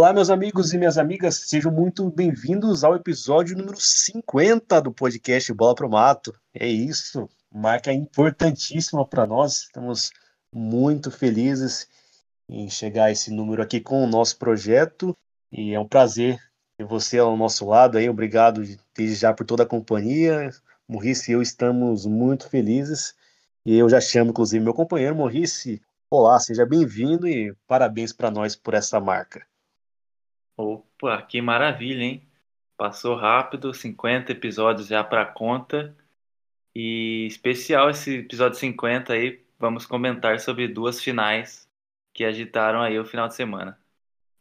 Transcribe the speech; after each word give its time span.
Olá, 0.00 0.14
meus 0.14 0.30
amigos 0.30 0.72
e 0.72 0.78
minhas 0.78 0.96
amigas, 0.96 1.42
sejam 1.46 1.70
muito 1.70 2.08
bem-vindos 2.08 2.84
ao 2.84 2.96
episódio 2.96 3.54
número 3.54 3.76
50 3.78 4.80
do 4.80 4.90
podcast 4.90 5.52
Bola 5.52 5.74
Pro 5.74 5.90
Mato. 5.90 6.34
É 6.54 6.66
isso, 6.66 7.28
marca 7.52 7.92
importantíssima 7.92 9.06
para 9.06 9.26
nós. 9.26 9.64
Estamos 9.64 10.10
muito 10.50 11.10
felizes 11.10 11.86
em 12.48 12.70
chegar 12.70 13.04
a 13.04 13.10
esse 13.10 13.30
número 13.30 13.60
aqui 13.60 13.78
com 13.78 14.02
o 14.02 14.06
nosso 14.06 14.38
projeto 14.38 15.14
e 15.52 15.74
é 15.74 15.78
um 15.78 15.86
prazer 15.86 16.40
ter 16.78 16.86
você 16.86 17.18
ao 17.18 17.36
nosso 17.36 17.66
lado 17.66 17.98
aí. 17.98 18.08
Obrigado 18.08 18.62
desde 18.96 19.16
já 19.16 19.34
por 19.34 19.44
toda 19.44 19.64
a 19.64 19.66
companhia. 19.66 20.48
Morrice 20.88 21.30
e 21.30 21.34
eu 21.34 21.42
estamos 21.42 22.06
muito 22.06 22.48
felizes 22.48 23.14
e 23.66 23.76
eu 23.76 23.86
já 23.86 24.00
chamo 24.00 24.30
inclusive 24.30 24.64
meu 24.64 24.72
companheiro 24.72 25.14
Morrice. 25.14 25.82
Olá, 26.08 26.40
seja 26.40 26.64
bem-vindo 26.64 27.28
e 27.28 27.54
parabéns 27.66 28.14
para 28.14 28.30
nós 28.30 28.56
por 28.56 28.72
essa 28.72 28.98
marca. 28.98 29.44
Opa, 30.56 31.22
que 31.22 31.40
maravilha, 31.40 32.02
hein? 32.02 32.22
Passou 32.76 33.14
rápido, 33.14 33.74
50 33.74 34.32
episódios 34.32 34.86
já 34.88 35.04
para 35.04 35.26
conta. 35.26 35.94
E 36.74 37.26
especial 37.26 37.90
esse 37.90 38.18
episódio 38.18 38.58
50 38.58 39.12
aí, 39.12 39.44
vamos 39.58 39.86
comentar 39.86 40.38
sobre 40.40 40.68
duas 40.68 41.00
finais 41.00 41.68
que 42.12 42.24
agitaram 42.24 42.80
aí 42.80 42.98
o 42.98 43.04
final 43.04 43.28
de 43.28 43.34
semana. 43.34 43.78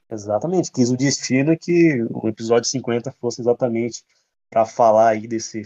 Exatamente, 0.09 0.71
quis 0.71 0.89
o 0.89 0.97
destino 0.97 1.57
que 1.57 2.01
o 2.09 2.27
episódio 2.27 2.67
50 2.69 3.11
fosse 3.11 3.41
exatamente 3.41 4.03
para 4.49 4.65
falar 4.65 5.09
aí 5.09 5.27
desse 5.27 5.63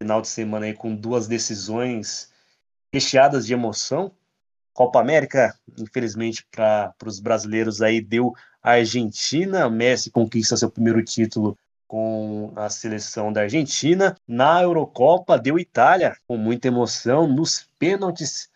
final 0.00 0.22
de 0.22 0.28
semana 0.28 0.66
aí 0.66 0.74
com 0.74 0.94
duas 0.94 1.28
decisões 1.28 2.32
recheadas 2.92 3.46
de 3.46 3.52
emoção. 3.52 4.10
Copa 4.72 5.00
América, 5.00 5.54
infelizmente 5.78 6.46
para 6.50 6.94
os 7.04 7.20
brasileiros 7.20 7.82
aí 7.82 8.00
deu 8.00 8.32
Argentina. 8.62 9.68
Messi 9.68 10.10
conquista 10.10 10.56
seu 10.56 10.70
primeiro 10.70 11.04
título 11.04 11.58
com 11.88 12.52
a 12.56 12.70
seleção 12.70 13.32
da 13.32 13.42
Argentina. 13.42 14.16
Na 14.26 14.62
Eurocopa, 14.62 15.38
deu 15.38 15.58
Itália, 15.58 16.16
com 16.26 16.36
muita 16.36 16.68
emoção. 16.68 17.26
Nos 17.26 17.68
pênaltis, 17.78 18.48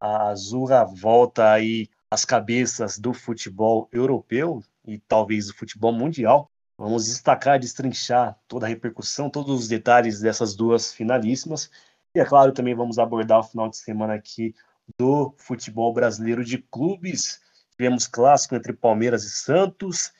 a 0.00 0.28
Azurra 0.30 0.84
volta 0.84 1.52
aí 1.52 1.88
às 2.10 2.24
cabeças 2.24 2.98
do 2.98 3.12
futebol 3.12 3.88
europeu 3.92 4.62
e 4.84 4.98
talvez 4.98 5.46
do 5.46 5.54
futebol 5.54 5.92
mundial. 5.92 6.50
Vamos 6.76 7.04
destacar, 7.04 7.60
destrinchar 7.60 8.36
toda 8.48 8.66
a 8.66 8.68
repercussão, 8.68 9.28
todos 9.28 9.60
os 9.60 9.68
detalhes 9.68 10.18
dessas 10.18 10.56
duas 10.56 10.92
finalíssimas. 10.92 11.70
E 12.14 12.18
é 12.18 12.24
claro, 12.24 12.52
também 12.52 12.74
vamos 12.74 12.98
abordar 12.98 13.40
o 13.40 13.44
final 13.44 13.68
de 13.68 13.76
semana 13.76 14.14
aqui 14.14 14.54
do 14.98 15.32
futebol 15.36 15.92
brasileiro 15.92 16.44
de 16.44 16.58
clubes 16.58 17.40
tivemos 17.80 18.06
clássico 18.06 18.54
entre 18.54 18.74
Palmeiras 18.74 19.24
e 19.24 19.30
Santos, 19.30 20.12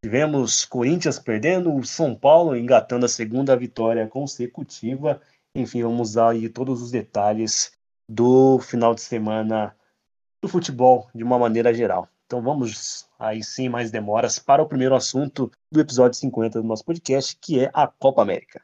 tivemos 0.00 0.64
Corinthians 0.64 1.18
perdendo, 1.18 1.74
o 1.74 1.84
São 1.84 2.14
Paulo 2.14 2.56
engatando 2.56 3.04
a 3.04 3.08
segunda 3.08 3.56
vitória 3.56 4.06
consecutiva. 4.06 5.20
Enfim, 5.52 5.82
vamos 5.82 6.12
dar 6.12 6.28
aí 6.28 6.48
todos 6.48 6.80
os 6.80 6.92
detalhes 6.92 7.72
do 8.08 8.60
final 8.60 8.94
de 8.94 9.00
semana 9.00 9.74
do 10.40 10.48
futebol 10.48 11.10
de 11.12 11.24
uma 11.24 11.36
maneira 11.36 11.74
geral. 11.74 12.08
Então 12.26 12.40
vamos 12.40 13.08
aí 13.18 13.42
sem 13.42 13.68
mais 13.68 13.90
demoras 13.90 14.38
para 14.38 14.62
o 14.62 14.68
primeiro 14.68 14.94
assunto 14.94 15.50
do 15.68 15.80
episódio 15.80 16.16
50 16.16 16.62
do 16.62 16.68
nosso 16.68 16.84
podcast, 16.84 17.36
que 17.42 17.58
é 17.58 17.70
a 17.74 17.88
Copa 17.88 18.22
América. 18.22 18.62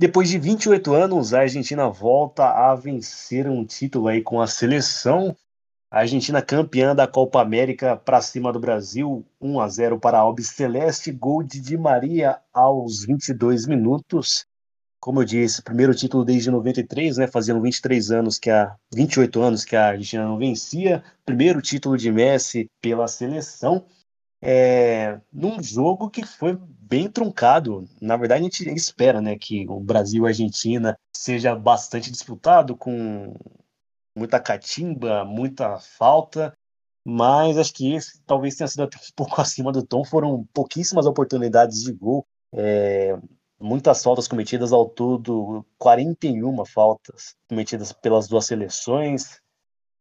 Depois 0.00 0.30
de 0.30 0.38
28 0.38 0.94
anos, 0.94 1.34
a 1.34 1.40
Argentina 1.40 1.86
volta 1.86 2.46
a 2.46 2.74
vencer 2.74 3.46
um 3.46 3.66
título 3.66 4.08
aí 4.08 4.22
com 4.22 4.40
a 4.40 4.46
seleção. 4.46 5.36
A 5.90 5.98
Argentina 5.98 6.40
campeã 6.40 6.96
da 6.96 7.06
Copa 7.06 7.38
América 7.38 7.98
para 7.98 8.22
cima 8.22 8.50
do 8.50 8.58
Brasil, 8.58 9.26
1 9.38 9.60
a 9.60 9.68
0 9.68 10.00
para 10.00 10.16
a 10.16 10.22
Albi 10.22 10.42
Celeste, 10.42 11.12
gol 11.12 11.42
de 11.42 11.60
Di 11.60 11.76
Maria 11.76 12.38
aos 12.50 13.04
22 13.04 13.66
minutos. 13.66 14.46
Como 14.98 15.20
eu 15.20 15.24
disse, 15.26 15.60
primeiro 15.60 15.94
título 15.94 16.24
desde 16.24 16.50
93, 16.50 17.18
né, 17.18 17.26
fazendo 17.26 17.60
23 17.60 18.10
anos 18.10 18.38
que 18.38 18.48
a 18.48 18.74
28 18.94 19.42
anos 19.42 19.66
que 19.66 19.76
a 19.76 19.88
Argentina 19.88 20.24
não 20.24 20.38
vencia. 20.38 21.04
Primeiro 21.26 21.60
título 21.60 21.98
de 21.98 22.10
Messi 22.10 22.70
pela 22.80 23.06
seleção 23.06 23.84
é, 24.42 25.20
num 25.30 25.62
jogo 25.62 26.08
que 26.08 26.24
foi 26.24 26.58
bem 26.90 27.08
truncado. 27.08 27.88
Na 28.00 28.16
verdade, 28.16 28.40
a 28.40 28.44
gente 28.44 28.68
espera 28.68 29.20
né, 29.20 29.38
que 29.38 29.64
o 29.68 29.78
Brasil 29.78 30.24
e 30.24 30.26
a 30.26 30.30
Argentina 30.30 30.98
seja 31.16 31.54
bastante 31.54 32.10
disputado, 32.10 32.76
com 32.76 33.32
muita 34.14 34.40
catimba, 34.40 35.24
muita 35.24 35.78
falta, 35.78 36.52
mas 37.04 37.56
acho 37.56 37.72
que 37.72 37.94
esse 37.94 38.20
talvez 38.22 38.56
tenha 38.56 38.66
sido 38.66 38.82
até 38.82 38.96
um 38.96 39.00
pouco 39.14 39.40
acima 39.40 39.70
do 39.70 39.86
tom. 39.86 40.04
Foram 40.04 40.44
pouquíssimas 40.52 41.06
oportunidades 41.06 41.80
de 41.84 41.92
gol, 41.92 42.26
é, 42.52 43.16
muitas 43.60 44.02
faltas 44.02 44.26
cometidas 44.26 44.72
ao 44.72 44.88
todo, 44.88 45.64
41 45.78 46.64
faltas 46.64 47.36
cometidas 47.48 47.92
pelas 47.92 48.26
duas 48.26 48.46
seleções, 48.46 49.40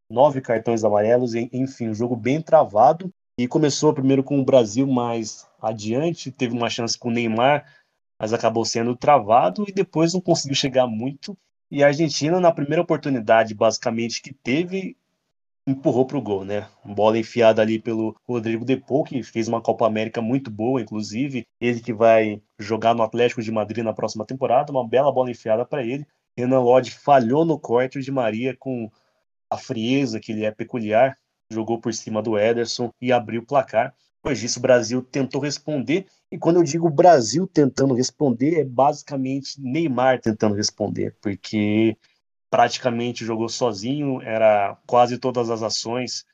nove 0.09 0.41
cartões 0.41 0.83
amarelos, 0.83 1.35
enfim, 1.35 1.89
um 1.89 1.93
jogo 1.93 2.15
bem 2.15 2.41
travado. 2.41 3.13
E 3.39 3.47
começou 3.47 3.93
primeiro 3.93 4.21
com 4.21 4.37
o 4.37 4.43
Brasil 4.43 4.85
mais 4.85 5.47
adiante, 5.61 6.29
teve 6.29 6.53
uma 6.53 6.69
chance 6.69 6.99
com 6.99 7.07
o 7.07 7.11
Neymar, 7.11 7.65
mas 8.19 8.33
acabou 8.33 8.65
sendo 8.65 8.97
travado 8.97 9.63
e 9.65 9.71
depois 9.71 10.13
não 10.13 10.19
conseguiu 10.19 10.57
chegar 10.57 10.85
muito. 10.87 11.37
E 11.71 11.81
a 11.81 11.87
Argentina, 11.87 12.37
na 12.41 12.51
primeira 12.51 12.81
oportunidade, 12.81 13.53
basicamente, 13.53 14.21
que 14.21 14.33
teve, 14.33 14.97
empurrou 15.65 16.05
para 16.05 16.17
o 16.17 16.21
gol, 16.21 16.43
né? 16.43 16.67
Bola 16.83 17.17
enfiada 17.17 17.61
ali 17.61 17.79
pelo 17.79 18.13
Rodrigo 18.27 18.65
Depou, 18.65 19.05
que 19.05 19.23
fez 19.23 19.47
uma 19.47 19.61
Copa 19.61 19.87
América 19.87 20.21
muito 20.21 20.51
boa, 20.51 20.81
inclusive. 20.81 21.47
Ele 21.61 21.79
que 21.79 21.93
vai 21.93 22.41
jogar 22.59 22.93
no 22.93 23.03
Atlético 23.03 23.41
de 23.41 23.53
Madrid 23.53 23.85
na 23.85 23.93
próxima 23.93 24.25
temporada, 24.25 24.69
uma 24.69 24.85
bela 24.85 25.13
bola 25.13 25.31
enfiada 25.31 25.63
para 25.63 25.81
ele. 25.81 26.05
Renan 26.35 26.59
Lodge 26.59 26.91
falhou 26.91 27.45
no 27.45 27.57
corte 27.57 28.01
de 28.01 28.11
Maria 28.11 28.53
com 28.53 28.91
a 29.49 29.55
frieza 29.55 30.19
que 30.19 30.33
ele 30.33 30.43
é 30.43 30.51
peculiar, 30.51 31.17
jogou 31.51 31.79
por 31.79 31.93
cima 31.93 32.21
do 32.21 32.37
Ederson 32.37 32.91
e 33.01 33.11
abriu 33.11 33.41
o 33.41 33.45
placar. 33.45 33.93
Depois 34.17 34.39
disso, 34.39 34.59
o 34.59 34.61
Brasil 34.61 35.01
tentou 35.01 35.41
responder. 35.41 36.05
E 36.31 36.37
quando 36.37 36.57
eu 36.57 36.63
digo 36.63 36.89
Brasil 36.89 37.47
tentando 37.47 37.93
responder, 37.93 38.59
é 38.59 38.63
basicamente 38.63 39.59
Neymar 39.59 40.21
tentando 40.21 40.55
responder, 40.55 41.15
porque 41.21 41.97
praticamente 42.49 43.25
jogou 43.25 43.49
sozinho, 43.49 44.21
era 44.21 44.77
quase 44.85 45.17
todas 45.17 45.49
as 45.49 45.63
ações 45.63 46.25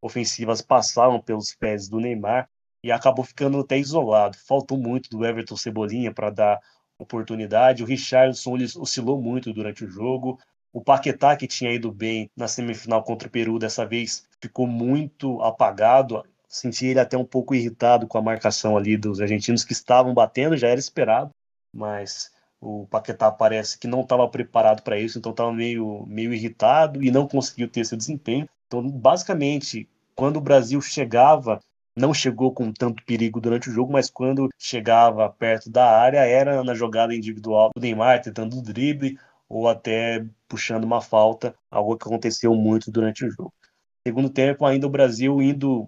ofensivas 0.00 0.62
passavam 0.62 1.20
pelos 1.20 1.54
pés 1.54 1.88
do 1.88 2.00
Neymar 2.00 2.48
e 2.82 2.90
acabou 2.90 3.24
ficando 3.24 3.60
até 3.60 3.78
isolado. 3.78 4.36
Faltou 4.36 4.78
muito 4.78 5.10
do 5.10 5.24
Everton 5.24 5.56
Cebolinha 5.56 6.12
para 6.12 6.30
dar 6.30 6.60
oportunidade. 6.98 7.82
O 7.82 7.86
Richardson 7.86 8.54
oscilou 8.78 9.20
muito 9.20 9.52
durante 9.52 9.84
o 9.84 9.90
jogo. 9.90 10.38
O 10.72 10.80
Paquetá, 10.80 11.36
que 11.36 11.46
tinha 11.46 11.72
ido 11.72 11.92
bem 11.92 12.30
na 12.34 12.48
semifinal 12.48 13.02
contra 13.02 13.28
o 13.28 13.30
Peru, 13.30 13.58
dessa 13.58 13.84
vez 13.84 14.26
ficou 14.40 14.66
muito 14.66 15.40
apagado. 15.42 16.24
Senti 16.48 16.86
ele 16.86 17.00
até 17.00 17.16
um 17.16 17.24
pouco 17.24 17.54
irritado 17.54 18.06
com 18.06 18.16
a 18.16 18.22
marcação 18.22 18.76
ali 18.76 18.96
dos 18.96 19.20
argentinos 19.20 19.64
que 19.64 19.72
estavam 19.72 20.14
batendo, 20.14 20.56
já 20.56 20.68
era 20.68 20.80
esperado, 20.80 21.30
mas 21.74 22.30
o 22.60 22.86
Paquetá 22.86 23.30
parece 23.30 23.78
que 23.78 23.86
não 23.86 24.02
estava 24.02 24.26
preparado 24.28 24.82
para 24.82 24.98
isso, 24.98 25.18
então 25.18 25.32
estava 25.32 25.52
meio, 25.52 26.06
meio 26.06 26.32
irritado 26.32 27.02
e 27.02 27.10
não 27.10 27.26
conseguiu 27.26 27.68
ter 27.68 27.80
esse 27.80 27.96
desempenho. 27.96 28.48
Então, 28.66 28.88
basicamente, 28.88 29.88
quando 30.14 30.36
o 30.36 30.40
Brasil 30.40 30.80
chegava, 30.80 31.58
não 31.96 32.14
chegou 32.14 32.52
com 32.52 32.72
tanto 32.72 33.04
perigo 33.04 33.40
durante 33.40 33.68
o 33.68 33.72
jogo, 33.72 33.92
mas 33.92 34.08
quando 34.08 34.48
chegava 34.56 35.28
perto 35.28 35.68
da 35.68 35.98
área, 35.98 36.20
era 36.20 36.62
na 36.64 36.74
jogada 36.74 37.14
individual 37.14 37.70
do 37.74 37.80
Neymar, 37.80 38.22
tentando 38.22 38.56
o 38.58 38.62
drible, 38.62 39.18
ou 39.52 39.68
até 39.68 40.24
puxando 40.48 40.84
uma 40.84 41.02
falta, 41.02 41.54
algo 41.70 41.98
que 41.98 42.08
aconteceu 42.08 42.54
muito 42.54 42.90
durante 42.90 43.26
o 43.26 43.30
jogo. 43.30 43.52
Segundo 44.06 44.30
tempo, 44.30 44.64
ainda 44.64 44.86
o 44.86 44.90
Brasil 44.90 45.42
indo 45.42 45.86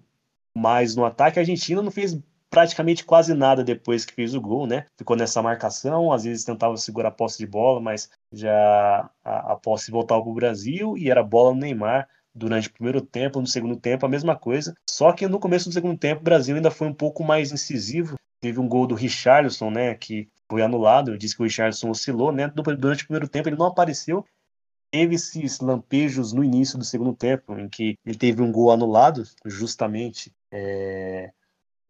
mais 0.54 0.94
no 0.94 1.04
ataque, 1.04 1.38
a 1.38 1.42
Argentina 1.42 1.80
não 1.80 1.90
fez 1.90 2.20
praticamente 2.50 3.06
quase 3.06 3.32
nada 3.32 3.64
depois 3.64 4.04
que 4.04 4.12
fez 4.12 4.34
o 4.34 4.40
gol, 4.40 4.66
né? 4.66 4.84
Ficou 4.98 5.16
nessa 5.16 5.40
marcação, 5.40 6.12
às 6.12 6.24
vezes 6.24 6.44
tentava 6.44 6.76
segurar 6.76 7.08
a 7.08 7.12
posse 7.12 7.38
de 7.38 7.46
bola, 7.46 7.80
mas 7.80 8.10
já 8.30 9.10
a, 9.24 9.52
a 9.52 9.56
posse 9.56 9.90
voltava 9.90 10.20
para 10.20 10.30
o 10.30 10.34
Brasil 10.34 10.96
e 10.98 11.10
era 11.10 11.22
bola 11.22 11.54
no 11.54 11.60
Neymar 11.60 12.06
durante 12.34 12.68
o 12.68 12.72
primeiro 12.72 13.00
tempo, 13.00 13.40
no 13.40 13.46
segundo 13.46 13.76
tempo 13.76 14.04
a 14.04 14.10
mesma 14.10 14.36
coisa. 14.36 14.74
Só 14.88 15.10
que 15.10 15.26
no 15.26 15.40
começo 15.40 15.70
do 15.70 15.72
segundo 15.72 15.98
tempo 15.98 16.20
o 16.20 16.24
Brasil 16.24 16.54
ainda 16.54 16.70
foi 16.70 16.86
um 16.86 16.94
pouco 16.94 17.24
mais 17.24 17.50
incisivo. 17.50 18.16
Teve 18.42 18.60
um 18.60 18.68
gol 18.68 18.86
do 18.86 18.94
Richarlison, 18.94 19.70
né, 19.70 19.94
que 19.94 20.28
foi 20.50 20.62
anulado. 20.62 21.16
Disse 21.18 21.36
que 21.36 21.42
o 21.42 21.44
Richardson 21.44 21.90
oscilou, 21.90 22.32
né? 22.32 22.48
Durante 22.48 23.04
o 23.04 23.06
primeiro 23.06 23.28
tempo 23.28 23.48
ele 23.48 23.56
não 23.56 23.66
apareceu. 23.66 24.24
Teve 24.90 25.16
esses 25.16 25.60
lampejos 25.60 26.32
no 26.32 26.44
início 26.44 26.78
do 26.78 26.84
segundo 26.84 27.14
tempo, 27.14 27.58
em 27.58 27.68
que 27.68 27.98
ele 28.04 28.16
teve 28.16 28.42
um 28.42 28.52
gol 28.52 28.70
anulado, 28.70 29.24
justamente. 29.44 30.32
É... 30.50 31.32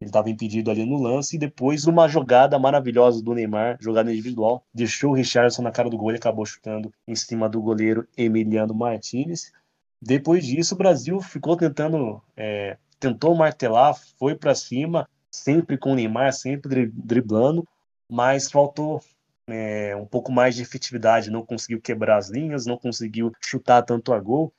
Ele 0.01 0.09
estava 0.09 0.29
impedido 0.29 0.69
ali 0.69 0.85
no 0.85 1.01
lance, 1.01 1.35
e 1.35 1.39
depois 1.39 1.85
uma 1.85 2.07
jogada 2.07 2.59
maravilhosa 2.59 3.23
do 3.23 3.33
Neymar, 3.33 3.77
jogada 3.79 4.11
individual, 4.11 4.65
deixou 4.73 5.11
o 5.11 5.13
Richardson 5.13 5.61
na 5.61 5.71
cara 5.71 5.89
do 5.89 5.97
gol 5.97 6.11
e 6.11 6.15
acabou 6.15 6.45
chutando 6.45 6.93
em 7.07 7.15
cima 7.15 7.47
do 7.47 7.61
goleiro 7.61 8.05
Emiliano 8.17 8.73
Martinez. 8.73 9.53
Depois 10.01 10.45
disso, 10.45 10.75
o 10.75 10.77
Brasil 10.77 11.21
ficou 11.21 11.55
tentando, 11.55 12.21
é, 12.35 12.77
tentou 12.99 13.33
martelar, 13.35 13.95
foi 14.19 14.35
para 14.35 14.53
cima, 14.53 15.07
sempre 15.31 15.77
com 15.77 15.93
o 15.93 15.95
Neymar, 15.95 16.33
sempre 16.33 16.87
driblando, 16.87 17.65
mas 18.09 18.51
faltou 18.51 19.01
é, 19.47 19.95
um 19.95 20.05
pouco 20.05 20.31
mais 20.31 20.55
de 20.55 20.61
efetividade, 20.61 21.29
não 21.29 21.45
conseguiu 21.45 21.81
quebrar 21.81 22.17
as 22.17 22.29
linhas, 22.29 22.65
não 22.65 22.77
conseguiu 22.77 23.31
chutar 23.41 23.81
tanto 23.83 24.13
a 24.13 24.19
gol. 24.19 24.53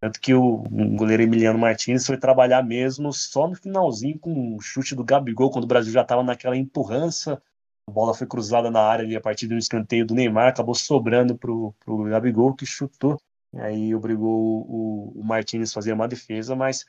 Tanto 0.00 0.20
que 0.20 0.34
o, 0.34 0.58
goleiro 0.96 1.22
Emiliano 1.22 1.58
Martins 1.58 2.06
foi 2.06 2.18
trabalhar 2.18 2.62
mesmo 2.62 3.12
só 3.12 3.48
no 3.48 3.54
finalzinho 3.54 4.18
com 4.18 4.54
o 4.56 4.60
chute 4.60 4.94
do 4.94 5.04
Gabigol, 5.04 5.50
quando 5.50 5.64
o 5.64 5.68
Brasil 5.68 5.92
já 5.92 6.02
estava 6.02 6.22
naquela 6.22 6.56
empurrança. 6.56 7.40
A 7.86 7.90
bola 7.90 8.14
foi 8.14 8.26
cruzada 8.26 8.70
na 8.70 8.80
área 8.80 9.04
ali 9.04 9.16
a 9.16 9.20
partir 9.20 9.46
do 9.46 9.56
escanteio 9.56 10.04
do 10.06 10.14
Neymar, 10.14 10.48
acabou 10.48 10.74
sobrando 10.74 11.36
para 11.36 11.50
o 11.50 12.04
Gabigol, 12.04 12.54
que 12.54 12.66
chutou. 12.66 13.18
E 13.52 13.60
aí 13.60 13.94
obrigou 13.94 14.66
o, 14.68 15.12
o 15.16 15.24
Martins 15.24 15.70
a 15.70 15.74
fazer 15.74 15.92
uma 15.92 16.08
defesa, 16.08 16.56
mas 16.56 16.84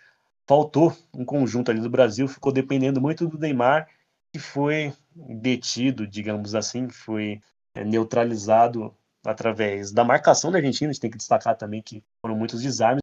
faltou 0.47 0.95
um 1.13 1.23
conjunto 1.23 1.71
ali 1.71 1.79
do 1.79 1.89
Brasil, 1.89 2.27
ficou 2.27 2.51
dependendo 2.51 2.99
muito 2.99 3.27
do 3.27 3.37
Neymar, 3.37 3.87
que 4.35 4.39
foi 4.39 4.93
detido, 5.15 6.05
digamos 6.05 6.53
assim, 6.55 6.89
foi 6.89 7.39
é, 7.73 7.85
neutralizado 7.85 8.93
através 9.25 9.93
da 9.93 10.03
marcação 10.03 10.51
da 10.51 10.57
Argentina. 10.57 10.89
A 10.89 10.93
gente 10.93 11.01
tem 11.01 11.09
que 11.09 11.17
destacar 11.17 11.55
também 11.55 11.81
que 11.81 12.03
foram 12.21 12.35
muitos 12.35 12.61
desarmes 12.61 12.99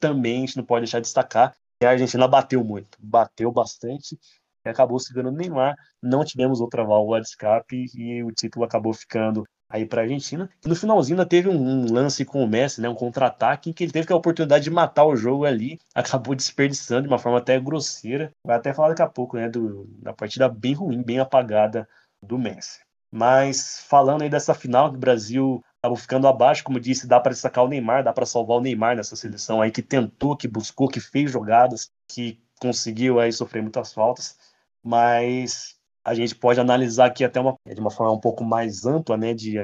também 0.00 0.38
a 0.38 0.40
gente 0.40 0.56
não 0.56 0.64
pode 0.64 0.82
deixar 0.82 0.98
de 0.98 1.04
destacar 1.04 1.54
que 1.80 1.86
a 1.86 1.90
Argentina 1.90 2.26
bateu 2.26 2.64
muito, 2.64 2.98
bateu 3.00 3.52
bastante 3.52 4.18
e 4.64 4.68
acabou 4.68 4.98
segurando 4.98 5.36
Neymar. 5.36 5.76
Não 6.02 6.24
tivemos 6.24 6.60
outra 6.60 6.84
válvula 6.84 7.20
de 7.20 7.28
escape 7.28 7.86
e 7.94 8.22
o 8.24 8.32
título 8.32 8.64
acabou 8.64 8.92
ficando 8.92 9.44
aí 9.68 9.84
para 9.84 10.00
a 10.00 10.04
Argentina. 10.04 10.48
E 10.64 10.68
no 10.68 10.74
finalzinho 10.74 11.18
ainda 11.18 11.28
teve 11.28 11.48
um, 11.48 11.92
lance 11.92 12.24
com 12.24 12.42
o 12.42 12.48
Messi, 12.48 12.80
né, 12.80 12.88
um 12.88 12.94
contra-ataque, 12.94 13.70
em 13.70 13.72
que 13.72 13.84
ele 13.84 13.92
teve 13.92 14.12
a 14.12 14.16
oportunidade 14.16 14.64
de 14.64 14.70
matar 14.70 15.04
o 15.04 15.16
jogo 15.16 15.44
ali, 15.44 15.78
acabou 15.94 16.34
desperdiçando 16.34 17.02
de 17.02 17.08
uma 17.08 17.18
forma 17.18 17.38
até 17.38 17.58
grosseira. 17.60 18.32
Vai 18.44 18.56
até 18.56 18.72
falar 18.72 18.88
daqui 18.90 19.02
a 19.02 19.08
pouco, 19.08 19.36
né, 19.36 19.48
do, 19.48 19.84
da 20.02 20.12
partida 20.12 20.48
bem 20.48 20.74
ruim, 20.74 21.02
bem 21.02 21.18
apagada 21.18 21.88
do 22.22 22.38
Messi. 22.38 22.80
Mas 23.10 23.84
falando 23.88 24.22
aí 24.22 24.28
dessa 24.28 24.54
final, 24.54 24.88
o 24.88 24.96
Brasil 24.96 25.64
acabou 25.80 25.96
ficando 25.96 26.26
abaixo, 26.26 26.64
como 26.64 26.80
disse, 26.80 27.06
dá 27.06 27.20
para 27.20 27.32
destacar 27.32 27.64
o 27.64 27.68
Neymar, 27.68 28.04
dá 28.04 28.12
para 28.12 28.26
salvar 28.26 28.58
o 28.58 28.60
Neymar 28.60 28.96
nessa 28.96 29.16
seleção 29.16 29.62
aí 29.62 29.70
que 29.70 29.82
tentou, 29.82 30.36
que 30.36 30.48
buscou, 30.48 30.88
que 30.88 31.00
fez 31.00 31.30
jogadas, 31.30 31.90
que 32.06 32.40
conseguiu 32.60 33.20
aí 33.20 33.32
sofrer 33.32 33.62
muitas 33.62 33.92
faltas, 33.92 34.36
mas 34.82 35.77
a 36.08 36.14
gente 36.14 36.34
pode 36.34 36.58
analisar 36.58 37.06
aqui 37.06 37.22
até 37.22 37.38
uma, 37.38 37.54
de 37.66 37.80
uma 37.80 37.90
forma 37.90 38.12
um 38.12 38.20
pouco 38.20 38.42
mais 38.42 38.86
ampla, 38.86 39.16
né, 39.16 39.34
de 39.34 39.56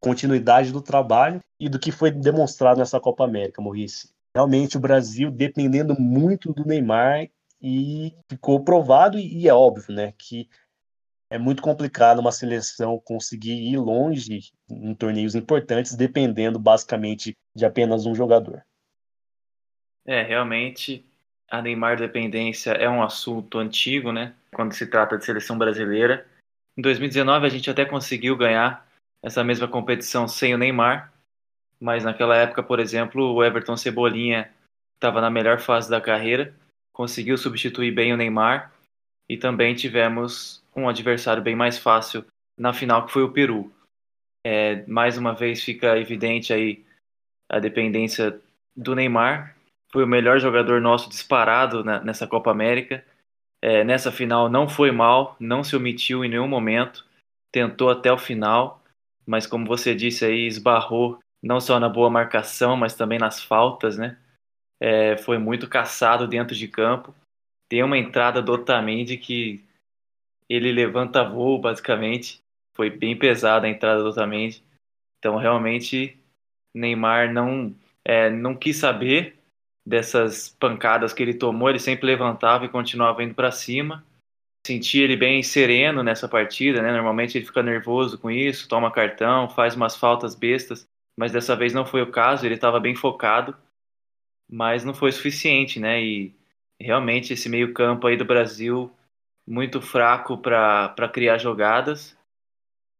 continuidade 0.00 0.72
do 0.72 0.80
trabalho 0.80 1.40
e 1.58 1.68
do 1.68 1.78
que 1.78 1.92
foi 1.92 2.10
demonstrado 2.10 2.78
nessa 2.78 2.98
Copa 2.98 3.24
América, 3.24 3.60
Maurice. 3.60 4.10
Realmente 4.34 4.78
o 4.78 4.80
Brasil 4.80 5.30
dependendo 5.30 5.94
muito 6.00 6.54
do 6.54 6.64
Neymar 6.64 7.28
e 7.60 8.14
ficou 8.30 8.64
provado 8.64 9.18
e 9.18 9.46
é 9.46 9.52
óbvio, 9.52 9.94
né, 9.94 10.14
que 10.16 10.48
é 11.28 11.38
muito 11.38 11.62
complicado 11.62 12.18
uma 12.18 12.32
seleção 12.32 12.98
conseguir 13.04 13.52
ir 13.52 13.76
longe 13.76 14.52
em 14.70 14.94
torneios 14.94 15.34
importantes, 15.34 15.94
dependendo 15.94 16.58
basicamente 16.58 17.36
de 17.54 17.66
apenas 17.66 18.06
um 18.06 18.14
jogador. 18.14 18.64
É, 20.06 20.22
realmente 20.22 21.04
a 21.48 21.60
Neymar 21.60 21.98
dependência 21.98 22.70
é 22.70 22.88
um 22.88 23.02
assunto 23.02 23.58
antigo, 23.58 24.12
né? 24.12 24.34
Quando 24.54 24.72
se 24.72 24.86
trata 24.86 25.16
de 25.16 25.24
seleção 25.24 25.56
brasileira. 25.56 26.26
Em 26.76 26.82
2019 26.82 27.46
a 27.46 27.50
gente 27.50 27.70
até 27.70 27.84
conseguiu 27.84 28.36
ganhar 28.36 28.86
essa 29.22 29.44
mesma 29.44 29.68
competição 29.68 30.26
sem 30.26 30.54
o 30.54 30.58
Neymar, 30.58 31.12
mas 31.78 32.04
naquela 32.04 32.36
época, 32.36 32.62
por 32.62 32.80
exemplo, 32.80 33.34
o 33.34 33.44
Everton 33.44 33.76
Cebolinha 33.76 34.50
estava 34.96 35.20
na 35.20 35.30
melhor 35.30 35.60
fase 35.60 35.90
da 35.90 36.00
carreira, 36.00 36.54
conseguiu 36.92 37.36
substituir 37.36 37.90
bem 37.90 38.12
o 38.12 38.16
Neymar 38.16 38.72
e 39.28 39.36
também 39.36 39.74
tivemos 39.74 40.62
um 40.74 40.88
adversário 40.88 41.42
bem 41.42 41.54
mais 41.54 41.78
fácil 41.78 42.24
na 42.58 42.72
final, 42.72 43.06
que 43.06 43.12
foi 43.12 43.22
o 43.22 43.32
Peru. 43.32 43.72
É, 44.44 44.84
mais 44.86 45.16
uma 45.18 45.34
vez 45.34 45.62
fica 45.62 45.98
evidente 45.98 46.52
aí 46.52 46.84
a 47.48 47.58
dependência 47.58 48.40
do 48.76 48.94
Neymar. 48.94 49.56
Foi 49.92 50.04
o 50.04 50.08
melhor 50.08 50.38
jogador 50.38 50.80
nosso 50.80 51.08
disparado 51.08 51.82
na, 51.82 52.00
nessa 52.02 52.26
Copa 52.26 52.50
América. 52.50 53.04
É, 53.62 53.84
nessa 53.84 54.10
final 54.10 54.48
não 54.48 54.68
foi 54.68 54.90
mal, 54.90 55.36
não 55.38 55.62
se 55.62 55.76
omitiu 55.76 56.24
em 56.24 56.28
nenhum 56.28 56.48
momento, 56.48 57.06
tentou 57.52 57.90
até 57.90 58.10
o 58.10 58.18
final, 58.18 58.82
mas 59.26 59.46
como 59.46 59.66
você 59.66 59.94
disse 59.94 60.24
aí, 60.24 60.46
esbarrou 60.46 61.18
não 61.42 61.60
só 61.60 61.78
na 61.78 61.88
boa 61.88 62.10
marcação, 62.10 62.76
mas 62.76 62.94
também 62.94 63.18
nas 63.18 63.42
faltas, 63.42 63.96
né? 63.96 64.18
É, 64.80 65.16
foi 65.18 65.38
muito 65.38 65.68
caçado 65.68 66.26
dentro 66.26 66.54
de 66.54 66.66
campo. 66.68 67.14
Tem 67.68 67.82
uma 67.82 67.98
entrada 67.98 68.42
do 68.42 68.52
Otamendi 68.52 69.16
que 69.16 69.62
ele 70.48 70.72
levanta 70.72 71.22
voo, 71.22 71.58
basicamente. 71.58 72.40
Foi 72.74 72.90
bem 72.90 73.16
pesada 73.16 73.66
a 73.66 73.70
entrada 73.70 74.02
do 74.02 74.08
Otamendi. 74.08 74.64
Então, 75.18 75.36
realmente, 75.36 76.18
Neymar 76.74 77.32
não, 77.32 77.74
é, 78.04 78.30
não 78.30 78.56
quis 78.56 78.78
saber 78.78 79.39
dessas 79.90 80.48
pancadas 80.48 81.12
que 81.12 81.20
ele 81.20 81.34
tomou. 81.34 81.68
Ele 81.68 81.80
sempre 81.80 82.06
levantava 82.06 82.64
e 82.64 82.68
continuava 82.68 83.24
indo 83.24 83.34
para 83.34 83.50
cima. 83.50 84.04
Senti 84.64 85.00
ele 85.00 85.16
bem 85.16 85.42
sereno 85.42 86.02
nessa 86.02 86.28
partida, 86.28 86.80
né? 86.80 86.92
Normalmente 86.92 87.36
ele 87.36 87.44
fica 87.44 87.62
nervoso 87.62 88.16
com 88.16 88.30
isso, 88.30 88.68
toma 88.68 88.92
cartão, 88.92 89.48
faz 89.48 89.74
umas 89.74 89.96
faltas 89.96 90.34
bestas, 90.34 90.86
mas 91.18 91.32
dessa 91.32 91.56
vez 91.56 91.74
não 91.74 91.84
foi 91.84 92.02
o 92.02 92.10
caso. 92.10 92.46
Ele 92.46 92.54
estava 92.54 92.78
bem 92.78 92.94
focado, 92.94 93.56
mas 94.48 94.84
não 94.84 94.94
foi 94.94 95.10
suficiente, 95.10 95.80
né? 95.80 96.00
E 96.00 96.32
realmente 96.78 97.32
esse 97.32 97.48
meio 97.48 97.74
campo 97.74 98.06
aí 98.06 98.16
do 98.16 98.24
Brasil 98.24 98.92
muito 99.46 99.80
fraco 99.82 100.38
para 100.38 101.10
criar 101.12 101.38
jogadas. 101.38 102.16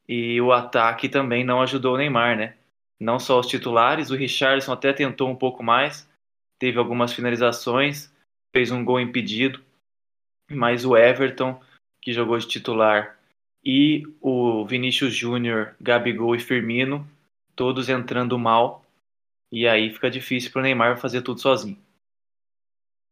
E 0.09 0.41
o 0.41 0.51
ataque 0.51 1.09
também 1.09 1.45
não 1.45 1.63
ajudou 1.63 1.95
o 1.95 1.99
Neymar, 1.99 2.37
né? 2.37 2.57
Não 2.99 3.21
só 3.21 3.39
os 3.39 3.47
titulares, 3.47 4.11
o 4.11 4.17
Richardson 4.17 4.73
até 4.73 4.93
tentou 4.93 5.31
um 5.31 5.37
pouco 5.37 5.63
mais, 5.63 6.10
teve 6.61 6.79
algumas 6.79 7.12
finalizações, 7.12 8.12
fez 8.53 8.71
um 8.71 8.85
gol 8.85 9.01
impedido, 9.01 9.65
mas 10.49 10.85
o 10.85 10.97
Everton, 10.97 11.61
que 12.01 12.12
jogou 12.12 12.39
de 12.39 12.47
titular, 12.47 13.19
e 13.65 14.05
o 14.21 14.64
Vinícius 14.67 15.14
Júnior, 15.14 15.75
Gabigol 15.81 16.37
e 16.37 16.38
Firmino, 16.38 17.09
todos 17.57 17.88
entrando 17.88 18.38
mal, 18.38 18.85
e 19.50 19.67
aí 19.67 19.90
fica 19.93 20.11
difícil 20.11 20.52
para 20.52 20.61
o 20.61 20.62
Neymar 20.62 20.99
fazer 20.99 21.23
tudo 21.23 21.40
sozinho. 21.40 21.79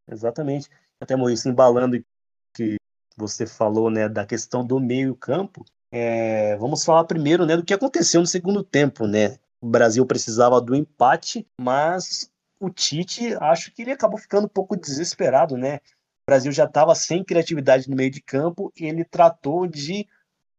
Exatamente. 0.07 0.69
Até 1.01 1.17
Moisés 1.17 1.47
embalando 1.47 2.03
que 2.55 2.77
você 3.17 3.47
falou 3.47 3.91
né, 3.91 4.09
da 4.09 4.25
questão 4.25 4.65
do 4.65 4.79
meio-campo. 4.79 5.65
É, 5.91 6.57
vamos 6.57 6.85
falar 6.85 7.05
primeiro 7.05 7.45
né, 7.45 7.57
do 7.57 7.65
que 7.65 7.75
aconteceu 7.75 8.21
no 8.21 8.27
segundo 8.27 8.63
tempo. 8.63 9.07
Né? 9.07 9.39
O 9.61 9.69
Brasil 9.69 10.07
precisava 10.07 10.61
do 10.61 10.75
empate, 10.75 11.47
mas 11.61 12.31
o 12.61 12.71
Tite 12.71 13.35
acho 13.41 13.73
que 13.73 13.83
ele 13.83 13.93
acabou 13.93 14.19
ficando 14.19 14.47
um 14.47 14.51
pouco 14.51 14.77
desesperado. 14.77 15.57
Né? 15.57 15.77
O 15.77 16.27
Brasil 16.29 16.53
já 16.53 16.65
estava 16.65 16.95
sem 16.95 17.25
criatividade 17.25 17.89
no 17.89 17.97
meio 17.97 18.11
de 18.11 18.21
campo 18.21 18.73
e 18.77 18.87
ele 18.87 19.05
tratou 19.05 19.67
de 19.67 20.07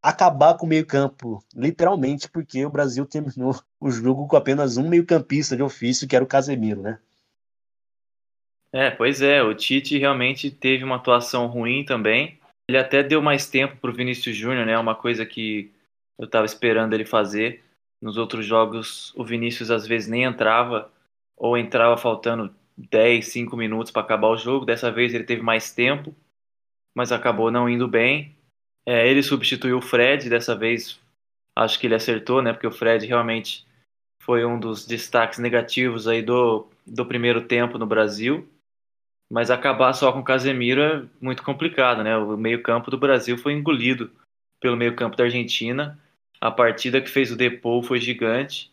acabar 0.01 0.56
com 0.56 0.65
o 0.65 0.70
meio-campo, 0.70 1.44
literalmente, 1.53 2.29
porque 2.29 2.65
o 2.65 2.70
Brasil 2.70 3.06
terminou 3.06 3.53
o 3.79 3.91
jogo 3.91 4.27
com 4.27 4.36
apenas 4.36 4.77
um 4.77 4.88
meio-campista 4.88 5.56
de 5.56 5.63
ofício, 5.63 6.08
que 6.08 6.15
era 6.15 6.24
o 6.24 6.27
Casemiro, 6.27 6.82
né? 6.82 7.00
É, 8.72 8.91
pois 8.91 9.22
é, 9.22 9.41
o 9.41 9.53
Tite 9.56 9.98
realmente 9.98 10.51
teve 10.51 10.84
uma 10.84 10.98
atuação 10.98 11.48
ruim 11.48 11.84
também. 11.84 12.39
Ele 12.68 12.77
até 12.77 13.01
deu 13.01 13.20
mais 13.20 13.50
tempo 13.50 13.77
para 13.77 13.89
o 13.89 13.94
Vinícius 13.94 14.36
Júnior, 14.36 14.65
né? 14.65 14.77
Uma 14.77 14.94
coisa 14.94 15.25
que 15.25 15.72
eu 16.20 16.25
estava 16.25 16.46
esperando 16.46 16.94
ele 16.94 17.06
fazer. 17.06 17.63
Nos 18.00 18.15
outros 18.15 18.46
jogos, 18.46 19.12
o 19.15 19.25
Vinícius 19.25 19.72
às 19.72 19.88
vezes 19.88 20.08
nem 20.08 20.24
entrava, 20.24 20.91
ou 21.39 21.58
entrava 21.58 21.96
faltando 21.98 22.53
10, 22.77 23.27
5 23.27 23.55
minutos 23.55 23.91
para 23.91 24.01
acabar 24.01 24.27
o 24.27 24.38
jogo. 24.38 24.65
Dessa 24.65 24.91
vez 24.91 25.13
ele 25.13 25.24
teve 25.24 25.41
mais 25.41 25.72
tempo, 25.74 26.13
mas 26.93 27.12
acabou 27.12 27.50
não 27.50 27.69
indo 27.69 27.88
bem. 27.88 28.36
É, 28.86 29.08
ele 29.08 29.24
substituiu 29.24 29.77
o 29.77 29.81
Fred, 29.81 30.29
dessa 30.29 30.55
vez 30.55 31.00
acho 31.55 31.79
que 31.79 31.88
ele 31.88 31.96
acertou, 31.96 32.41
né? 32.41 32.51
Porque 32.51 32.67
o 32.67 32.72
Fred 32.72 33.05
realmente 33.05 33.65
foi 34.22 34.46
um 34.46 34.60
dos 34.60 34.86
destaques 34.86 35.39
negativos 35.39 36.08
aí 36.08 36.22
do, 36.22 36.67
do 36.86 37.05
primeiro 37.05 37.41
tempo 37.48 37.77
no 37.77 37.86
Brasil. 37.86 38.48
Mas 39.31 39.51
acabar 39.51 39.93
só 39.93 40.12
com 40.12 40.19
o 40.19 40.24
Casemiro 40.24 40.81
é 40.81 41.05
muito 41.22 41.43
complicado, 41.43 42.03
né? 42.03 42.17
O 42.17 42.36
meio-campo 42.36 42.89
do 42.89 42.98
Brasil 42.98 43.38
foi 43.38 43.53
engolido 43.53 44.12
pelo 44.60 44.75
meio-campo 44.75 45.15
da 45.15 45.25
Argentina. 45.25 46.00
A 46.41 46.50
partida 46.50 47.01
que 47.01 47.10
fez 47.10 47.31
o 47.31 47.36
Depou 47.36 47.84
foi 47.84 48.00
gigante. 48.00 48.72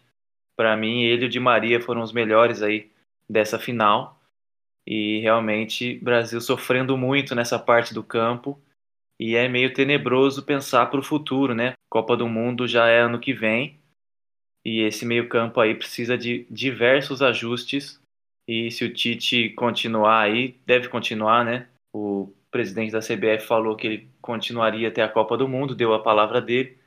Para 0.56 0.76
mim, 0.76 1.02
ele 1.02 1.24
e 1.24 1.26
o 1.26 1.28
Di 1.28 1.38
Maria 1.38 1.80
foram 1.80 2.02
os 2.02 2.12
melhores 2.12 2.62
aí 2.62 2.90
dessa 3.28 3.58
final. 3.58 4.20
E 4.86 5.20
realmente, 5.20 5.98
Brasil 5.98 6.40
sofrendo 6.40 6.96
muito 6.96 7.34
nessa 7.34 7.58
parte 7.58 7.92
do 7.92 8.02
campo. 8.02 8.60
E 9.18 9.34
é 9.34 9.48
meio 9.48 9.72
tenebroso 9.72 10.44
pensar 10.44 10.86
para 10.86 11.00
o 11.00 11.02
futuro, 11.02 11.54
né? 11.54 11.74
Copa 11.90 12.16
do 12.16 12.28
Mundo 12.28 12.66
já 12.68 12.88
é 12.88 13.00
ano 13.00 13.18
que 13.18 13.32
vem. 13.32 13.78
E 14.64 14.80
esse 14.80 15.06
meio-campo 15.06 15.60
aí 15.60 15.74
precisa 15.74 16.18
de 16.18 16.44
diversos 16.50 17.22
ajustes 17.22 18.00
E 18.48 18.70
se 18.70 18.84
o 18.84 18.92
Tite 18.92 19.50
continuar 19.50 20.20
aí, 20.20 20.60
deve 20.64 20.88
continuar, 20.88 21.44
né? 21.44 21.68
O 21.92 22.32
presidente 22.50 22.92
da 22.92 23.00
CBF 23.00 23.46
falou 23.46 23.76
que 23.76 23.86
ele 23.86 24.08
continuaria 24.20 24.88
até 24.88 25.02
a 25.02 25.08
Copa 25.08 25.36
do 25.36 25.48
Mundo, 25.48 25.74
deu 25.74 25.92
a 25.94 26.02
palavra 26.02 26.40
dele. 26.40 26.78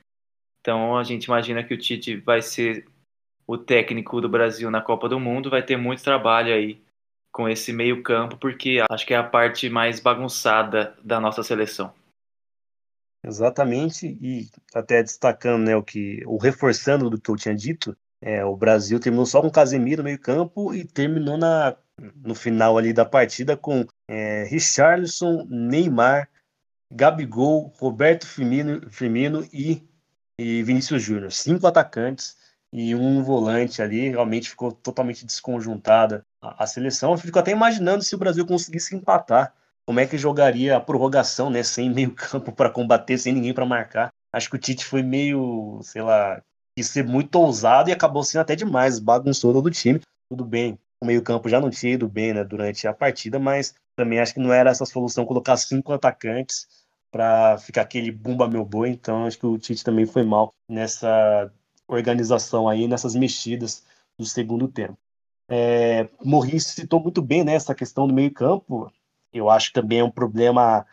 Então 0.60 0.96
a 0.96 1.04
gente 1.04 1.24
imagina 1.24 1.62
que 1.62 1.74
o 1.74 1.78
Tite 1.78 2.16
vai 2.16 2.40
ser 2.40 2.86
o 3.50 3.58
técnico 3.58 4.20
do 4.20 4.28
Brasil 4.28 4.70
na 4.70 4.80
Copa 4.80 5.08
do 5.08 5.18
Mundo, 5.18 5.50
vai 5.50 5.60
ter 5.60 5.76
muito 5.76 6.04
trabalho 6.04 6.54
aí 6.54 6.80
com 7.32 7.48
esse 7.48 7.72
meio-campo, 7.72 8.36
porque 8.36 8.78
acho 8.88 9.04
que 9.04 9.12
é 9.12 9.16
a 9.16 9.24
parte 9.24 9.68
mais 9.68 9.98
bagunçada 9.98 10.96
da 11.02 11.18
nossa 11.18 11.42
seleção. 11.42 11.92
Exatamente, 13.26 14.16
e 14.20 14.48
até 14.72 15.02
destacando 15.02 15.64
né, 15.64 15.74
o 15.74 15.82
que, 15.82 16.22
o 16.26 16.36
reforçando 16.36 17.10
do 17.10 17.20
que 17.20 17.28
eu 17.28 17.34
tinha 17.34 17.52
dito, 17.52 17.96
é, 18.22 18.44
o 18.44 18.56
Brasil 18.56 19.00
terminou 19.00 19.26
só 19.26 19.42
com 19.42 19.50
Casemiro 19.50 20.00
no 20.02 20.06
meio-campo 20.06 20.72
e 20.72 20.84
terminou 20.84 21.36
na, 21.36 21.76
no 22.24 22.36
final 22.36 22.78
ali 22.78 22.92
da 22.92 23.04
partida 23.04 23.56
com 23.56 23.84
é, 24.08 24.44
Richarlison, 24.44 25.44
Neymar, 25.50 26.28
Gabigol, 26.88 27.72
Roberto 27.80 28.28
Firmino, 28.28 28.88
Firmino 28.88 29.44
e, 29.52 29.82
e 30.38 30.62
Vinícius 30.62 31.02
Júnior. 31.02 31.32
Cinco 31.32 31.66
atacantes 31.66 32.38
e 32.72 32.94
um 32.94 33.22
volante 33.22 33.82
ali. 33.82 34.08
Realmente 34.08 34.50
ficou 34.50 34.72
totalmente 34.72 35.24
desconjuntada 35.24 36.24
a, 36.40 36.66
seleção. 36.66 37.12
Eu 37.12 37.18
fico 37.18 37.38
até 37.38 37.50
imaginando 37.50 38.02
se 38.02 38.14
o 38.14 38.18
Brasil 38.18 38.46
conseguisse 38.46 38.94
empatar 38.94 39.52
como 39.86 40.00
é 40.00 40.06
que 40.06 40.16
jogaria 40.16 40.76
a 40.76 40.80
prorrogação, 40.80 41.50
né, 41.50 41.62
sem 41.62 41.90
meio 41.90 42.14
campo 42.14 42.52
para 42.52 42.70
combater, 42.70 43.18
sem 43.18 43.32
ninguém 43.32 43.52
para 43.52 43.66
marcar. 43.66 44.12
Acho 44.32 44.48
que 44.48 44.56
o 44.56 44.58
Tite 44.58 44.84
foi 44.84 45.02
meio, 45.02 45.80
sei 45.82 46.02
lá, 46.02 46.40
quis 46.76 46.86
ser 46.88 47.04
muito 47.04 47.34
ousado 47.36 47.90
e 47.90 47.92
acabou 47.92 48.22
sendo 48.22 48.42
até 48.42 48.54
demais, 48.54 48.98
bagunçou 48.98 49.52
todo 49.52 49.66
o 49.66 49.70
time. 49.70 50.00
Tudo 50.28 50.44
bem, 50.44 50.78
o 51.00 51.06
meio 51.06 51.22
campo 51.22 51.48
já 51.48 51.60
não 51.60 51.70
tinha 51.70 51.94
ido 51.94 52.08
bem 52.08 52.32
né, 52.32 52.44
durante 52.44 52.86
a 52.86 52.94
partida, 52.94 53.40
mas 53.40 53.74
também 53.96 54.20
acho 54.20 54.34
que 54.34 54.40
não 54.40 54.52
era 54.52 54.70
essa 54.70 54.86
solução 54.86 55.26
colocar 55.26 55.56
cinco 55.56 55.92
atacantes 55.92 56.68
para 57.10 57.58
ficar 57.58 57.82
aquele 57.82 58.12
bumba 58.12 58.48
meu 58.48 58.64
boi. 58.64 58.90
Então 58.90 59.26
acho 59.26 59.38
que 59.38 59.46
o 59.46 59.58
Tite 59.58 59.82
também 59.82 60.06
foi 60.06 60.22
mal 60.22 60.54
nessa 60.68 61.52
organização 61.94 62.68
aí, 62.68 62.86
nessas 62.88 63.14
mexidas 63.14 63.84
do 64.18 64.24
segundo 64.24 64.68
tempo. 64.68 64.96
É, 65.48 66.08
Morris 66.24 66.66
citou 66.66 67.00
muito 67.00 67.20
bem 67.20 67.44
né, 67.44 67.54
essa 67.54 67.74
questão 67.74 68.06
do 68.06 68.14
meio 68.14 68.32
campo 68.32 68.92
eu 69.32 69.48
acho 69.48 69.68
que 69.68 69.80
também 69.80 70.00
é 70.00 70.04
um 70.04 70.10
problema 70.10 70.86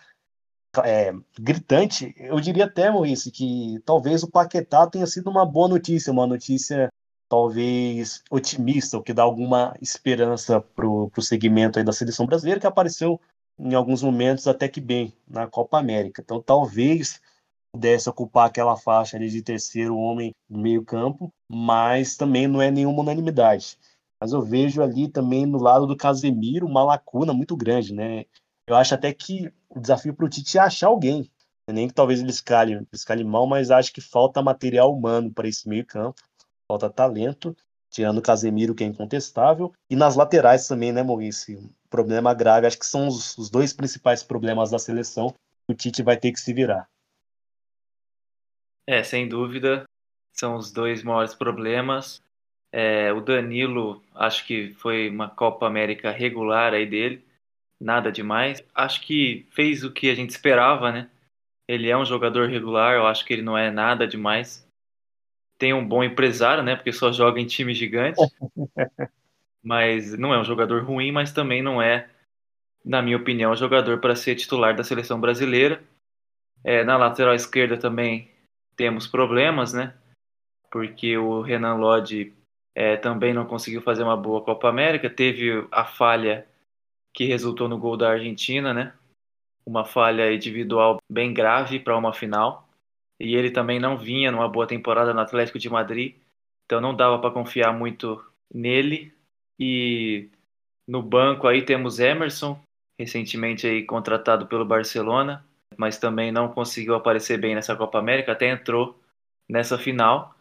é, 0.84 1.14
gritante. 1.40 2.14
Eu 2.18 2.40
diria 2.40 2.66
até, 2.66 2.90
Maurício, 2.90 3.32
que 3.32 3.80
talvez 3.86 4.24
o 4.24 4.30
Paquetá 4.30 4.88
tenha 4.88 5.08
sido 5.08 5.30
uma 5.30 5.46
boa 5.46 5.68
notícia, 5.68 6.14
uma 6.14 6.28
notícia 6.28 6.92
talvez 7.30 8.24
otimista, 8.32 8.98
o 8.98 9.04
que 9.04 9.14
dá 9.14 9.24
alguma 9.24 9.76
esperança 9.82 10.62
para 10.62 10.88
o 10.88 11.12
segmento 11.22 11.78
aí 11.78 11.84
da 11.84 11.92
seleção 11.92 12.26
brasileira, 12.26 12.60
que 12.60 12.68
apareceu 12.68 13.20
em 13.60 13.74
alguns 13.74 14.02
momentos 14.02 14.48
até 14.48 14.68
que 14.68 14.80
bem 14.80 15.14
na 15.28 15.48
Copa 15.48 15.80
América. 15.80 16.22
Então 16.22 16.42
talvez 16.42 17.20
pudesse 17.78 18.10
ocupar 18.10 18.48
aquela 18.48 18.76
faixa 18.76 19.16
ali 19.16 19.30
de 19.30 19.42
terceiro 19.42 19.96
homem 19.96 20.34
no 20.50 20.60
meio 20.60 20.84
campo, 20.84 21.32
mas 21.48 22.18
também 22.18 22.48
não 22.48 22.62
é 22.62 22.72
nenhuma 22.72 23.02
unanimidade 23.02 23.78
mas 24.20 24.34
eu 24.34 24.42
vejo 24.42 24.82
ali 24.82 25.08
também 25.08 25.46
no 25.46 25.60
lado 25.60 25.86
do 25.86 25.96
Casemiro 25.96 26.66
uma 26.66 26.84
lacuna 26.84 27.34
muito 27.34 27.56
grande, 27.56 27.94
né? 27.94 28.26
Eu 28.66 28.76
acho 28.76 28.94
até 28.94 29.14
que 29.14 29.52
o 29.70 29.80
desafio 29.80 30.14
para 30.14 30.26
o 30.26 30.30
Tite 30.30 30.58
é 30.58 30.62
achar 30.62 30.88
alguém. 30.88 31.30
Nem 31.70 31.88
que 31.88 31.94
talvez 31.94 32.20
ele 32.20 32.30
escale, 32.30 32.88
escale 32.92 33.24
mal, 33.24 33.46
mas 33.46 33.70
acho 33.70 33.94
que 33.94 34.02
falta 34.02 34.42
material 34.42 34.94
humano 34.94 35.32
para 35.32 35.48
esse 35.48 35.68
meio 35.68 35.86
campo, 35.86 36.22
falta 36.68 36.90
talento, 36.90 37.56
tirando 37.90 38.20
o 38.20 38.22
Casemiro, 38.22 38.74
que 38.74 38.84
é 38.84 38.88
incontestável, 38.88 39.74
e 39.90 39.96
nas 39.96 40.16
laterais 40.16 40.68
também, 40.68 40.92
né, 40.92 41.04
Maurício? 41.04 41.70
Problema 41.90 42.34
grave, 42.34 42.68
acho 42.68 42.80
que 42.80 42.86
são 42.86 43.08
os, 43.08 43.38
os 43.38 43.50
dois 43.50 43.74
principais 43.74 44.24
problemas 44.24 44.72
da 44.72 44.80
seleção 44.80 45.34
o 45.70 45.74
Tite 45.74 46.02
vai 46.02 46.16
ter 46.16 46.32
que 46.32 46.40
se 46.40 46.54
virar. 46.54 46.88
É, 48.88 49.04
sem 49.04 49.28
dúvida, 49.28 49.84
são 50.32 50.56
os 50.56 50.72
dois 50.72 51.04
maiores 51.04 51.36
problemas. 51.36 52.24
É, 52.72 53.12
o 53.12 53.20
Danilo, 53.20 54.02
acho 54.16 54.46
que 54.46 54.72
foi 54.76 55.10
uma 55.10 55.30
Copa 55.30 55.68
América 55.68 56.10
regular 56.10 56.74
aí 56.74 56.86
dele, 56.86 57.26
nada 57.80 58.10
demais. 58.10 58.64
Acho 58.74 59.02
que 59.02 59.46
fez 59.52 59.84
o 59.84 59.92
que 59.92 60.10
a 60.10 60.16
gente 60.16 60.30
esperava, 60.30 60.92
né? 60.92 61.10
Ele 61.68 61.90
é 61.90 61.98
um 61.98 62.06
jogador 62.06 62.48
regular, 62.48 62.96
eu 62.96 63.06
acho 63.06 63.26
que 63.26 63.34
ele 63.34 63.42
não 63.42 63.58
é 63.58 63.70
nada 63.70 64.08
demais. 64.08 64.66
Tem 65.58 65.74
um 65.74 65.86
bom 65.86 66.02
empresário, 66.02 66.64
né? 66.64 66.76
Porque 66.76 66.94
só 66.94 67.12
joga 67.12 67.42
em 67.42 67.46
time 67.46 67.74
gigante. 67.74 68.22
mas 69.62 70.18
não 70.18 70.34
é 70.34 70.40
um 70.40 70.46
jogador 70.46 70.84
ruim, 70.86 71.12
mas 71.12 71.34
também 71.34 71.62
não 71.62 71.82
é, 71.82 72.10
na 72.86 73.02
minha 73.02 73.18
opinião, 73.18 73.52
um 73.52 73.56
jogador 73.56 74.00
para 74.00 74.16
ser 74.16 74.36
titular 74.36 74.74
da 74.74 74.84
seleção 74.84 75.20
brasileira. 75.20 75.84
É, 76.64 76.86
na 76.86 76.96
lateral 76.96 77.36
esquerda 77.36 77.78
também 77.78 78.32
temos 78.78 79.08
problemas, 79.08 79.74
né? 79.74 79.94
Porque 80.72 81.18
o 81.18 81.42
Renan 81.42 81.76
Lodge 81.76 82.34
é, 82.76 82.96
também 82.96 83.34
não 83.34 83.46
conseguiu 83.46 83.82
fazer 83.82 84.04
uma 84.04 84.16
boa 84.16 84.44
Copa 84.44 84.70
América. 84.70 85.10
Teve 85.10 85.68
a 85.72 85.84
falha 85.84 86.48
que 87.14 87.26
resultou 87.26 87.68
no 87.68 87.80
gol 87.80 87.98
da 87.98 88.12
Argentina, 88.12 88.74
né? 88.74 88.94
Uma 89.66 89.84
falha 89.84 90.32
individual 90.32 91.00
bem 91.12 91.34
grave 91.34 91.80
para 91.80 91.98
uma 91.98 92.14
final. 92.14 92.70
E 93.20 93.36
ele 93.36 93.50
também 93.50 93.80
não 93.80 93.98
vinha 93.98 94.32
numa 94.32 94.48
boa 94.48 94.68
temporada 94.68 95.12
no 95.12 95.20
Atlético 95.20 95.58
de 95.58 95.70
Madrid, 95.70 96.16
então 96.66 96.80
não 96.80 96.96
dava 96.96 97.18
para 97.18 97.34
confiar 97.34 97.74
muito 97.74 98.24
nele. 98.54 99.12
E 99.60 100.30
no 100.88 101.02
banco 101.02 101.48
aí 101.48 101.64
temos 101.64 102.00
Emerson, 102.00 102.60
recentemente 103.00 103.66
aí 103.66 103.84
contratado 103.84 104.46
pelo 104.46 104.64
Barcelona, 104.64 105.44
mas 105.76 105.98
também 105.98 106.32
não 106.32 106.52
conseguiu 106.52 106.96
aparecer 106.96 107.40
bem 107.40 107.56
nessa 107.56 107.76
Copa 107.76 108.00
América, 108.00 108.32
até 108.32 108.50
entrou 108.50 109.00
nessa 109.50 109.78
final. 109.78 110.36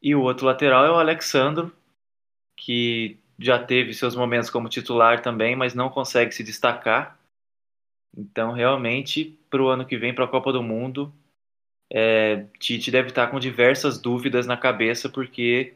E 0.00 0.14
o 0.14 0.22
outro 0.22 0.46
lateral 0.46 0.84
é 0.84 0.90
o 0.90 0.98
Alexandro, 0.98 1.74
que 2.56 3.18
já 3.38 3.62
teve 3.62 3.94
seus 3.94 4.14
momentos 4.14 4.50
como 4.50 4.68
titular 4.68 5.20
também, 5.22 5.56
mas 5.56 5.74
não 5.74 5.88
consegue 5.88 6.32
se 6.32 6.44
destacar. 6.44 7.18
Então, 8.16 8.52
realmente, 8.52 9.38
para 9.48 9.62
o 9.62 9.68
ano 9.68 9.86
que 9.86 9.96
vem, 9.96 10.14
para 10.14 10.24
a 10.24 10.28
Copa 10.28 10.52
do 10.52 10.62
Mundo, 10.62 11.12
é, 11.90 12.46
Tite 12.58 12.90
deve 12.90 13.08
estar 13.08 13.28
com 13.28 13.40
diversas 13.40 13.98
dúvidas 13.98 14.46
na 14.46 14.56
cabeça, 14.56 15.08
porque 15.08 15.74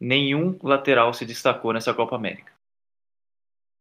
nenhum 0.00 0.58
lateral 0.62 1.12
se 1.14 1.24
destacou 1.24 1.72
nessa 1.72 1.94
Copa 1.94 2.16
América. 2.16 2.52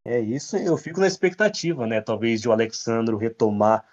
É 0.05 0.19
isso, 0.19 0.57
eu 0.57 0.75
fico 0.77 0.99
na 0.99 1.07
expectativa, 1.07 1.87
né? 1.87 2.01
Talvez 2.01 2.41
de 2.41 2.49
o 2.49 2.51
Alexandro 2.51 3.17
retomar 3.17 3.85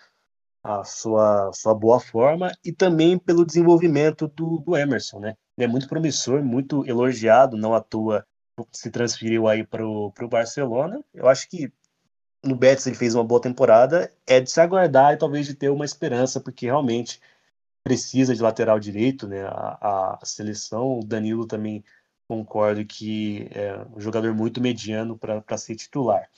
a 0.63 0.85
sua, 0.85 1.51
sua 1.53 1.75
boa 1.75 1.99
forma 2.01 2.53
e 2.65 2.73
também 2.73 3.19
pelo 3.19 3.47
desenvolvimento 3.47 4.29
do, 4.29 4.59
do 4.59 4.77
Emerson, 4.77 5.21
né? 5.21 5.37
Ele 5.57 5.65
é 5.67 5.69
muito 5.69 5.89
promissor, 5.89 6.43
muito 6.43 6.87
elogiado, 6.87 7.57
não 7.57 7.75
à 7.75 7.81
toa 7.81 8.27
se 8.73 8.91
transferiu 8.91 9.49
aí 9.49 9.65
para 9.67 9.87
o 9.87 10.13
Barcelona. 10.29 11.03
Eu 11.15 11.29
acho 11.29 11.49
que 11.49 11.73
no 12.43 12.57
Betis 12.57 12.87
ele 12.87 12.97
fez 12.97 13.15
uma 13.15 13.25
boa 13.25 13.41
temporada, 13.41 14.11
é 14.27 14.41
de 14.41 14.51
se 14.51 14.61
aguardar 14.61 15.15
e 15.15 15.19
talvez 15.19 15.47
de 15.47 15.55
ter 15.55 15.71
uma 15.71 15.85
esperança, 15.85 16.41
porque 16.41 16.67
realmente 16.67 17.21
precisa 17.83 18.35
de 18.35 18.43
lateral 18.43 18.79
direito, 18.79 19.27
né? 19.27 19.43
A, 19.47 20.19
a 20.21 20.27
seleção, 20.27 20.99
o 20.99 21.05
Danilo 21.05 21.47
também 21.47 21.85
concordo 22.29 22.85
que 22.85 23.49
é 23.51 23.85
um 23.95 24.01
jogador 24.01 24.35
muito 24.35 24.61
mediano 24.61 25.19
para 25.19 25.59
ser 25.59 25.75
titular. 25.75 26.29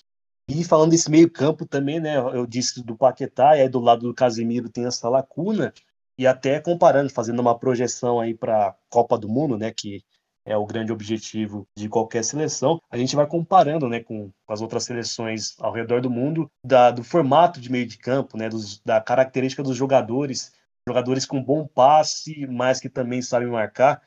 E 0.48 0.64
falando 0.64 0.90
desse 0.90 1.10
meio 1.10 1.30
campo 1.30 1.66
também, 1.66 2.00
né? 2.00 2.16
Eu 2.16 2.46
disse 2.46 2.82
do 2.82 2.96
Paquetá, 2.96 3.56
e 3.56 3.62
aí 3.62 3.68
do 3.68 3.80
lado 3.80 4.02
do 4.02 4.14
Casemiro 4.14 4.68
tem 4.68 4.86
essa 4.86 5.08
lacuna 5.08 5.72
e 6.18 6.26
até 6.26 6.60
comparando, 6.60 7.10
fazendo 7.10 7.40
uma 7.40 7.58
projeção 7.58 8.20
aí 8.20 8.34
para 8.34 8.68
a 8.68 8.74
Copa 8.90 9.18
do 9.18 9.28
Mundo, 9.28 9.56
né, 9.56 9.72
que 9.72 10.04
é 10.44 10.56
o 10.56 10.66
grande 10.66 10.92
objetivo 10.92 11.66
de 11.76 11.88
qualquer 11.88 12.24
seleção, 12.24 12.80
a 12.90 12.96
gente 12.96 13.14
vai 13.14 13.26
comparando, 13.26 13.88
né, 13.88 14.00
com, 14.00 14.30
com 14.44 14.52
as 14.52 14.60
outras 14.60 14.84
seleções 14.84 15.54
ao 15.60 15.72
redor 15.72 16.00
do 16.00 16.10
mundo, 16.10 16.50
da, 16.64 16.90
do 16.90 17.04
formato 17.04 17.60
de 17.60 17.70
meio 17.70 17.86
de 17.86 17.96
campo, 17.96 18.36
né, 18.36 18.48
dos, 18.48 18.80
da 18.80 19.00
característica 19.00 19.62
dos 19.62 19.76
jogadores, 19.76 20.52
jogadores 20.86 21.24
com 21.24 21.42
bom 21.42 21.66
passe, 21.66 22.46
mas 22.46 22.80
que 22.80 22.88
também 22.88 23.22
sabem 23.22 23.48
marcar. 23.48 24.02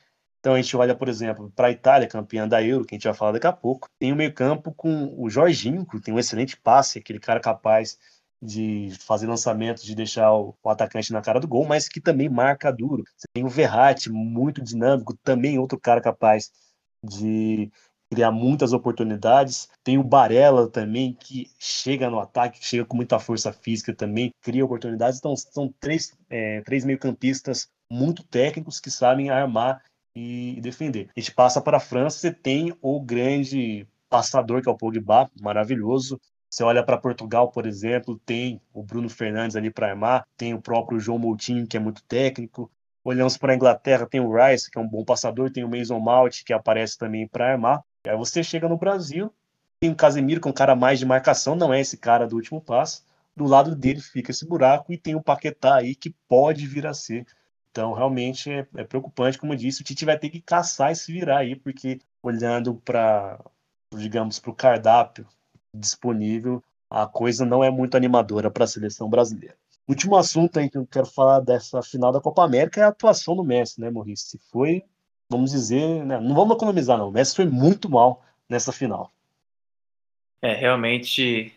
Então 0.45 0.53
a 0.53 0.61
gente 0.61 0.77
olha, 0.77 0.93
por 0.93 1.09
exemplo, 1.09 1.51
para 1.55 1.69
a 1.69 1.71
Itália, 1.71 2.07
campeã 2.07 2.47
da 2.47 2.61
Euro, 2.61 2.85
que 2.85 2.93
a 2.93 2.97
gente 2.97 3.05
vai 3.05 3.15
falar 3.15 3.31
daqui 3.31 3.47
a 3.47 3.51
pouco, 3.51 3.89
tem 3.97 4.13
o 4.13 4.15
meio 4.15 4.31
campo 4.31 4.71
com 4.71 5.11
o 5.17 5.27
Jorginho, 5.27 5.83
que 5.87 5.99
tem 5.99 6.13
um 6.13 6.19
excelente 6.19 6.55
passe, 6.55 6.99
aquele 6.99 7.19
cara 7.19 7.39
capaz 7.39 7.97
de 8.39 8.91
fazer 8.99 9.25
lançamentos, 9.25 9.83
de 9.83 9.95
deixar 9.95 10.31
o, 10.35 10.55
o, 10.61 10.69
atacante 10.69 11.11
na 11.11 11.19
cara 11.19 11.39
do 11.39 11.47
gol, 11.47 11.65
mas 11.65 11.89
que 11.89 11.99
também 11.99 12.29
marca 12.29 12.71
duro. 12.71 13.03
Você 13.17 13.25
tem 13.33 13.43
o 13.43 13.49
Verratti, 13.49 14.11
muito 14.11 14.61
dinâmico, 14.61 15.17
também 15.23 15.57
outro 15.57 15.79
cara 15.79 15.99
capaz 15.99 16.51
de 17.03 17.71
criar 18.11 18.29
muitas 18.29 18.71
oportunidades. 18.71 19.67
Tem 19.83 19.97
o 19.97 20.03
Barella 20.03 20.69
também, 20.69 21.15
que 21.15 21.49
chega 21.57 22.07
no 22.07 22.19
ataque, 22.19 22.63
chega 22.63 22.85
com 22.85 22.95
muita 22.95 23.17
força 23.17 23.51
física 23.51 23.95
também, 23.95 24.31
cria 24.43 24.63
oportunidades. 24.63 25.17
Então, 25.17 25.35
são 25.35 25.73
três, 25.79 26.15
é, 26.29 26.61
três 26.61 26.85
meio-campistas 26.85 27.67
muito 27.89 28.23
técnicos 28.23 28.79
que 28.79 28.91
sabem 28.91 29.31
armar 29.31 29.81
e 30.15 30.60
defender. 30.62 31.10
A 31.15 31.19
gente 31.19 31.34
passa 31.34 31.60
para 31.60 31.77
a 31.77 31.79
França, 31.79 32.19
você 32.19 32.31
tem 32.31 32.75
o 32.81 33.01
grande 33.01 33.86
passador 34.10 34.62
que 34.62 34.69
é 34.69 34.72
o 34.72 34.77
Pogba, 34.77 35.29
maravilhoso. 35.41 36.19
Você 36.50 36.63
olha 36.63 36.84
para 36.84 36.98
Portugal, 36.98 37.51
por 37.51 37.65
exemplo, 37.65 38.17
tem 38.25 38.62
o 38.74 38.81
Bruno 38.81 39.10
Fernandes 39.10 39.57
ali 39.57 39.69
para 39.69 39.89
armar, 39.89 40.25
tem 40.38 40.53
o 40.53 40.62
próprio 40.62 41.00
João 41.00 41.19
Moutinho, 41.19 41.67
que 41.67 41.75
é 41.75 41.79
muito 41.79 42.01
técnico. 42.03 42.72
Olhamos 43.03 43.38
para 43.38 43.51
a 43.51 43.55
Inglaterra, 43.55 44.07
tem 44.07 44.22
o 44.22 44.34
Rice, 44.34 44.72
que 44.72 44.77
é 44.77 44.81
um 44.81 44.88
bom 44.88 45.03
passador, 45.03 45.51
tem 45.51 45.63
o 45.63 45.69
Mason 45.69 46.00
Mount, 46.00 46.43
que 46.45 46.53
aparece 46.53 46.98
também 46.98 47.27
para 47.27 47.51
armar. 47.51 47.84
Aí 48.07 48.15
você 48.15 48.41
chega 48.41 48.69
no 48.69 48.77
Brasil, 48.77 49.34
tem 49.79 49.91
o 49.91 49.95
Casemiro, 49.95 50.39
que 50.39 50.48
é 50.48 50.51
um 50.51 50.53
cara 50.53 50.75
mais 50.75 50.98
de 50.98 51.05
marcação, 51.05 51.55
não 51.55 51.74
é 51.74 51.81
esse 51.81 51.98
cara 51.98 52.25
do 52.25 52.36
último 52.36 52.62
passo. 52.62 53.03
Do 53.36 53.45
lado 53.45 53.75
dele 53.75 54.00
fica 54.00 54.31
esse 54.31 54.48
buraco 54.48 54.93
e 54.93 54.98
tem 54.98 55.13
o 55.13 55.22
Paquetá 55.22 55.75
aí 55.75 55.93
que 55.93 56.15
pode 56.27 56.65
vir 56.65 56.88
a 56.88 56.93
ser. 56.93 57.25
Então, 57.75 57.91
realmente 57.91 58.50
é, 58.50 58.65
é 58.77 58.86
preocupante, 58.86 59.38
como 59.38 59.51
eu 59.51 59.58
disse, 59.58 59.82
o 59.82 59.84
Tite 59.84 60.05
vai 60.05 60.17
ter 60.17 60.29
que 60.29 60.39
caçar 60.39 60.94
e 60.94 60.96
se 60.96 61.12
virar 61.12 61.39
aí, 61.39 61.58
porque 61.58 62.00
olhando 62.24 62.75
para, 62.75 63.38
digamos, 63.94 64.39
para 64.39 64.50
o 64.50 64.55
cardápio 64.55 65.27
disponível, 65.74 66.63
a 66.89 67.05
coisa 67.05 67.46
não 67.46 67.62
é 67.62 67.70
muito 67.70 67.98
animadora 67.98 68.50
para 68.50 68.63
a 68.63 68.67
seleção 68.67 69.10
brasileira. 69.10 69.58
Último 69.86 70.15
assunto 70.15 70.58
aí 70.58 70.70
que 70.70 70.77
eu 70.77 70.88
quero 70.88 71.05
falar 71.05 71.41
dessa 71.41 71.82
final 71.82 72.13
da 72.13 72.22
Copa 72.22 72.46
América 72.46 72.79
é 72.79 72.86
a 72.86 72.88
atuação 72.88 73.36
do 73.36 73.44
Messi, 73.44 73.82
né, 73.82 73.89
Maurício? 73.89 74.39
Foi, 74.53 74.82
vamos 75.29 75.51
dizer, 75.51 76.05
né, 76.05 76.17
não 76.17 76.34
vamos 76.34 76.55
economizar 76.55 76.98
não, 76.98 77.10
o 77.10 77.12
Messi 77.12 77.36
foi 77.36 77.46
muito 77.46 77.89
mal 77.89 78.24
nessa 78.48 78.72
final. 78.72 79.12
É, 80.41 80.53
realmente 80.53 81.53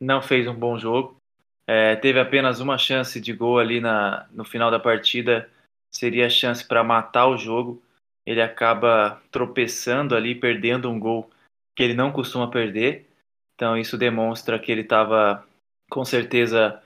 não 0.00 0.22
fez 0.22 0.48
um 0.48 0.54
bom 0.54 0.78
jogo. 0.78 1.20
É, 1.66 1.94
teve 1.96 2.18
apenas 2.18 2.58
uma 2.58 2.78
chance 2.78 3.20
de 3.20 3.34
gol 3.34 3.58
ali 3.58 3.82
na, 3.82 4.26
no 4.32 4.46
final 4.46 4.70
da 4.70 4.80
partida, 4.80 5.46
seria 5.94 6.26
a 6.26 6.30
chance 6.30 6.64
para 6.66 6.84
matar 6.84 7.26
o 7.26 7.36
jogo. 7.36 7.82
Ele 8.26 8.42
acaba 8.42 9.22
tropeçando 9.30 10.14
ali, 10.14 10.34
perdendo 10.34 10.90
um 10.90 10.98
gol 10.98 11.30
que 11.76 11.82
ele 11.82 11.94
não 11.94 12.12
costuma 12.12 12.50
perder. 12.50 13.08
Então 13.54 13.76
isso 13.76 13.96
demonstra 13.96 14.58
que 14.58 14.70
ele 14.70 14.82
estava 14.82 15.46
com 15.90 16.04
certeza 16.04 16.82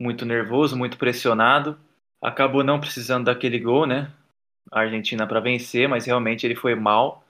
muito 0.00 0.24
nervoso, 0.24 0.76
muito 0.76 0.98
pressionado. 0.98 1.78
Acabou 2.22 2.64
não 2.64 2.80
precisando 2.80 3.26
daquele 3.26 3.58
gol, 3.58 3.86
né? 3.86 4.10
A 4.70 4.80
Argentina 4.80 5.26
para 5.26 5.40
vencer, 5.40 5.88
mas 5.88 6.06
realmente 6.06 6.46
ele 6.46 6.54
foi 6.54 6.74
mal. 6.74 7.24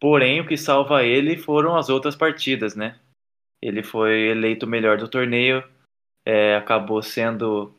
Porém, 0.00 0.40
o 0.40 0.46
que 0.46 0.56
salva 0.56 1.04
ele 1.04 1.36
foram 1.36 1.76
as 1.76 1.88
outras 1.88 2.16
partidas, 2.16 2.74
né? 2.74 2.98
Ele 3.62 3.82
foi 3.82 4.28
eleito 4.28 4.66
o 4.66 4.68
melhor 4.68 4.98
do 4.98 5.08
torneio, 5.08 5.62
é, 6.26 6.56
acabou 6.56 7.00
sendo 7.02 7.72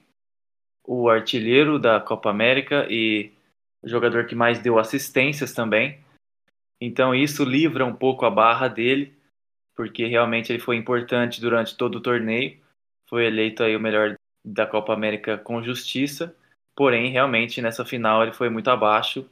o 0.86 1.10
artilheiro 1.10 1.80
da 1.80 2.00
Copa 2.00 2.30
América 2.30 2.88
e 2.90 3.32
o 3.82 3.88
jogador 3.88 4.25
que 4.25 4.36
mais 4.36 4.60
deu 4.60 4.80
assistências 4.80 5.54
também. 5.54 6.00
Então 6.82 7.16
isso 7.16 7.44
livra 7.44 7.86
um 7.86 7.96
pouco 7.96 8.25
a 8.25 8.30
barra 8.30 8.68
dele 8.68 9.13
porque 9.75 10.06
realmente 10.06 10.52
ele 10.52 10.60
foi 10.60 10.75
importante 10.75 11.42
durante 11.42 11.75
todo 11.75 11.96
o 11.96 12.02
torneio. 12.02 12.58
Foi 13.10 13.25
eleito 13.25 13.63
aí 13.63 13.75
o 13.75 13.80
melhor 13.80 14.16
da 14.46 14.66
Copa 14.66 14.94
América 14.94 15.38
com 15.38 15.63
justiça. 15.63 16.36
Porém, 16.75 17.12
realmente 17.12 17.62
nessa 17.62 17.86
final 17.86 18.24
ele 18.24 18.34
foi 18.34 18.50
muito 18.50 18.70
abaixo 18.70 19.28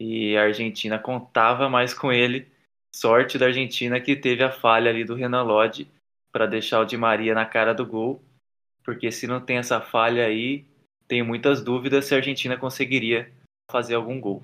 e 0.00 0.36
a 0.36 0.44
Argentina 0.44 0.98
contava 0.98 1.68
mais 1.68 1.94
com 1.94 2.12
ele. 2.12 2.46
Sorte 2.94 3.38
da 3.38 3.46
Argentina 3.46 4.00
que 4.00 4.14
teve 4.14 4.42
a 4.42 4.50
falha 4.50 4.90
ali 4.90 5.04
do 5.04 5.14
Renan 5.14 5.42
Lodge 5.42 5.90
para 6.32 6.46
deixar 6.46 6.80
o 6.80 6.84
Di 6.84 6.96
Maria 6.96 7.34
na 7.34 7.46
cara 7.46 7.72
do 7.72 7.86
gol, 7.86 8.22
porque 8.82 9.10
se 9.12 9.26
não 9.26 9.40
tem 9.40 9.58
essa 9.58 9.80
falha 9.80 10.26
aí, 10.26 10.64
tenho 11.06 11.24
muitas 11.24 11.62
dúvidas 11.62 12.06
se 12.06 12.14
a 12.14 12.18
Argentina 12.18 12.56
conseguiria 12.56 13.30
fazer 13.70 13.94
algum 13.94 14.20
gol. 14.20 14.42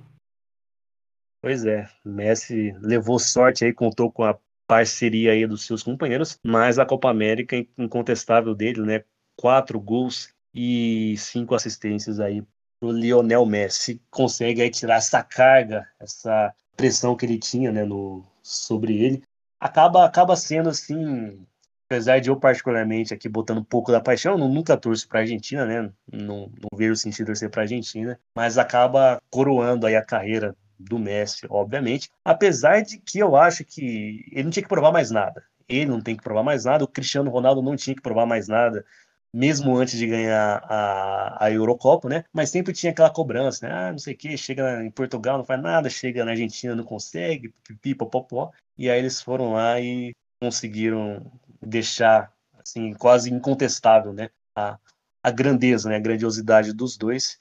Pois 1.43 1.65
é, 1.65 1.89
Messi 2.04 2.73
levou 2.80 3.19
sorte 3.19 3.65
aí, 3.65 3.73
contou 3.73 4.13
com 4.13 4.25
a 4.25 4.39
parceria 4.67 5.32
aí 5.32 5.47
dos 5.47 5.65
seus 5.65 5.82
companheiros, 5.82 6.39
mas 6.45 6.78
a 6.78 6.87
Copa 6.87 7.11
América 7.11 7.56
incontestável 7.78 8.54
dele, 8.54 8.82
né? 8.82 9.04
Quatro 9.37 9.80
gols 9.80 10.32
e 10.54 11.17
cinco 11.17 11.54
assistências 11.54 12.21
aí 12.21 12.43
pro 12.78 12.93
Lionel 12.93 13.47
Messi. 13.47 14.00
Consegue 14.11 14.61
aí 14.63 14.71
tirar 14.71 14.97
essa 14.97 15.23
carga, 15.23 15.89
essa 15.99 16.54
pressão 16.76 17.17
que 17.17 17.26
ele 17.26 17.39
tinha, 17.39 17.73
né, 17.73 17.84
no, 17.84 18.25
sobre 18.43 18.97
ele. 18.97 19.23
Acaba, 19.58 20.04
acaba 20.04 20.37
sendo 20.37 20.69
assim, 20.69 21.47
apesar 21.91 22.21
de 22.21 22.31
eu 22.31 22.37
particularmente 22.37 23.13
aqui 23.13 23.29
botando 23.29 23.59
um 23.59 23.65
pouco 23.65 23.91
da 23.91 24.00
paixão, 24.00 24.39
eu 24.39 24.49
nunca 24.49 24.76
torço 24.76 25.09
para 25.09 25.19
a 25.19 25.23
Argentina, 25.23 25.67
né? 25.67 25.91
Não, 26.11 26.49
não 26.49 26.79
vejo 26.79 26.95
sentido 26.95 27.26
torcer 27.26 27.50
para 27.50 27.63
a 27.63 27.65
Argentina, 27.65 28.19
mas 28.33 28.57
acaba 28.57 29.21
coroando 29.29 29.87
aí 29.87 29.97
a 29.97 30.05
carreira 30.05 30.57
do 30.79 31.00
Messi, 31.00 31.47
obviamente. 31.50 32.09
Apesar 32.25 32.81
de 32.83 32.99
que 32.99 33.19
eu 33.19 33.35
acho 33.35 33.65
que 33.65 34.25
ele 34.31 34.45
não 34.45 34.50
tinha 34.50 34.63
que 34.63 34.69
provar 34.69 34.93
mais 34.93 35.11
nada. 35.11 35.45
Ele 35.69 35.87
não 35.87 36.00
tem 36.00 36.17
que 36.17 36.23
provar 36.23 36.45
mais 36.45 36.65
nada, 36.65 36.85
o 36.85 36.89
Cristiano 36.89 37.29
Ronaldo 37.29 37.61
não 37.61 37.75
tinha 37.75 37.95
que 37.95 38.03
provar 38.03 38.25
mais 38.25 38.47
nada, 38.47 38.85
mesmo 39.33 39.76
antes 39.76 39.99
de 39.99 40.07
ganhar 40.07 40.63
a, 40.65 41.45
a 41.45 41.50
Eurocopa, 41.50 42.09
né? 42.09 42.25
Mas 42.33 42.50
sempre 42.50 42.73
tinha 42.73 42.93
aquela 42.93 43.11
cobrança, 43.11 43.67
né? 43.67 43.75
Ah, 43.75 43.91
não 43.91 43.99
sei 43.99 44.15
o 44.15 44.17
que, 44.17 44.37
chega 44.37 44.85
em 44.85 44.91
Portugal, 44.93 45.39
não 45.39 45.45
faz 45.45 45.61
nada, 45.61 45.91
chega 45.91 46.25
na 46.25 46.33
Argentina, 46.33 46.75
não 46.75 46.85
consegue, 46.85 47.53
pipi, 47.65 47.95
popopó. 47.97 48.53
E 48.79 48.89
aí 48.89 48.99
eles 49.00 49.21
foram 49.21 49.53
lá 49.55 49.81
e 49.81 50.15
conseguiram 50.41 51.31
deixar, 51.60 52.32
assim, 52.58 52.92
quase 52.94 53.32
incontestável, 53.32 54.12
né? 54.12 54.30
A, 54.54 54.78
a 55.23 55.30
grandeza, 55.30 55.88
né? 55.88 55.96
A 55.96 56.00
grandiosidade 56.00 56.73
dos 56.73 56.96
dois. 56.96 57.38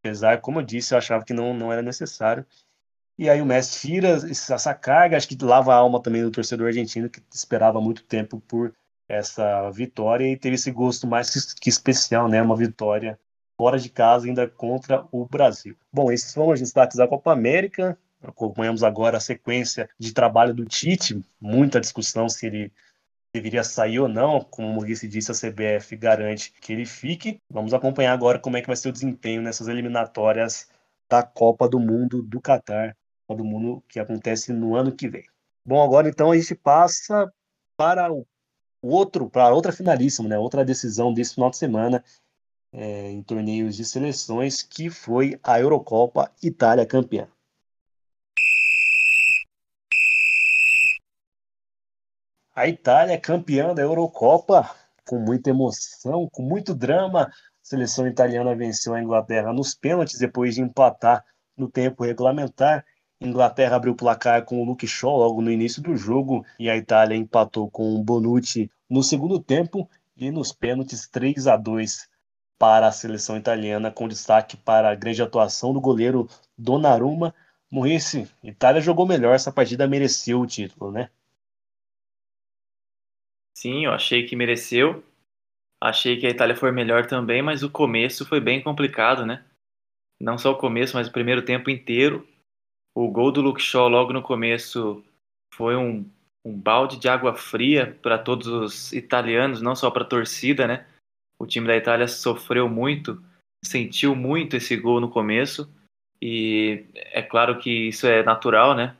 Apesar, 0.00 0.40
como 0.40 0.60
eu 0.60 0.64
disse, 0.64 0.94
eu 0.94 0.98
achava 0.98 1.24
que 1.24 1.32
não, 1.32 1.52
não 1.52 1.72
era 1.72 1.82
necessário. 1.82 2.46
E 3.18 3.28
aí 3.28 3.42
o 3.42 3.46
Messi 3.46 3.80
tira 3.80 4.10
essa 4.10 4.72
carga, 4.72 5.16
acho 5.16 5.26
que 5.26 5.44
lava 5.44 5.74
a 5.74 5.76
alma 5.76 6.00
também 6.00 6.22
do 6.22 6.30
torcedor 6.30 6.68
argentino 6.68 7.10
que 7.10 7.20
esperava 7.34 7.80
muito 7.80 8.04
tempo 8.04 8.40
por 8.40 8.72
essa 9.08 9.68
vitória 9.70 10.24
e 10.24 10.36
teve 10.36 10.54
esse 10.54 10.70
gosto 10.70 11.06
mais 11.06 11.52
que 11.54 11.68
especial, 11.68 12.28
né? 12.28 12.40
Uma 12.40 12.56
vitória 12.56 13.18
fora 13.56 13.76
de 13.76 13.88
casa 13.88 14.26
ainda 14.26 14.46
contra 14.46 15.04
o 15.10 15.26
Brasil. 15.26 15.74
Bom, 15.92 16.12
esses 16.12 16.32
foram 16.32 16.52
os 16.52 16.60
destaques 16.60 16.96
da 16.96 17.08
Copa 17.08 17.32
América. 17.32 17.98
Acompanhamos 18.22 18.84
agora 18.84 19.16
a 19.16 19.20
sequência 19.20 19.90
de 19.98 20.12
trabalho 20.12 20.54
do 20.54 20.64
Tite, 20.64 21.20
muita 21.40 21.80
discussão 21.80 22.28
se 22.28 22.46
ele 22.46 22.72
deveria 23.32 23.64
sair 23.64 23.98
ou 24.00 24.08
não. 24.08 24.40
Como 24.40 24.68
o 24.68 24.74
Maurice 24.74 25.08
disse, 25.08 25.30
a 25.30 25.34
CBF 25.34 25.96
garante 25.96 26.52
que 26.60 26.72
ele 26.72 26.86
fique. 26.86 27.40
Vamos 27.50 27.74
acompanhar 27.74 28.12
agora 28.12 28.38
como 28.38 28.56
é 28.56 28.60
que 28.60 28.66
vai 28.66 28.76
ser 28.76 28.88
o 28.88 28.92
desempenho 28.92 29.42
nessas 29.42 29.68
eliminatórias 29.68 30.68
da 31.08 31.22
Copa 31.22 31.68
do 31.68 31.80
Mundo 31.80 32.22
do 32.22 32.40
Catar 32.40 32.96
do 33.34 33.44
Mundo 33.44 33.82
que 33.88 34.00
acontece 34.00 34.52
no 34.52 34.74
ano 34.74 34.92
que 34.92 35.08
vem. 35.08 35.24
Bom, 35.64 35.82
agora 35.82 36.08
então 36.08 36.30
a 36.30 36.36
gente 36.36 36.54
passa 36.54 37.30
para 37.76 38.10
o 38.12 38.26
outro, 38.82 39.28
para 39.28 39.52
outra 39.52 39.72
finalíssima, 39.72 40.28
né? 40.28 40.38
Outra 40.38 40.64
decisão 40.64 41.12
desse 41.12 41.34
final 41.34 41.50
de 41.50 41.56
semana 41.56 42.02
é, 42.72 43.10
em 43.10 43.22
torneios 43.22 43.76
de 43.76 43.84
seleções, 43.84 44.62
que 44.62 44.90
foi 44.90 45.38
a 45.42 45.60
Eurocopa 45.60 46.30
Itália 46.42 46.86
campeã. 46.86 47.28
A 52.58 52.66
Itália 52.66 53.14
é 53.14 53.16
campeã 53.16 53.72
da 53.72 53.82
Eurocopa 53.82 54.68
com 55.06 55.16
muita 55.16 55.50
emoção, 55.50 56.28
com 56.28 56.42
muito 56.42 56.74
drama. 56.74 57.22
A 57.22 57.30
seleção 57.62 58.04
italiana 58.04 58.52
venceu 58.52 58.94
a 58.94 59.00
Inglaterra 59.00 59.52
nos 59.52 59.76
pênaltis 59.76 60.18
depois 60.18 60.56
de 60.56 60.62
empatar 60.62 61.24
no 61.56 61.70
tempo 61.70 62.02
regulamentar 62.02 62.84
Inglaterra 63.20 63.76
abriu 63.76 63.92
o 63.92 63.96
placar 63.96 64.44
com 64.44 64.60
o 64.60 64.64
Luke 64.64 64.88
Shaw 64.88 65.18
logo 65.18 65.40
no 65.40 65.52
início 65.52 65.80
do 65.80 65.96
jogo 65.96 66.44
e 66.58 66.68
a 66.68 66.76
Itália 66.76 67.14
empatou 67.14 67.70
com 67.70 67.94
o 67.94 68.02
Bonucci 68.02 68.68
no 68.90 69.04
segundo 69.04 69.38
tempo 69.38 69.88
e 70.16 70.28
nos 70.32 70.50
pênaltis 70.50 71.06
3 71.06 71.46
a 71.46 71.56
2 71.56 72.08
para 72.58 72.88
a 72.88 72.92
seleção 72.92 73.36
italiana, 73.36 73.92
com 73.92 74.08
destaque 74.08 74.56
para 74.56 74.90
a 74.90 74.96
grande 74.96 75.22
atuação 75.22 75.72
do 75.72 75.80
goleiro 75.80 76.28
Donnarumma. 76.58 77.32
Morrice, 77.70 78.28
Itália 78.42 78.80
jogou 78.80 79.06
melhor, 79.06 79.36
essa 79.36 79.52
partida 79.52 79.86
mereceu 79.86 80.40
o 80.40 80.46
título, 80.46 80.90
né? 80.90 81.08
Sim, 83.60 83.86
eu 83.86 83.90
achei 83.90 84.24
que 84.24 84.36
mereceu. 84.36 85.02
Achei 85.82 86.16
que 86.16 86.24
a 86.24 86.30
Itália 86.30 86.54
foi 86.54 86.70
melhor 86.70 87.06
também, 87.06 87.42
mas 87.42 87.64
o 87.64 87.68
começo 87.68 88.24
foi 88.24 88.38
bem 88.38 88.62
complicado, 88.62 89.26
né? 89.26 89.44
Não 90.20 90.38
só 90.38 90.52
o 90.52 90.56
começo, 90.56 90.94
mas 90.94 91.08
o 91.08 91.12
primeiro 91.12 91.44
tempo 91.44 91.68
inteiro. 91.68 92.24
O 92.94 93.10
gol 93.10 93.32
do 93.32 93.40
Luke 93.40 93.60
Shaw 93.60 93.88
logo 93.88 94.12
no 94.12 94.22
começo 94.22 95.04
foi 95.52 95.74
um, 95.74 96.08
um 96.44 96.56
balde 96.56 97.00
de 97.00 97.08
água 97.08 97.34
fria 97.34 97.98
para 98.00 98.16
todos 98.16 98.46
os 98.46 98.92
italianos, 98.92 99.60
não 99.60 99.74
só 99.74 99.90
para 99.90 100.04
a 100.04 100.08
torcida, 100.08 100.68
né? 100.68 100.86
O 101.36 101.44
time 101.44 101.66
da 101.66 101.76
Itália 101.76 102.06
sofreu 102.06 102.68
muito, 102.68 103.20
sentiu 103.64 104.14
muito 104.14 104.54
esse 104.54 104.76
gol 104.76 105.00
no 105.00 105.10
começo 105.10 105.68
e 106.22 106.86
é 106.94 107.22
claro 107.22 107.58
que 107.58 107.88
isso 107.88 108.06
é 108.06 108.22
natural, 108.22 108.76
né? 108.76 108.96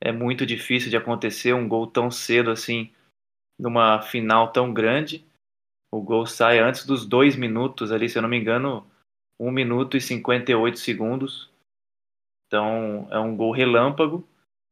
É 0.00 0.10
muito 0.10 0.44
difícil 0.44 0.90
de 0.90 0.96
acontecer 0.96 1.52
um 1.52 1.68
gol 1.68 1.86
tão 1.86 2.10
cedo 2.10 2.50
assim 2.50 2.92
numa 3.58 4.02
final 4.02 4.52
tão 4.52 4.72
grande. 4.72 5.24
O 5.92 6.00
gol 6.00 6.26
sai 6.26 6.58
antes 6.58 6.84
dos 6.84 7.06
dois 7.06 7.36
minutos 7.36 7.92
ali, 7.92 8.08
se 8.08 8.18
eu 8.18 8.22
não 8.22 8.28
me 8.28 8.38
engano, 8.38 8.86
1 9.38 9.50
minuto 9.50 9.96
e 9.96 10.00
58 10.00 10.78
segundos. 10.78 11.50
Então 12.46 13.08
é 13.10 13.18
um 13.18 13.36
gol 13.36 13.52
relâmpago 13.52 14.26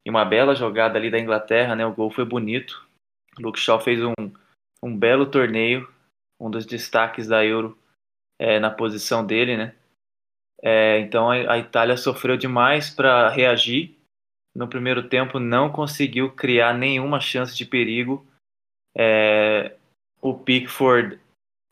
e 0.07 0.11
uma 0.11 0.25
bela 0.25 0.55
jogada 0.55 0.99
ali 0.99 1.11
da 1.11 1.19
Inglaterra, 1.19 1.75
né? 1.75 1.85
O 1.87 1.95
gol 1.95 2.11
foi 2.11 2.25
bonito. 2.25 2.87
O 3.39 3.43
Luke 3.43 3.59
Shaw 3.59 3.81
fez 3.81 4.01
um, 4.03 4.13
um 4.83 4.97
belo 4.97 5.27
torneio, 5.27 5.89
um 6.41 6.51
dos 6.51 6.67
destaques 6.67 7.27
da 7.27 7.45
Euro 7.45 7.77
é, 8.39 8.61
na 8.61 8.71
posição 8.71 9.25
dele, 9.25 9.57
né? 9.57 9.75
É, 10.63 10.99
então 11.01 11.31
a, 11.31 11.53
a 11.53 11.59
Itália 11.59 11.97
sofreu 11.97 12.37
demais 12.37 12.91
para 12.91 13.29
reagir. 13.29 13.99
No 14.55 14.69
primeiro 14.69 15.09
tempo 15.09 15.41
não 15.41 15.71
conseguiu 15.71 16.31
criar 16.31 16.73
nenhuma 16.73 17.21
chance 17.21 17.57
de 17.57 17.65
perigo. 17.65 18.27
É, 18.97 19.77
o 20.21 20.35
Pickford 20.35 21.19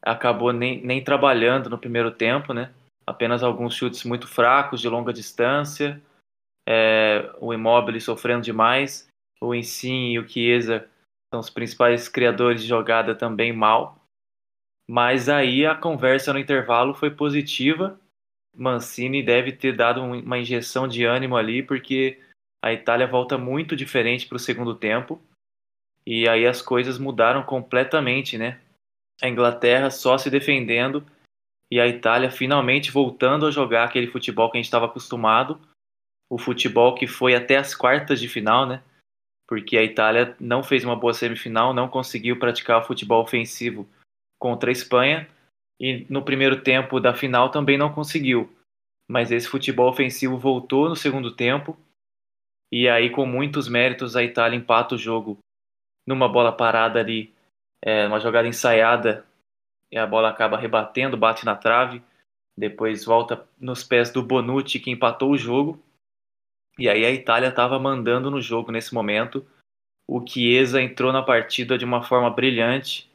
acabou 0.03 0.53
nem, 0.53 0.85
nem 0.85 1.03
trabalhando 1.03 1.71
no 1.71 1.79
primeiro 1.79 2.11
tempo, 2.11 2.53
né? 2.53 2.73
Apenas 3.07 3.43
alguns 3.43 3.75
chutes 3.75 4.05
muito 4.05 4.27
fracos 4.27 4.81
de 4.81 4.89
longa 4.89 5.13
distância. 5.13 6.01
É, 6.69 7.35
o 7.41 7.53
Immobile 7.53 8.01
sofrendo 8.01 8.43
demais. 8.43 9.09
O 9.41 9.55
Insigne 9.55 10.15
e 10.15 10.19
o 10.19 10.29
Chiesa 10.29 10.89
são 11.33 11.41
os 11.41 11.51
principais 11.51 12.09
criadores 12.09 12.63
de 12.63 12.69
jogada 12.69 13.15
também 13.15 13.53
mal. 13.53 13.99
Mas 14.89 15.29
aí 15.29 15.65
a 15.65 15.75
conversa 15.75 16.33
no 16.33 16.39
intervalo 16.39 16.95
foi 16.95 17.11
positiva. 17.11 17.99
Mancini 18.55 19.23
deve 19.23 19.53
ter 19.53 19.75
dado 19.75 20.03
uma 20.03 20.39
injeção 20.39 20.87
de 20.87 21.05
ânimo 21.05 21.37
ali, 21.37 21.63
porque 21.63 22.21
a 22.63 22.73
Itália 22.73 23.07
volta 23.07 23.39
muito 23.39 23.75
diferente 23.75 24.27
para 24.27 24.37
o 24.37 24.41
segundo 24.41 24.75
tempo. 24.75 25.21
E 26.07 26.29
aí 26.29 26.47
as 26.47 26.61
coisas 26.61 26.99
mudaram 26.99 27.43
completamente, 27.43 28.37
né? 28.37 28.61
A 29.21 29.29
Inglaterra 29.29 29.91
só 29.91 30.19
se 30.19 30.29
defendendo 30.29 31.07
e 31.71 31.81
a 31.81 31.87
Itália 31.87 32.31
finalmente 32.31 32.91
voltando 32.91 33.47
a 33.47 33.51
jogar 33.51 33.85
aquele 33.85 34.07
futebol 34.07 34.51
que 34.51 34.59
a 34.59 34.61
gente 34.61 34.67
estava 34.67 34.87
acostumado, 34.87 35.61
o 36.31 36.39
futebol 36.39 36.95
que 36.95 37.07
foi 37.07 37.35
até 37.35 37.57
as 37.57 37.75
quartas 37.75 38.21
de 38.21 38.29
final, 38.29 38.67
né? 38.67 38.83
Porque 39.49 39.77
a 39.77 39.83
Itália 39.83 40.37
não 40.41 40.63
fez 40.63 40.85
uma 40.85 40.97
boa 40.97 41.15
semifinal, 41.15 41.73
não 41.73 41.89
conseguiu 41.89 42.39
praticar 42.39 42.81
o 42.81 42.85
futebol 42.85 43.23
ofensivo 43.23 43.89
contra 44.41 44.71
a 44.71 44.73
Espanha 44.73 45.29
e 45.81 46.07
no 46.09 46.23
primeiro 46.23 46.63
tempo 46.63 46.99
da 46.99 47.15
final 47.15 47.51
também 47.51 47.79
não 47.79 47.93
conseguiu. 47.93 48.53
Mas 49.09 49.31
esse 49.31 49.49
futebol 49.49 49.89
ofensivo 49.89 50.39
voltou 50.39 50.89
no 50.89 50.97
segundo 50.97 51.35
tempo 51.35 51.77
e 52.73 52.89
aí 52.89 53.11
com 53.11 53.27
muitos 53.27 53.69
méritos 53.69 54.17
a 54.17 54.23
Itália 54.23 54.57
empata 54.57 54.95
o 54.95 54.99
jogo 54.99 55.39
numa 56.07 56.29
bola 56.29 56.53
parada 56.53 57.01
ali, 57.01 57.33
é, 57.81 58.07
uma 58.07 58.21
jogada 58.21 58.49
ensaiada 58.49 59.27
e 59.91 59.99
a 59.99 60.07
bola 60.07 60.31
acaba 60.31 60.57
rebatendo, 60.57 61.17
bate 61.17 61.45
na 61.45 61.55
trave, 61.55 62.03
depois 62.57 63.05
volta 63.05 63.47
nos 63.61 63.83
pés 63.85 64.11
do 64.11 64.23
Bonucci 64.23 64.81
que 64.81 64.91
empatou 64.91 65.31
o 65.31 65.39
jogo. 65.39 65.83
E 66.79 66.89
aí 66.89 67.05
a 67.05 67.11
Itália 67.11 67.49
estava 67.49 67.79
mandando 67.79 68.31
no 68.31 68.41
jogo 68.41 68.73
nesse 68.73 68.95
momento. 68.95 69.47
O 70.09 70.25
Chiesa 70.27 70.81
entrou 70.81 71.13
na 71.13 71.23
partida 71.23 71.77
de 71.77 71.85
uma 71.85 72.03
forma 72.03 72.31
brilhante. 72.31 73.11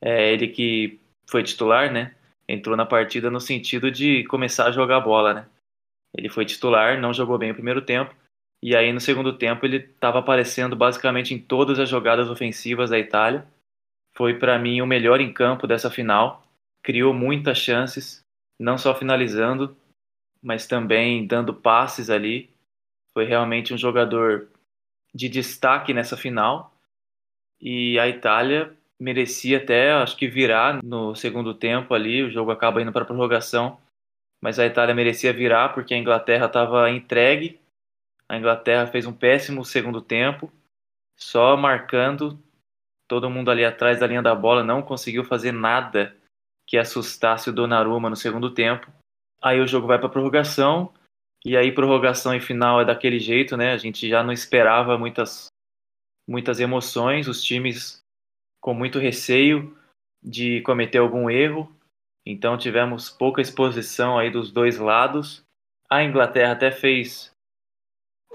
É, 0.00 0.32
ele 0.32 0.48
que 0.48 1.00
foi 1.26 1.42
titular, 1.42 1.92
né? 1.92 2.14
Entrou 2.48 2.76
na 2.76 2.86
partida 2.86 3.30
no 3.30 3.40
sentido 3.40 3.90
de 3.90 4.24
começar 4.24 4.66
a 4.66 4.72
jogar 4.72 5.00
bola, 5.00 5.34
né? 5.34 5.48
Ele 6.16 6.28
foi 6.28 6.44
titular, 6.44 7.00
não 7.00 7.12
jogou 7.12 7.36
bem 7.36 7.50
o 7.50 7.54
primeiro 7.54 7.82
tempo. 7.82 8.14
E 8.62 8.74
aí 8.74 8.92
no 8.92 9.00
segundo 9.00 9.32
tempo 9.36 9.64
ele 9.64 9.76
estava 9.76 10.18
aparecendo 10.18 10.74
basicamente 10.74 11.32
em 11.32 11.38
todas 11.38 11.78
as 11.78 11.88
jogadas 11.88 12.28
ofensivas 12.28 12.90
da 12.90 12.98
Itália 12.98 13.46
foi 14.18 14.34
para 14.34 14.58
mim 14.58 14.80
o 14.80 14.86
melhor 14.86 15.20
em 15.20 15.32
campo 15.32 15.64
dessa 15.64 15.88
final. 15.88 16.44
Criou 16.82 17.14
muitas 17.14 17.56
chances, 17.58 18.24
não 18.58 18.76
só 18.76 18.92
finalizando, 18.92 19.76
mas 20.42 20.66
também 20.66 21.24
dando 21.24 21.54
passes 21.54 22.10
ali. 22.10 22.50
Foi 23.14 23.24
realmente 23.24 23.72
um 23.72 23.78
jogador 23.78 24.48
de 25.14 25.28
destaque 25.28 25.94
nessa 25.94 26.16
final. 26.16 26.74
E 27.60 27.96
a 28.00 28.08
Itália 28.08 28.76
merecia 28.98 29.58
até, 29.58 29.92
acho 29.92 30.16
que 30.16 30.26
virar 30.26 30.82
no 30.82 31.14
segundo 31.14 31.54
tempo 31.54 31.94
ali. 31.94 32.24
O 32.24 32.30
jogo 32.30 32.50
acaba 32.50 32.82
indo 32.82 32.90
para 32.92 33.04
prorrogação, 33.04 33.78
mas 34.42 34.58
a 34.58 34.66
Itália 34.66 34.96
merecia 34.96 35.32
virar 35.32 35.68
porque 35.68 35.94
a 35.94 35.98
Inglaterra 35.98 36.46
estava 36.46 36.90
entregue. 36.90 37.60
A 38.28 38.36
Inglaterra 38.36 38.86
fez 38.86 39.06
um 39.06 39.12
péssimo 39.12 39.64
segundo 39.64 40.00
tempo, 40.00 40.52
só 41.16 41.56
marcando 41.56 42.38
todo 43.08 43.30
mundo 43.30 43.50
ali 43.50 43.64
atrás 43.64 43.98
da 43.98 44.06
linha 44.06 44.20
da 44.20 44.34
bola 44.34 44.62
não 44.62 44.82
conseguiu 44.82 45.24
fazer 45.24 45.50
nada 45.50 46.14
que 46.66 46.76
assustasse 46.76 47.48
o 47.48 47.52
Donnarumma 47.52 48.10
no 48.10 48.16
segundo 48.16 48.50
tempo. 48.50 48.92
Aí 49.40 49.58
o 49.58 49.66
jogo 49.66 49.86
vai 49.86 49.98
para 49.98 50.10
prorrogação 50.10 50.92
e 51.44 51.56
aí 51.56 51.72
prorrogação 51.72 52.34
e 52.34 52.40
final 52.40 52.80
é 52.80 52.84
daquele 52.84 53.18
jeito, 53.18 53.56
né? 53.56 53.72
A 53.72 53.78
gente 53.78 54.06
já 54.06 54.22
não 54.22 54.32
esperava 54.32 54.98
muitas 54.98 55.46
muitas 56.28 56.60
emoções, 56.60 57.26
os 57.26 57.42
times 57.42 58.02
com 58.60 58.74
muito 58.74 58.98
receio 58.98 59.74
de 60.22 60.60
cometer 60.60 60.98
algum 60.98 61.30
erro. 61.30 61.74
Então 62.26 62.58
tivemos 62.58 63.08
pouca 63.08 63.40
exposição 63.40 64.18
aí 64.18 64.30
dos 64.30 64.52
dois 64.52 64.76
lados. 64.76 65.42
A 65.88 66.04
Inglaterra 66.04 66.52
até 66.52 66.70
fez 66.70 67.30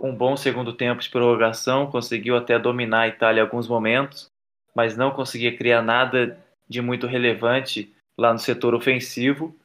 um 0.02 0.16
bom 0.16 0.36
segundo 0.36 0.74
tempo 0.74 1.02
de 1.02 1.10
prorrogação, 1.10 1.90
conseguiu 1.90 2.36
até 2.36 2.58
dominar 2.60 3.02
a 3.02 3.08
Itália 3.08 3.42
em 3.42 3.44
alguns 3.44 3.68
momentos, 3.68 4.28
mas 4.76 4.98
não 4.98 5.12
conseguia 5.12 5.56
criar 5.56 5.82
nada 5.82 6.38
de 6.68 6.82
muito 6.82 7.08
relevante 7.08 7.94
lá 8.18 8.34
no 8.34 8.40
setor 8.40 8.74
ofensivo. 8.74 9.56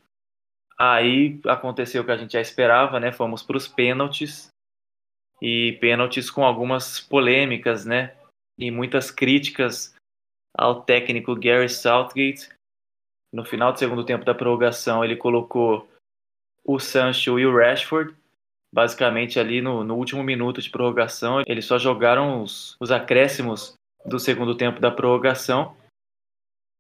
Aí 0.79 1.41
aconteceu 1.47 2.03
o 2.03 2.05
que 2.05 2.13
a 2.13 2.17
gente 2.17 2.33
já 2.33 2.41
esperava, 2.41 3.01
né? 3.01 3.11
Fomos 3.11 3.43
para 3.43 3.57
os 3.57 3.67
pênaltis 3.67 4.49
e 5.43 5.77
pênaltis 5.81 6.31
com 6.31 6.45
algumas 6.45 7.01
polêmicas, 7.01 7.85
né? 7.85 8.15
E 8.57 8.71
muitas 8.71 9.11
críticas 9.11 9.95
ao 10.57 10.83
técnico 10.83 11.35
Gary 11.35 11.69
Southgate. 11.69 12.49
No 13.33 13.45
final 13.45 13.73
do 13.73 13.79
segundo 13.79 14.05
tempo 14.05 14.25
da 14.25 14.35
prorrogação, 14.35 15.05
ele 15.05 15.17
colocou 15.17 15.89
o 16.65 16.79
Sancho 16.79 17.39
e 17.39 17.47
o 17.47 17.57
Rashford. 17.57 18.15
Basicamente, 18.73 19.41
ali 19.41 19.63
no, 19.63 19.83
no 19.83 19.97
último 19.97 20.23
minuto 20.23 20.61
de 20.61 20.71
prorrogação, 20.71 21.43
eles 21.47 21.65
só 21.65 21.79
jogaram 21.79 22.43
os, 22.43 22.77
os 22.79 22.91
acréscimos 22.91 23.75
do 24.05 24.19
segundo 24.19 24.55
tempo 24.55 24.81
da 24.81 24.91
prorrogação. 24.91 25.75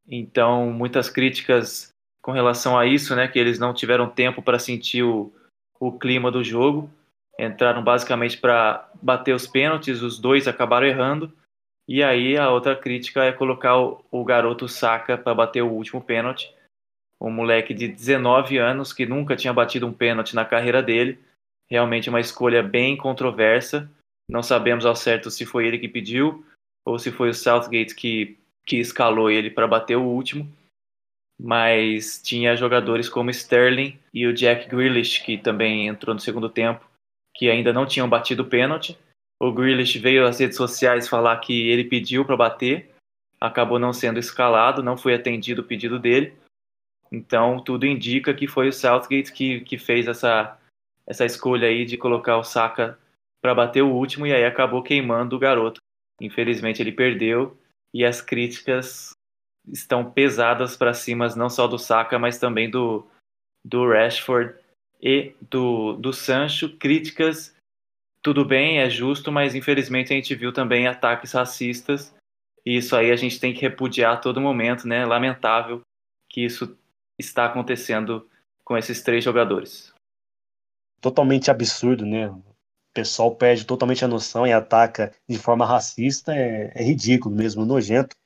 Então, 0.06 0.70
muitas 0.70 1.08
críticas 1.10 1.90
com 2.22 2.32
relação 2.32 2.78
a 2.78 2.86
isso, 2.86 3.14
né, 3.16 3.28
que 3.28 3.38
eles 3.38 3.58
não 3.58 3.72
tiveram 3.72 4.08
tempo 4.08 4.42
para 4.42 4.58
sentir 4.58 5.02
o, 5.02 5.32
o 5.80 5.98
clima 5.98 6.30
do 6.30 6.44
jogo. 6.44 6.90
Entraram 7.38 7.82
basicamente 7.82 8.36
para 8.36 8.90
bater 9.00 9.34
os 9.34 9.46
pênaltis, 9.46 10.02
os 10.02 10.18
dois 10.18 10.48
acabaram 10.48 10.86
errando. 10.86 11.32
E 11.86 12.02
aí 12.02 12.36
a 12.36 12.50
outra 12.50 12.76
crítica 12.76 13.24
é 13.24 13.32
colocar 13.32 13.78
o, 13.78 14.04
o 14.10 14.24
garoto 14.24 14.68
Saka 14.68 15.16
para 15.16 15.34
bater 15.34 15.62
o 15.62 15.70
último 15.70 16.02
pênalti. 16.02 16.52
Um 17.20 17.30
moleque 17.30 17.72
de 17.72 17.88
19 17.88 18.58
anos 18.58 18.92
que 18.92 19.06
nunca 19.06 19.36
tinha 19.36 19.52
batido 19.52 19.86
um 19.86 19.92
pênalti 19.92 20.34
na 20.34 20.44
carreira 20.44 20.82
dele. 20.82 21.18
Realmente 21.70 22.08
uma 22.08 22.20
escolha 22.20 22.62
bem 22.62 22.96
controversa. 22.96 23.90
Não 24.28 24.42
sabemos 24.42 24.86
ao 24.86 24.96
certo 24.96 25.30
se 25.30 25.44
foi 25.44 25.66
ele 25.66 25.78
que 25.78 25.88
pediu 25.88 26.44
ou 26.86 26.98
se 26.98 27.10
foi 27.10 27.28
o 27.28 27.34
Southgate 27.34 27.94
que, 27.94 28.38
que 28.66 28.76
escalou 28.78 29.30
ele 29.30 29.50
para 29.50 29.66
bater 29.66 29.96
o 29.96 30.04
último. 30.04 30.50
Mas 31.40 32.20
tinha 32.20 32.56
jogadores 32.56 33.08
como 33.08 33.30
Sterling 33.30 33.98
e 34.12 34.26
o 34.26 34.32
Jack 34.32 34.68
Grealish, 34.68 35.22
que 35.22 35.38
também 35.38 35.86
entrou 35.86 36.14
no 36.14 36.20
segundo 36.20 36.48
tempo, 36.48 36.84
que 37.34 37.48
ainda 37.48 37.72
não 37.72 37.86
tinham 37.86 38.08
batido 38.08 38.42
o 38.42 38.48
pênalti. 38.48 38.98
O 39.40 39.52
Grealish 39.52 39.98
veio 39.98 40.26
às 40.26 40.40
redes 40.40 40.56
sociais 40.56 41.06
falar 41.06 41.36
que 41.38 41.68
ele 41.68 41.84
pediu 41.84 42.24
para 42.24 42.36
bater, 42.36 42.90
acabou 43.40 43.78
não 43.78 43.92
sendo 43.92 44.18
escalado, 44.18 44.82
não 44.82 44.96
foi 44.96 45.14
atendido 45.14 45.62
o 45.62 45.64
pedido 45.64 45.98
dele. 45.98 46.32
Então, 47.12 47.60
tudo 47.60 47.86
indica 47.86 48.34
que 48.34 48.48
foi 48.48 48.68
o 48.68 48.72
Southgate 48.72 49.32
que, 49.32 49.60
que 49.60 49.78
fez 49.78 50.08
essa, 50.08 50.58
essa 51.08 51.24
escolha 51.24 51.68
aí 51.68 51.86
de 51.86 51.96
colocar 51.96 52.36
o 52.36 52.44
Saka 52.44 52.98
para 53.40 53.54
bater 53.54 53.82
o 53.82 53.92
último 53.92 54.26
e 54.26 54.32
aí 54.32 54.44
acabou 54.44 54.82
queimando 54.82 55.36
o 55.36 55.38
garoto. 55.38 55.80
Infelizmente 56.20 56.82
ele 56.82 56.92
perdeu 56.92 57.56
e 57.94 58.04
as 58.04 58.20
críticas 58.20 59.12
estão 59.66 60.10
pesadas 60.10 60.76
para 60.76 60.92
cima 60.92 61.26
não 61.34 61.48
só 61.48 61.66
do 61.66 61.78
Saka, 61.78 62.18
mas 62.18 62.38
também 62.38 62.70
do, 62.70 63.06
do 63.64 63.88
Rashford 63.88 64.54
e 65.00 65.34
do, 65.50 65.94
do 65.94 66.12
Sancho. 66.12 66.76
Críticas, 66.76 67.54
tudo 68.22 68.44
bem, 68.44 68.80
é 68.80 68.90
justo, 68.90 69.32
mas 69.32 69.54
infelizmente 69.54 70.12
a 70.12 70.16
gente 70.16 70.34
viu 70.34 70.52
também 70.52 70.86
ataques 70.86 71.32
racistas 71.32 72.14
e 72.66 72.76
isso 72.76 72.94
aí 72.94 73.10
a 73.10 73.16
gente 73.16 73.40
tem 73.40 73.54
que 73.54 73.62
repudiar 73.62 74.14
a 74.14 74.16
todo 74.18 74.42
momento, 74.42 74.86
né? 74.86 75.06
Lamentável 75.06 75.80
que 76.28 76.44
isso 76.44 76.76
está 77.18 77.46
acontecendo 77.46 78.28
com 78.62 78.76
esses 78.76 79.02
três 79.02 79.24
jogadores. 79.24 79.94
Totalmente 81.00 81.50
absurdo, 81.50 82.04
né? 82.04 82.32
pessoal 82.98 83.34
perde 83.36 83.64
totalmente 83.64 84.04
a 84.04 84.08
noção 84.08 84.44
e 84.44 84.52
ataca 84.52 85.12
de 85.28 85.38
forma 85.38 85.64
racista 85.64 86.34
é, 86.34 86.72
é 86.74 86.82
ridículo 86.82 87.34
mesmo, 87.34 87.64
nojento. 87.64 88.16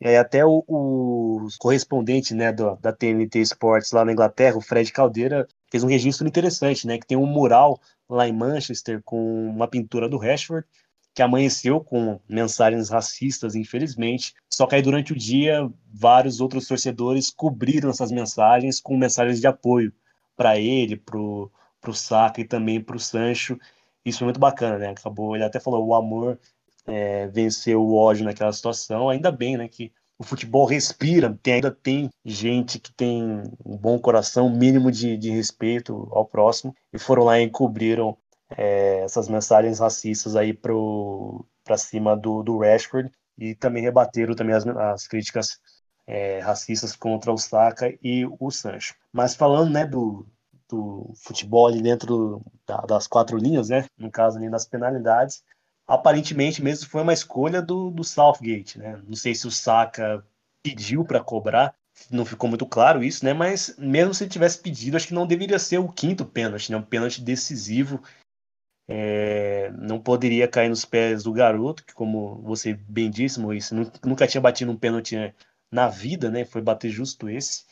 E 0.00 0.08
aí 0.08 0.16
até 0.16 0.44
o, 0.44 0.64
o 0.66 1.46
correspondente 1.58 2.34
né, 2.34 2.50
do, 2.50 2.74
da 2.76 2.92
TNT 2.92 3.40
Sports 3.40 3.92
lá 3.92 4.04
na 4.04 4.12
Inglaterra, 4.12 4.56
o 4.56 4.60
Fred 4.60 4.90
Caldeira, 4.90 5.46
fez 5.70 5.84
um 5.84 5.88
registro 5.88 6.26
interessante, 6.26 6.86
né? 6.86 6.98
Que 6.98 7.06
tem 7.06 7.16
um 7.16 7.26
mural 7.26 7.78
lá 8.08 8.26
em 8.26 8.32
Manchester 8.32 9.02
com 9.04 9.48
uma 9.48 9.68
pintura 9.68 10.08
do 10.08 10.18
Rashford 10.18 10.66
que 11.14 11.20
amanheceu 11.20 11.78
com 11.78 12.18
mensagens 12.26 12.88
racistas, 12.88 13.54
infelizmente. 13.54 14.32
Só 14.48 14.66
que 14.66 14.74
aí 14.74 14.82
durante 14.82 15.12
o 15.12 15.16
dia, 15.16 15.70
vários 15.92 16.40
outros 16.40 16.66
torcedores 16.66 17.30
cobriram 17.30 17.90
essas 17.90 18.10
mensagens 18.10 18.80
com 18.80 18.96
mensagens 18.96 19.38
de 19.38 19.46
apoio 19.46 19.92
para 20.34 20.58
ele, 20.58 20.96
pro, 20.96 21.52
pro 21.82 21.92
Saka 21.92 22.40
e 22.40 22.44
também 22.44 22.80
pro 22.80 22.98
Sancho. 22.98 23.58
Isso 24.04 24.20
foi 24.20 24.26
muito 24.26 24.40
bacana, 24.40 24.78
né? 24.78 24.90
Acabou, 24.90 25.34
ele 25.36 25.44
até 25.44 25.60
falou, 25.60 25.86
o 25.86 25.94
amor 25.94 26.38
é, 26.86 27.26
venceu 27.28 27.82
o 27.82 27.94
ódio 27.94 28.24
naquela 28.24 28.52
situação. 28.52 29.10
Ainda 29.10 29.30
bem, 29.30 29.56
né, 29.56 29.68
que 29.68 29.92
o 30.18 30.24
futebol 30.24 30.64
respira, 30.64 31.36
tem, 31.42 31.54
ainda 31.54 31.70
tem 31.70 32.08
gente 32.24 32.78
que 32.78 32.92
tem 32.92 33.42
um 33.64 33.76
bom 33.76 33.98
coração, 33.98 34.48
mínimo 34.48 34.90
de, 34.90 35.16
de 35.16 35.30
respeito 35.30 36.08
ao 36.12 36.24
próximo, 36.24 36.74
e 36.92 36.98
foram 36.98 37.24
lá 37.24 37.40
e 37.40 37.44
encobriram 37.44 38.16
é, 38.56 39.00
essas 39.00 39.28
mensagens 39.28 39.80
racistas 39.80 40.36
aí 40.36 40.52
para 40.52 41.76
cima 41.76 42.16
do, 42.16 42.42
do 42.42 42.58
Rashford 42.58 43.10
e 43.38 43.54
também 43.54 43.82
rebateram 43.82 44.34
também 44.34 44.54
as, 44.54 44.66
as 44.66 45.06
críticas 45.08 45.58
é, 46.06 46.40
racistas 46.40 46.94
contra 46.94 47.32
o 47.32 47.38
Saka 47.38 47.92
e 48.02 48.26
o 48.38 48.50
Sancho. 48.50 48.94
Mas 49.12 49.34
falando 49.34 49.72
né, 49.72 49.86
do, 49.86 50.26
do 50.76 51.12
futebol 51.16 51.66
ali 51.66 51.82
dentro 51.82 52.42
da, 52.66 52.78
das 52.78 53.06
quatro 53.06 53.36
linhas, 53.36 53.68
né, 53.68 53.86
no 53.98 54.10
caso 54.10 54.38
ali 54.38 54.50
das 54.50 54.64
penalidades, 54.64 55.42
aparentemente 55.86 56.62
mesmo 56.62 56.88
foi 56.88 57.02
uma 57.02 57.12
escolha 57.12 57.60
do, 57.60 57.90
do 57.90 58.02
Southgate. 58.02 58.78
Né? 58.78 59.00
Não 59.06 59.14
sei 59.14 59.34
se 59.34 59.46
o 59.46 59.50
Saka 59.50 60.24
pediu 60.62 61.04
para 61.04 61.20
cobrar, 61.20 61.74
não 62.10 62.24
ficou 62.24 62.48
muito 62.48 62.64
claro 62.66 63.04
isso, 63.04 63.24
né? 63.24 63.34
Mas 63.34 63.76
mesmo 63.78 64.14
se 64.14 64.24
ele 64.24 64.30
tivesse 64.30 64.58
pedido, 64.58 64.96
acho 64.96 65.08
que 65.08 65.14
não 65.14 65.26
deveria 65.26 65.58
ser 65.58 65.78
o 65.78 65.92
quinto 65.92 66.24
pênalti, 66.24 66.70
né? 66.70 66.78
Um 66.78 66.82
pênalti 66.82 67.20
decisivo 67.20 68.00
é, 68.88 69.70
não 69.72 70.00
poderia 70.00 70.48
cair 70.48 70.68
nos 70.68 70.84
pés 70.84 71.22
do 71.24 71.32
garoto, 71.32 71.84
que, 71.84 71.92
como 71.92 72.40
você 72.42 72.74
bem 72.74 73.10
disse, 73.10 73.40
Maurício, 73.40 73.76
nunca 74.04 74.26
tinha 74.26 74.40
batido 74.40 74.72
um 74.72 74.76
pênalti 74.76 75.16
na 75.70 75.88
vida, 75.88 76.30
né? 76.30 76.44
Foi 76.44 76.62
bater 76.62 76.90
justo 76.90 77.28
esse. 77.28 77.64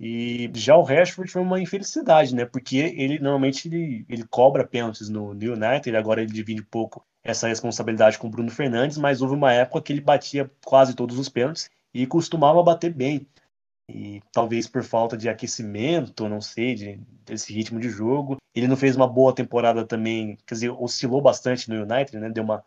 E 0.00 0.50
já 0.54 0.76
o 0.76 0.82
Rashford 0.82 1.30
foi 1.30 1.42
uma 1.42 1.60
infelicidade, 1.60 2.34
né? 2.34 2.44
Porque 2.44 2.76
ele 2.76 3.18
normalmente 3.18 3.66
ele, 3.66 4.06
ele 4.08 4.24
cobra 4.24 4.66
pênaltis 4.66 5.08
no, 5.08 5.34
no 5.34 5.52
United, 5.52 5.96
agora 5.96 6.22
ele 6.22 6.32
divide 6.32 6.62
um 6.62 6.66
pouco 6.70 7.04
essa 7.22 7.48
responsabilidade 7.48 8.18
com 8.18 8.28
o 8.28 8.30
Bruno 8.30 8.50
Fernandes, 8.50 8.96
mas 8.96 9.20
houve 9.20 9.34
uma 9.34 9.52
época 9.52 9.82
que 9.82 9.92
ele 9.92 10.00
batia 10.00 10.50
quase 10.64 10.94
todos 10.94 11.18
os 11.18 11.28
pênaltis 11.28 11.68
e 11.92 12.06
costumava 12.06 12.62
bater 12.62 12.92
bem. 12.94 13.26
E 13.90 14.22
talvez 14.30 14.68
por 14.68 14.84
falta 14.84 15.16
de 15.16 15.28
aquecimento, 15.28 16.28
não 16.28 16.40
sei, 16.40 16.74
de, 16.74 17.00
desse 17.24 17.52
ritmo 17.52 17.80
de 17.80 17.88
jogo. 17.88 18.36
Ele 18.54 18.68
não 18.68 18.76
fez 18.76 18.94
uma 18.94 19.06
boa 19.06 19.34
temporada 19.34 19.84
também, 19.84 20.36
quer 20.46 20.54
dizer, 20.54 20.70
oscilou 20.70 21.20
bastante 21.20 21.68
no 21.68 21.82
United, 21.82 22.18
né? 22.18 22.30
Deu 22.30 22.44
uma, 22.44 22.64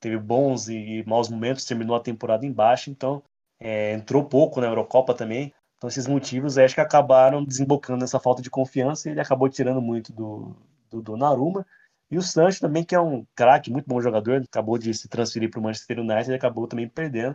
teve 0.00 0.18
bons 0.18 0.68
e 0.68 1.04
maus 1.06 1.28
momentos, 1.28 1.64
terminou 1.64 1.96
a 1.96 2.00
temporada 2.00 2.46
embaixo, 2.46 2.90
então 2.90 3.22
é, 3.60 3.92
entrou 3.92 4.24
pouco 4.24 4.60
na 4.60 4.68
Eurocopa 4.68 5.14
também. 5.14 5.52
Então 5.82 5.88
esses 5.88 6.06
motivos 6.06 6.56
acho 6.56 6.76
que 6.76 6.80
acabaram 6.80 7.44
desembocando 7.44 7.98
nessa 7.98 8.20
falta 8.20 8.40
de 8.40 8.48
confiança 8.48 9.08
e 9.08 9.12
ele 9.12 9.20
acabou 9.20 9.48
tirando 9.48 9.82
muito 9.82 10.12
do, 10.12 10.54
do 10.88 11.02
Donnarumma. 11.02 11.66
E 12.08 12.16
o 12.16 12.22
Sancho 12.22 12.60
também, 12.60 12.84
que 12.84 12.94
é 12.94 13.00
um 13.00 13.26
craque, 13.34 13.68
muito 13.68 13.88
bom 13.88 14.00
jogador, 14.00 14.40
acabou 14.42 14.78
de 14.78 14.94
se 14.94 15.08
transferir 15.08 15.50
para 15.50 15.58
o 15.58 15.62
Manchester 15.62 15.98
United 15.98 16.30
e 16.30 16.34
acabou 16.34 16.68
também 16.68 16.88
perdendo. 16.88 17.34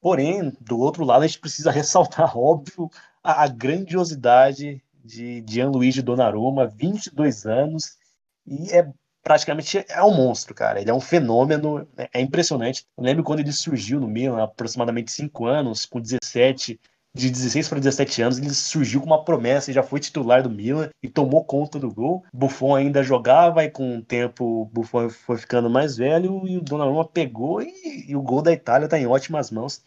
Porém, 0.00 0.56
do 0.60 0.78
outro 0.78 1.04
lado, 1.04 1.24
a 1.24 1.26
gente 1.26 1.40
precisa 1.40 1.72
ressaltar, 1.72 2.38
óbvio, 2.38 2.88
a, 3.20 3.42
a 3.42 3.48
grandiosidade 3.48 4.80
de 5.04 5.44
Gianluigi 5.44 6.02
Donnarumma, 6.02 6.68
22 6.68 7.46
anos, 7.46 7.98
e 8.46 8.70
é 8.70 8.88
praticamente 9.24 9.84
é 9.88 10.04
um 10.04 10.14
monstro, 10.14 10.54
cara. 10.54 10.80
Ele 10.80 10.90
é 10.90 10.94
um 10.94 11.00
fenômeno, 11.00 11.88
é, 11.96 12.08
é 12.14 12.20
impressionante. 12.20 12.86
Eu 12.96 13.02
lembro 13.02 13.24
quando 13.24 13.40
ele 13.40 13.52
surgiu 13.52 13.98
no 13.98 14.06
Milan, 14.06 14.40
aproximadamente 14.40 15.10
5 15.10 15.46
anos, 15.46 15.84
com 15.84 16.00
17, 16.00 16.78
de 17.14 17.30
16 17.30 17.68
para 17.68 17.78
17 17.78 18.22
anos, 18.22 18.38
ele 18.38 18.54
surgiu 18.54 19.00
com 19.00 19.06
uma 19.06 19.24
promessa 19.24 19.70
e 19.70 19.74
já 19.74 19.82
foi 19.82 20.00
titular 20.00 20.42
do 20.42 20.48
Milan 20.48 20.90
e 21.02 21.08
tomou 21.08 21.44
conta 21.44 21.78
do 21.78 21.92
gol. 21.92 22.24
Buffon 22.32 22.74
ainda 22.74 23.02
jogava 23.02 23.62
e 23.64 23.70
com 23.70 23.98
o 23.98 24.02
tempo 24.02 24.64
Buffon 24.72 25.10
foi 25.10 25.36
ficando 25.36 25.68
mais 25.68 25.96
velho 25.96 26.46
e 26.46 26.56
o 26.56 26.62
Donnarumma 26.62 27.06
pegou 27.06 27.60
e, 27.60 28.06
e 28.08 28.16
o 28.16 28.22
gol 28.22 28.40
da 28.40 28.52
Itália 28.52 28.86
está 28.86 28.98
em 28.98 29.06
ótimas 29.06 29.50
mãos. 29.50 29.82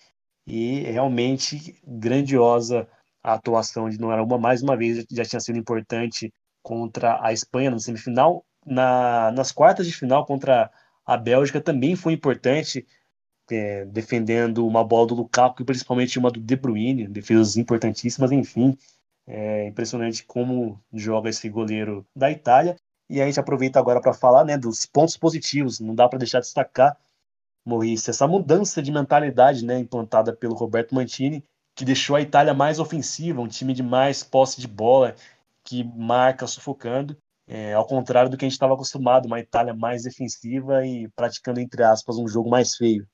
E 0.45 0.81
realmente 0.81 1.75
grandiosa 1.85 2.87
a 3.23 3.33
atuação 3.33 3.89
de 3.89 3.97
Donnarumma 3.97 4.37
mais 4.37 4.61
uma 4.61 4.77
vez 4.77 5.03
já 5.09 5.25
tinha 5.25 5.39
sido 5.39 5.57
importante 5.57 6.31
contra 6.61 7.19
a 7.25 7.33
Espanha 7.33 7.71
na 7.71 7.79
semifinal, 7.79 8.45
na, 8.65 9.31
nas 9.31 9.51
quartas 9.51 9.87
de 9.87 9.93
final 9.93 10.25
contra 10.25 10.71
a 11.05 11.17
Bélgica 11.17 11.61
também 11.61 11.95
foi 11.95 12.13
importante 12.13 12.85
é, 13.51 13.85
defendendo 13.85 14.65
uma 14.65 14.83
bola 14.83 15.07
do 15.07 15.15
Lukaku 15.15 15.61
e 15.61 15.65
principalmente 15.65 16.17
uma 16.17 16.31
do 16.31 16.39
De 16.39 16.55
Bruyne, 16.55 17.07
defesas 17.07 17.57
importantíssimas, 17.57 18.31
enfim. 18.31 18.77
É 19.27 19.67
impressionante 19.67 20.23
como 20.23 20.79
joga 20.93 21.29
esse 21.29 21.49
goleiro 21.49 22.05
da 22.15 22.29
Itália. 22.29 22.75
E 23.09 23.21
a 23.21 23.25
gente 23.25 23.39
aproveita 23.39 23.79
agora 23.79 24.01
para 24.01 24.13
falar 24.13 24.43
né, 24.43 24.57
dos 24.57 24.85
pontos 24.85 25.17
positivos. 25.17 25.79
Não 25.79 25.93
dá 25.93 26.07
para 26.07 26.19
deixar 26.19 26.39
de 26.39 26.45
destacar, 26.45 26.97
Maurício, 27.65 28.11
essa 28.11 28.27
mudança 28.27 28.81
de 28.81 28.91
mentalidade 28.91 29.65
né, 29.65 29.79
implantada 29.79 30.31
pelo 30.35 30.53
Roberto 30.53 30.93
Mantini, 30.93 31.43
que 31.75 31.83
deixou 31.83 32.15
a 32.15 32.21
Itália 32.21 32.53
mais 32.53 32.79
ofensiva, 32.79 33.41
um 33.41 33.47
time 33.47 33.73
de 33.73 33.81
mais 33.81 34.23
posse 34.23 34.61
de 34.61 34.67
bola, 34.67 35.15
que 35.63 35.83
marca 35.83 36.45
sufocando. 36.45 37.17
É, 37.47 37.73
ao 37.73 37.85
contrário 37.85 38.29
do 38.29 38.37
que 38.37 38.45
a 38.45 38.47
gente 38.47 38.53
estava 38.53 38.73
acostumado, 38.73 39.25
uma 39.25 39.39
Itália 39.39 39.73
mais 39.73 40.03
defensiva 40.03 40.85
e 40.85 41.07
praticando, 41.09 41.59
entre 41.59 41.83
aspas, 41.83 42.17
um 42.17 42.27
jogo 42.27 42.49
mais 42.49 42.75
feio. 42.75 43.07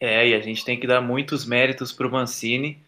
É, 0.00 0.28
e 0.28 0.34
a 0.34 0.40
gente 0.40 0.64
tem 0.64 0.78
que 0.78 0.86
dar 0.86 1.00
muitos 1.00 1.44
méritos 1.44 1.92
para 1.92 2.06
o 2.06 2.10
Mancini, 2.10 2.82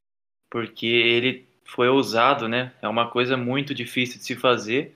porque 0.51 0.87
ele 0.87 1.47
foi 1.65 1.89
ousado, 1.89 2.49
né? 2.49 2.73
É 2.81 2.89
uma 2.89 3.11
coisa 3.11 3.37
muito 3.37 3.75
difícil 3.75 4.19
de 4.19 4.25
se 4.25 4.37
fazer. 4.37 4.95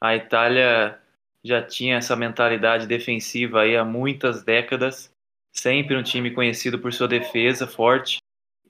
A 0.00 0.16
Itália 0.16 1.00
já 1.44 1.62
tinha 1.62 1.96
essa 1.96 2.16
mentalidade 2.16 2.86
defensiva 2.86 3.62
aí 3.62 3.76
há 3.76 3.84
muitas 3.84 4.42
décadas, 4.42 5.10
sempre 5.54 5.96
um 5.96 6.02
time 6.02 6.30
conhecido 6.30 6.78
por 6.78 6.92
sua 6.92 7.08
defesa 7.08 7.66
forte, 7.66 8.18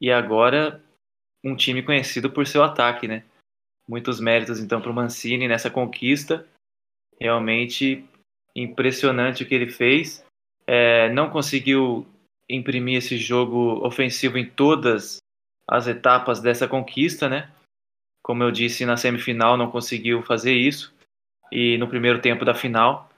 e 0.01 0.11
agora 0.11 0.83
um 1.45 1.57
time 1.57 1.83
conhecido 1.83 2.31
por 2.31 2.47
seu 2.47 2.63
ataque, 2.63 3.09
né? 3.09 3.25
Muitos 3.89 4.21
méritos 4.21 4.61
então 4.61 4.81
para 4.81 4.91
o 4.91 4.95
Mancini 4.95 5.49
nessa 5.49 5.71
conquista. 5.71 6.47
Realmente 7.21 8.05
impressionante 8.55 9.43
o 9.43 9.47
que 9.47 9.55
ele 9.55 9.71
fez. 9.71 10.25
É, 10.67 11.09
não 11.11 11.31
conseguiu 11.31 12.07
imprimir 12.49 12.99
esse 12.99 13.17
jogo 13.17 13.85
ofensivo 13.87 14.39
em 14.39 14.47
todas 14.47 15.19
as 15.67 15.87
etapas 15.87 16.41
dessa 16.41 16.67
conquista, 16.67 17.29
né? 17.29 17.51
Como 18.23 18.43
eu 18.43 18.51
disse, 18.51 18.87
na 18.87 18.97
semifinal 18.97 19.57
não 19.57 19.71
conseguiu 19.71 20.23
fazer 20.23 20.55
isso 20.55 20.95
e 21.53 21.77
no 21.79 21.89
primeiro 21.89 22.21
tempo 22.21 22.45
da 22.45 22.55
final, 22.55 23.09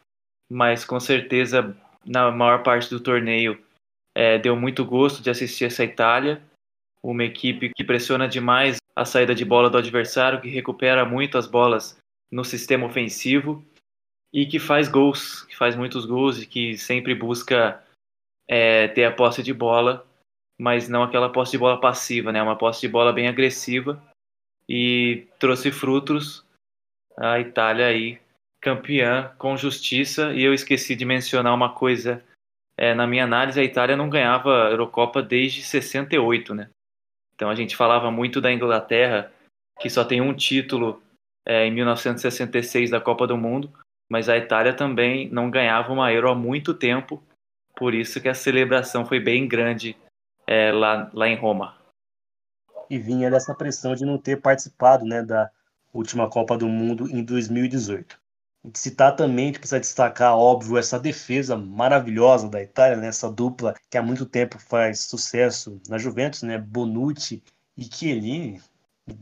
mas 0.51 0.85
com 0.85 0.99
certeza 0.99 1.77
na 2.05 2.31
maior 2.31 2.63
parte 2.63 2.91
do 2.91 3.01
torneio 3.01 3.61
é, 4.15 4.39
deu 4.39 4.57
muito 4.57 4.85
gosto 4.85 5.23
de 5.23 5.31
assistir 5.31 5.67
essa 5.67 5.85
Itália, 5.85 6.43
uma 7.03 7.25
equipe 7.25 7.71
que 7.75 7.85
pressiona 7.85 8.29
demais 8.29 8.79
a 8.95 9.05
saída 9.05 9.35
de 9.35 9.45
bola 9.45 9.71
do 9.71 9.79
adversário, 9.79 10.41
que 10.41 10.49
recupera 10.49 11.05
muito 11.05 11.39
as 11.39 11.47
bolas 11.47 11.97
no 12.31 12.45
sistema 12.45 12.87
ofensivo 12.87 13.65
e 14.33 14.47
que 14.47 14.59
faz 14.59 14.89
gols, 14.89 15.43
que 15.45 15.57
faz 15.57 15.75
muitos 15.75 16.05
gols 16.05 16.43
e 16.43 16.47
que 16.47 16.77
sempre 16.77 17.15
busca 17.15 17.83
é, 18.51 18.89
ter 18.89 19.05
a 19.05 19.13
posse 19.13 19.45
de 19.45 19.55
bola, 19.55 20.05
mas 20.59 20.89
não 20.89 21.05
aquela 21.05 21.31
posse 21.31 21.53
de 21.53 21.59
bola 21.59 21.81
passiva, 21.81 22.33
né? 22.33 22.43
Uma 22.43 22.59
posse 22.59 22.81
de 22.81 22.89
bola 22.89 23.13
bem 23.13 23.29
agressiva 23.29 24.03
e 24.69 25.29
trouxe 25.39 25.71
frutos. 25.71 26.45
A 27.17 27.39
Itália 27.39 27.87
aí 27.87 28.21
campeã 28.61 29.33
com 29.39 29.57
justiça 29.57 30.35
e 30.35 30.43
eu 30.43 30.53
esqueci 30.53 30.97
de 30.97 31.05
mencionar 31.05 31.55
uma 31.55 31.73
coisa 31.73 32.23
é, 32.77 32.93
na 32.95 33.07
minha 33.07 33.25
análise 33.25 33.61
a 33.61 33.65
Itália 33.65 33.95
não 33.95 34.09
ganhava 34.09 34.67
a 34.67 34.71
Eurocopa 34.71 35.23
desde 35.23 35.63
68, 35.63 36.55
né? 36.55 36.71
Então 37.35 37.51
a 37.51 37.55
gente 37.55 37.77
falava 37.77 38.11
muito 38.11 38.41
da 38.41 38.51
Inglaterra 38.51 39.31
que 39.79 39.89
só 39.89 40.03
tem 40.03 40.21
um 40.21 40.35
título 40.35 41.03
é, 41.47 41.67
em 41.67 41.71
1966 41.71 42.91
da 42.91 43.01
Copa 43.01 43.27
do 43.27 43.37
Mundo, 43.37 43.71
mas 44.11 44.29
a 44.29 44.37
Itália 44.37 44.73
também 44.73 45.29
não 45.29 45.51
ganhava 45.51 45.93
uma 45.93 46.13
Euro 46.13 46.31
há 46.31 46.35
muito 46.35 46.75
tempo 46.75 47.23
por 47.81 47.95
isso 47.95 48.21
que 48.21 48.29
a 48.29 48.35
celebração 48.35 49.07
foi 49.07 49.19
bem 49.19 49.49
grande 49.49 49.97
é, 50.47 50.71
lá, 50.71 51.11
lá 51.15 51.27
em 51.27 51.35
Roma. 51.35 51.79
E 52.91 52.99
vinha 52.99 53.31
dessa 53.31 53.55
pressão 53.55 53.95
de 53.95 54.05
não 54.05 54.19
ter 54.19 54.43
participado 54.43 55.07
né, 55.07 55.23
da 55.23 55.51
última 55.91 56.29
Copa 56.29 56.59
do 56.59 56.69
Mundo 56.69 57.09
em 57.09 57.25
2018. 57.25 58.21
Citar 58.75 59.17
também, 59.17 59.45
a 59.45 59.47
gente 59.47 59.61
precisa 59.61 59.81
destacar, 59.81 60.37
óbvio, 60.37 60.77
essa 60.77 61.01
defesa 61.01 61.57
maravilhosa 61.57 62.51
da 62.51 62.63
Itália, 62.63 62.99
né? 62.99 63.07
essa 63.07 63.33
dupla 63.33 63.75
que 63.89 63.97
há 63.97 64.03
muito 64.03 64.27
tempo 64.27 64.59
faz 64.59 65.01
sucesso 65.01 65.81
na 65.89 65.97
Juventus, 65.97 66.43
né? 66.43 66.59
Bonucci 66.59 67.43
e 67.75 67.85
Chiellini, 67.85 68.61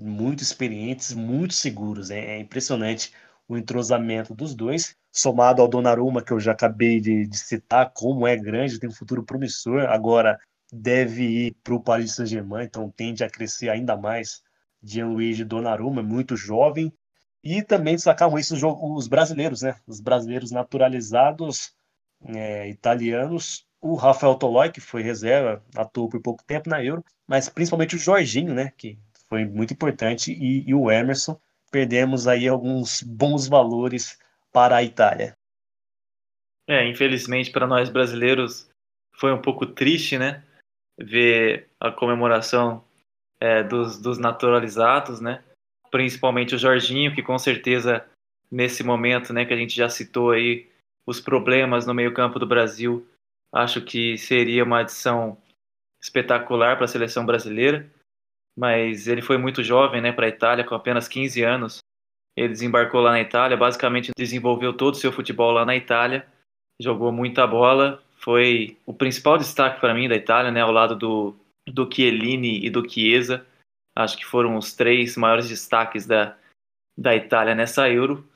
muito 0.01 0.42
experientes, 0.42 1.14
muito 1.14 1.55
seguros. 1.55 2.09
Né? 2.09 2.18
É 2.18 2.38
impressionante 2.40 3.12
o 3.49 3.57
entrosamento 3.57 4.35
dos 4.35 4.55
dois, 4.55 4.95
somado 5.11 5.63
ao 5.63 5.69
Donnarumma, 5.69 6.23
que 6.23 6.33
eu 6.33 6.39
já 6.39 6.53
acabei 6.53 7.01
de, 7.01 7.27
de 7.27 7.39
citar, 7.39 7.91
como 7.95 8.27
é 8.27 8.37
grande, 8.37 8.79
tem 8.79 8.89
um 8.89 8.93
futuro 8.93 9.23
promissor, 9.23 9.81
agora 9.89 10.39
deve 10.71 11.25
ir 11.25 11.57
para 11.65 11.75
o 11.75 11.83
Paris 11.83 12.15
Saint-Germain, 12.15 12.65
então 12.65 12.91
tende 12.91 13.25
a 13.25 13.31
crescer 13.31 13.71
ainda 13.71 13.97
mais. 13.97 14.43
Gianluigi 14.83 15.45
Donnarumma, 15.45 16.03
muito 16.03 16.37
jovem, 16.37 16.93
e 17.43 17.63
também 17.63 17.95
destacar 17.95 18.33
isso 18.39 18.55
os 18.83 19.09
brasileiros, 19.09 19.63
né? 19.63 19.77
Os 19.87 20.01
brasileiros 20.01 20.51
naturalizados 20.51 21.73
é, 22.27 22.69
italianos, 22.69 23.67
o 23.81 23.95
Rafael 23.95 24.35
Toloi, 24.35 24.71
que 24.71 24.81
foi 24.81 25.03
reserva, 25.03 25.65
atuou 25.75 26.09
por 26.09 26.21
pouco 26.21 26.45
tempo 26.45 26.69
na 26.69 26.85
Euro, 26.85 27.05
mas 27.27 27.49
principalmente 27.49 27.97
o 27.97 27.99
Jorginho, 27.99 28.55
né? 28.55 28.73
Que 28.77 28.99
foi 29.29 29.45
muito 29.45 29.73
importante, 29.73 30.33
e, 30.33 30.69
e 30.69 30.75
o 30.75 30.91
Emerson. 30.91 31.39
Perdemos 31.71 32.27
aí 32.27 32.49
alguns 32.49 33.03
bons 33.03 33.47
valores 33.47 34.19
para 34.53 34.77
a 34.77 34.83
Itália. 34.83 35.37
É, 36.67 36.87
infelizmente 36.87 37.51
para 37.51 37.67
nós 37.67 37.89
brasileiros 37.89 38.69
foi 39.15 39.33
um 39.33 39.41
pouco 39.41 39.67
triste, 39.67 40.19
né? 40.19 40.45
Ver 40.99 41.69
a 41.81 41.91
comemoração 41.91 42.85
é, 43.41 43.63
dos, 43.63 44.01
dos 44.01 44.19
naturalizados, 44.19 45.21
né? 45.21 45.43
Principalmente 45.91 46.55
o 46.55 46.59
Jorginho, 46.59 47.15
que 47.15 47.23
com 47.23 47.39
certeza 47.39 48.07
nesse 48.51 48.83
momento, 48.83 49.33
né, 49.33 49.45
que 49.45 49.53
a 49.53 49.57
gente 49.57 49.77
já 49.77 49.89
citou 49.89 50.31
aí 50.31 50.71
os 51.07 51.21
problemas 51.21 51.87
no 51.87 51.95
meio-campo 51.95 52.39
do 52.39 52.47
Brasil, 52.47 53.07
acho 53.53 53.83
que 53.83 54.17
seria 54.19 54.65
uma 54.65 54.81
adição 54.81 55.39
espetacular 56.01 56.77
para 56.77 56.85
a 56.85 56.89
seleção 56.89 57.25
brasileira 57.25 57.91
mas 58.59 59.07
ele 59.07 59.23
foi 59.23 59.38
muito 59.38 59.62
jovem, 59.62 60.01
né, 60.01 60.11
para 60.11 60.27
a 60.27 60.29
Itália, 60.29 60.64
com 60.64 60.75
apenas 60.75 61.07
15 61.07 61.44
anos. 61.44 61.79
Ele 62.37 62.49
desembarcou 62.49 63.01
lá 63.01 63.12
na 63.12 63.21
Itália, 63.21 63.57
basicamente 63.57 64.11
desenvolveu 64.18 64.73
todo 64.73 64.94
o 64.94 64.97
seu 64.97 65.12
futebol 65.12 65.53
lá 65.53 65.64
na 65.64 65.77
Itália, 65.77 66.27
jogou 66.83 67.12
muita 67.12 67.47
bola, 67.47 68.03
foi 68.16 68.77
o 68.85 68.92
principal 68.92 69.38
destaque 69.38 69.81
para 69.81 69.94
mim 69.94 70.09
da 70.09 70.16
Itália, 70.16 70.51
né, 70.51 70.61
ao 70.61 70.73
lado 70.73 70.97
do, 70.97 71.37
do 71.68 71.88
Chiellini 71.88 72.66
e 72.66 72.68
do 72.68 72.88
Chiesa. 72.88 73.47
Acho 73.97 74.16
que 74.16 74.27
foram 74.27 74.57
os 74.57 74.75
três 74.75 75.16
maiores 75.16 75.49
destaques 75.49 76.05
da, 76.05 76.37
da 76.99 77.14
Itália 77.14 77.55
nessa 77.55 77.88
Euro. 77.88 78.29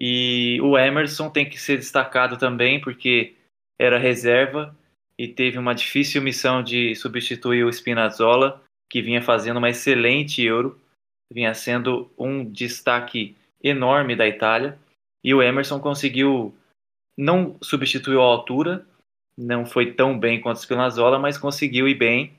E 0.00 0.58
o 0.62 0.78
Emerson 0.78 1.28
tem 1.28 1.46
que 1.46 1.60
ser 1.60 1.76
destacado 1.76 2.38
também, 2.38 2.80
porque 2.80 3.34
era 3.78 3.98
reserva 3.98 4.74
e 5.18 5.28
teve 5.28 5.58
uma 5.58 5.74
difícil 5.74 6.22
missão 6.22 6.62
de 6.62 6.94
substituir 6.94 7.64
o 7.64 7.72
Spinazzola 7.72 8.62
que 8.90 9.02
vinha 9.02 9.22
fazendo 9.22 9.58
uma 9.58 9.68
excelente 9.68 10.42
Euro, 10.42 10.80
vinha 11.32 11.54
sendo 11.54 12.10
um 12.18 12.44
destaque 12.44 13.36
enorme 13.62 14.16
da 14.16 14.26
Itália, 14.26 14.78
e 15.22 15.34
o 15.34 15.42
Emerson 15.42 15.80
conseguiu 15.80 16.54
não 17.16 17.56
substituiu 17.60 18.22
a 18.22 18.24
altura, 18.24 18.86
não 19.36 19.66
foi 19.66 19.92
tão 19.92 20.18
bem 20.18 20.40
quanto 20.40 20.58
o 20.58 20.60
Spinazzola, 20.60 21.18
mas 21.18 21.36
conseguiu 21.36 21.88
ir 21.88 21.94
bem 21.94 22.32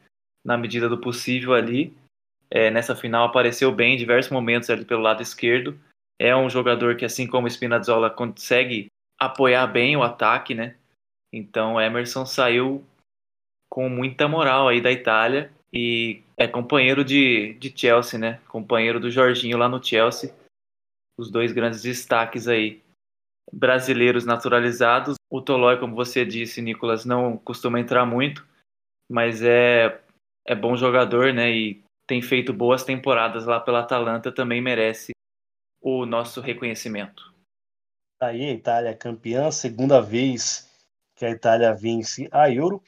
na 0.43 0.57
medida 0.57 0.87
do 0.87 0.97
possível 0.97 1.53
ali. 1.53 1.93
É, 2.49 2.71
nessa 2.71 2.95
final 2.95 3.25
apareceu 3.25 3.73
bem 3.73 3.93
em 3.93 3.97
diversos 3.97 4.31
momentos 4.31 4.69
ali 4.69 4.85
pelo 4.85 5.01
lado 5.01 5.21
esquerdo. 5.21 5.77
É 6.17 6.35
um 6.35 6.49
jogador 6.49 6.95
que, 6.95 7.05
assim 7.05 7.27
como 7.27 7.45
o 7.45 7.49
Spinazzola, 7.49 8.09
consegue 8.09 8.87
apoiar 9.19 9.67
bem 9.67 9.97
o 9.97 10.03
ataque, 10.03 10.55
né? 10.55 10.75
Então 11.31 11.73
o 11.73 11.81
Emerson 11.81 12.25
saiu 12.25 12.83
com 13.69 13.89
muita 13.89 14.27
moral 14.27 14.67
aí 14.67 14.81
da 14.81 14.91
Itália 14.91 15.51
e 15.71 16.23
é 16.35 16.47
companheiro 16.47 17.03
de, 17.03 17.53
de 17.55 17.73
Chelsea, 17.75 18.19
né? 18.19 18.39
Companheiro 18.47 18.99
do 18.99 19.11
Jorginho 19.11 19.57
lá 19.57 19.69
no 19.69 19.83
Chelsea. 19.83 20.33
Os 21.17 21.29
dois 21.29 21.51
grandes 21.51 21.81
destaques 21.81 22.47
aí. 22.47 22.81
Brasileiros 23.51 24.25
naturalizados. 24.25 25.15
O 25.29 25.41
Tolói, 25.41 25.79
como 25.79 25.95
você 25.95 26.25
disse, 26.25 26.61
Nicolas, 26.61 27.05
não 27.05 27.37
costuma 27.37 27.79
entrar 27.79 28.05
muito, 28.05 28.45
mas 29.09 29.41
é, 29.41 29.99
é 30.45 30.55
bom 30.55 30.75
jogador, 30.75 31.33
né? 31.33 31.51
E 31.51 31.83
tem 32.07 32.21
feito 32.21 32.51
boas 32.51 32.83
temporadas 32.83 33.45
lá 33.45 33.59
pela 33.59 33.81
Atalanta, 33.81 34.31
também 34.31 34.61
merece 34.61 35.11
o 35.81 36.05
nosso 36.05 36.41
reconhecimento. 36.41 37.31
Tá 38.19 38.27
aí 38.27 38.43
a 38.43 38.51
Itália 38.51 38.97
campeã, 38.97 39.51
segunda 39.51 40.01
vez 40.01 40.67
que 41.15 41.25
a 41.25 41.29
Itália 41.29 41.73
vence 41.73 42.27
a 42.31 42.51
Euro. 42.51 42.81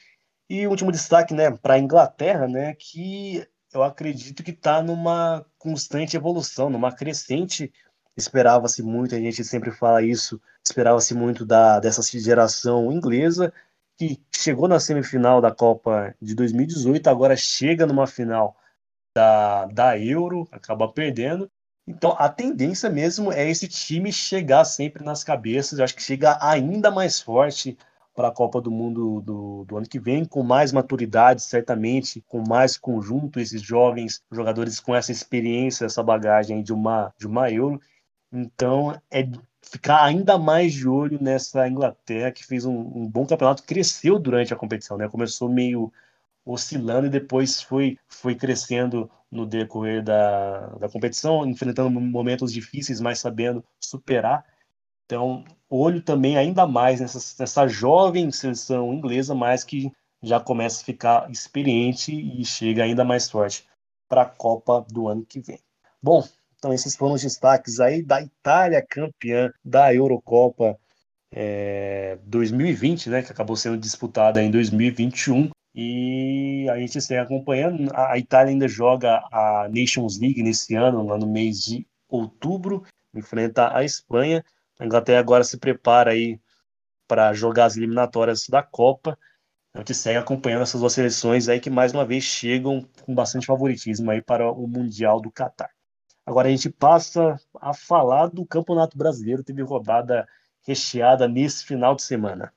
E 0.48 0.66
último 0.66 0.92
destaque, 0.92 1.32
né, 1.32 1.50
para 1.50 1.74
a 1.74 1.78
Inglaterra, 1.78 2.46
né, 2.46 2.74
que 2.74 3.46
eu 3.72 3.82
acredito 3.82 4.42
que 4.42 4.50
está 4.50 4.82
numa 4.82 5.46
constante 5.58 6.16
evolução, 6.16 6.68
numa 6.68 6.92
crescente. 6.92 7.72
Esperava-se 8.16 8.82
muito, 8.82 9.14
a 9.14 9.18
gente 9.18 9.42
sempre 9.42 9.70
fala 9.70 10.02
isso, 10.02 10.40
esperava-se 10.62 11.14
muito 11.14 11.46
da 11.46 11.80
dessa 11.80 12.02
geração 12.02 12.92
inglesa 12.92 13.52
que 13.96 14.20
chegou 14.34 14.68
na 14.68 14.80
semifinal 14.80 15.40
da 15.40 15.50
Copa 15.50 16.14
de 16.20 16.34
2018, 16.34 17.06
agora 17.08 17.36
chega 17.36 17.86
numa 17.86 18.06
final 18.06 18.56
da, 19.14 19.66
da 19.66 19.98
Euro, 19.98 20.48
acaba 20.50 20.92
perdendo. 20.92 21.50
Então 21.86 22.14
a 22.18 22.28
tendência 22.28 22.90
mesmo 22.90 23.32
é 23.32 23.48
esse 23.48 23.68
time 23.68 24.12
chegar 24.12 24.64
sempre 24.64 25.04
nas 25.04 25.24
cabeças, 25.24 25.78
eu 25.78 25.84
acho 25.84 25.94
que 25.94 26.02
chega 26.02 26.38
ainda 26.40 26.90
mais 26.90 27.20
forte 27.20 27.76
para 28.14 28.28
a 28.28 28.32
Copa 28.32 28.60
do 28.60 28.70
Mundo 28.70 29.20
do, 29.22 29.64
do, 29.64 29.76
ano 29.76 29.88
que 29.88 29.98
vem, 29.98 30.24
com 30.24 30.42
mais 30.42 30.72
maturidade, 30.72 31.42
certamente, 31.42 32.22
com 32.28 32.42
mais 32.46 32.76
conjunto, 32.76 33.40
esses 33.40 33.62
jovens 33.62 34.22
jogadores 34.30 34.78
com 34.80 34.94
essa 34.94 35.10
experiência, 35.10 35.86
essa 35.86 36.02
bagagem 36.02 36.62
de 36.62 36.72
uma, 36.72 37.12
de 37.18 37.26
uma 37.26 37.50
Euro. 37.50 37.80
Então, 38.32 39.00
é 39.10 39.28
ficar 39.62 40.04
ainda 40.04 40.38
mais 40.38 40.72
de 40.74 40.86
olho 40.88 41.18
nessa 41.22 41.66
Inglaterra, 41.68 42.32
que 42.32 42.44
fez 42.44 42.64
um, 42.64 42.78
um 42.78 43.08
bom 43.08 43.26
campeonato, 43.26 43.62
cresceu 43.62 44.18
durante 44.18 44.52
a 44.52 44.56
competição, 44.56 44.96
né? 44.98 45.08
Começou 45.08 45.48
meio 45.48 45.92
oscilando 46.44 47.06
e 47.06 47.10
depois 47.10 47.62
foi, 47.62 47.98
foi 48.08 48.34
crescendo 48.34 49.10
no 49.30 49.46
decorrer 49.46 50.02
da, 50.02 50.66
da 50.78 50.88
competição, 50.88 51.46
enfrentando 51.46 51.90
momentos 51.90 52.52
difíceis, 52.52 53.00
mas 53.00 53.18
sabendo 53.18 53.64
superar. 53.80 54.44
Então, 55.06 55.44
olho 55.74 56.02
também 56.02 56.36
ainda 56.36 56.66
mais 56.66 57.00
nessa, 57.00 57.18
nessa 57.38 57.66
jovem 57.66 58.30
seleção 58.30 58.92
inglesa, 58.92 59.34
mas 59.34 59.64
que 59.64 59.90
já 60.22 60.38
começa 60.38 60.82
a 60.82 60.84
ficar 60.84 61.30
experiente 61.30 62.12
e 62.12 62.44
chega 62.44 62.84
ainda 62.84 63.04
mais 63.04 63.30
forte 63.30 63.66
para 64.08 64.22
a 64.22 64.26
Copa 64.26 64.84
do 64.90 65.08
ano 65.08 65.24
que 65.24 65.40
vem. 65.40 65.58
Bom, 66.02 66.26
então 66.56 66.72
esses 66.72 66.94
foram 66.94 67.14
os 67.14 67.22
destaques 67.22 67.80
aí 67.80 68.02
da 68.02 68.22
Itália 68.22 68.84
campeã 68.86 69.50
da 69.64 69.92
Eurocopa 69.92 70.78
é, 71.32 72.18
2020, 72.24 73.08
né, 73.08 73.22
que 73.22 73.32
acabou 73.32 73.56
sendo 73.56 73.78
disputada 73.78 74.42
em 74.42 74.50
2021. 74.50 75.50
E 75.74 76.68
a 76.70 76.78
gente 76.78 77.00
segue 77.00 77.20
acompanhando. 77.20 77.90
A 77.94 78.18
Itália 78.18 78.50
ainda 78.50 78.68
joga 78.68 79.22
a 79.32 79.68
Nations 79.74 80.20
League 80.20 80.42
nesse 80.42 80.74
ano, 80.74 81.06
lá 81.06 81.16
no 81.16 81.26
mês 81.26 81.64
de 81.64 81.86
outubro, 82.08 82.84
enfrenta 83.14 83.74
a 83.74 83.82
Espanha. 83.82 84.44
A 84.82 84.84
Inglaterra 84.84 85.20
agora 85.20 85.44
se 85.44 85.58
prepara 85.58 86.10
aí 86.10 86.40
para 87.06 87.32
jogar 87.32 87.66
as 87.66 87.76
eliminatórias 87.76 88.48
da 88.48 88.64
Copa. 88.64 89.16
A 89.72 89.78
gente 89.78 89.94
segue 89.94 90.18
acompanhando 90.18 90.62
essas 90.62 90.80
duas 90.80 90.92
seleções 90.92 91.48
aí 91.48 91.60
que 91.60 91.70
mais 91.70 91.92
uma 91.92 92.04
vez 92.04 92.24
chegam 92.24 92.84
com 93.02 93.14
bastante 93.14 93.46
favoritismo 93.46 94.10
aí 94.10 94.20
para 94.20 94.50
o 94.50 94.66
Mundial 94.66 95.20
do 95.20 95.30
Catar. 95.30 95.70
Agora 96.26 96.48
a 96.48 96.50
gente 96.50 96.68
passa 96.68 97.40
a 97.60 97.72
falar 97.72 98.26
do 98.26 98.44
Campeonato 98.44 98.98
Brasileiro, 98.98 99.44
teve 99.44 99.62
rodada 99.62 100.26
recheada 100.66 101.28
nesse 101.28 101.64
final 101.64 101.94
de 101.94 102.02
semana. 102.02 102.52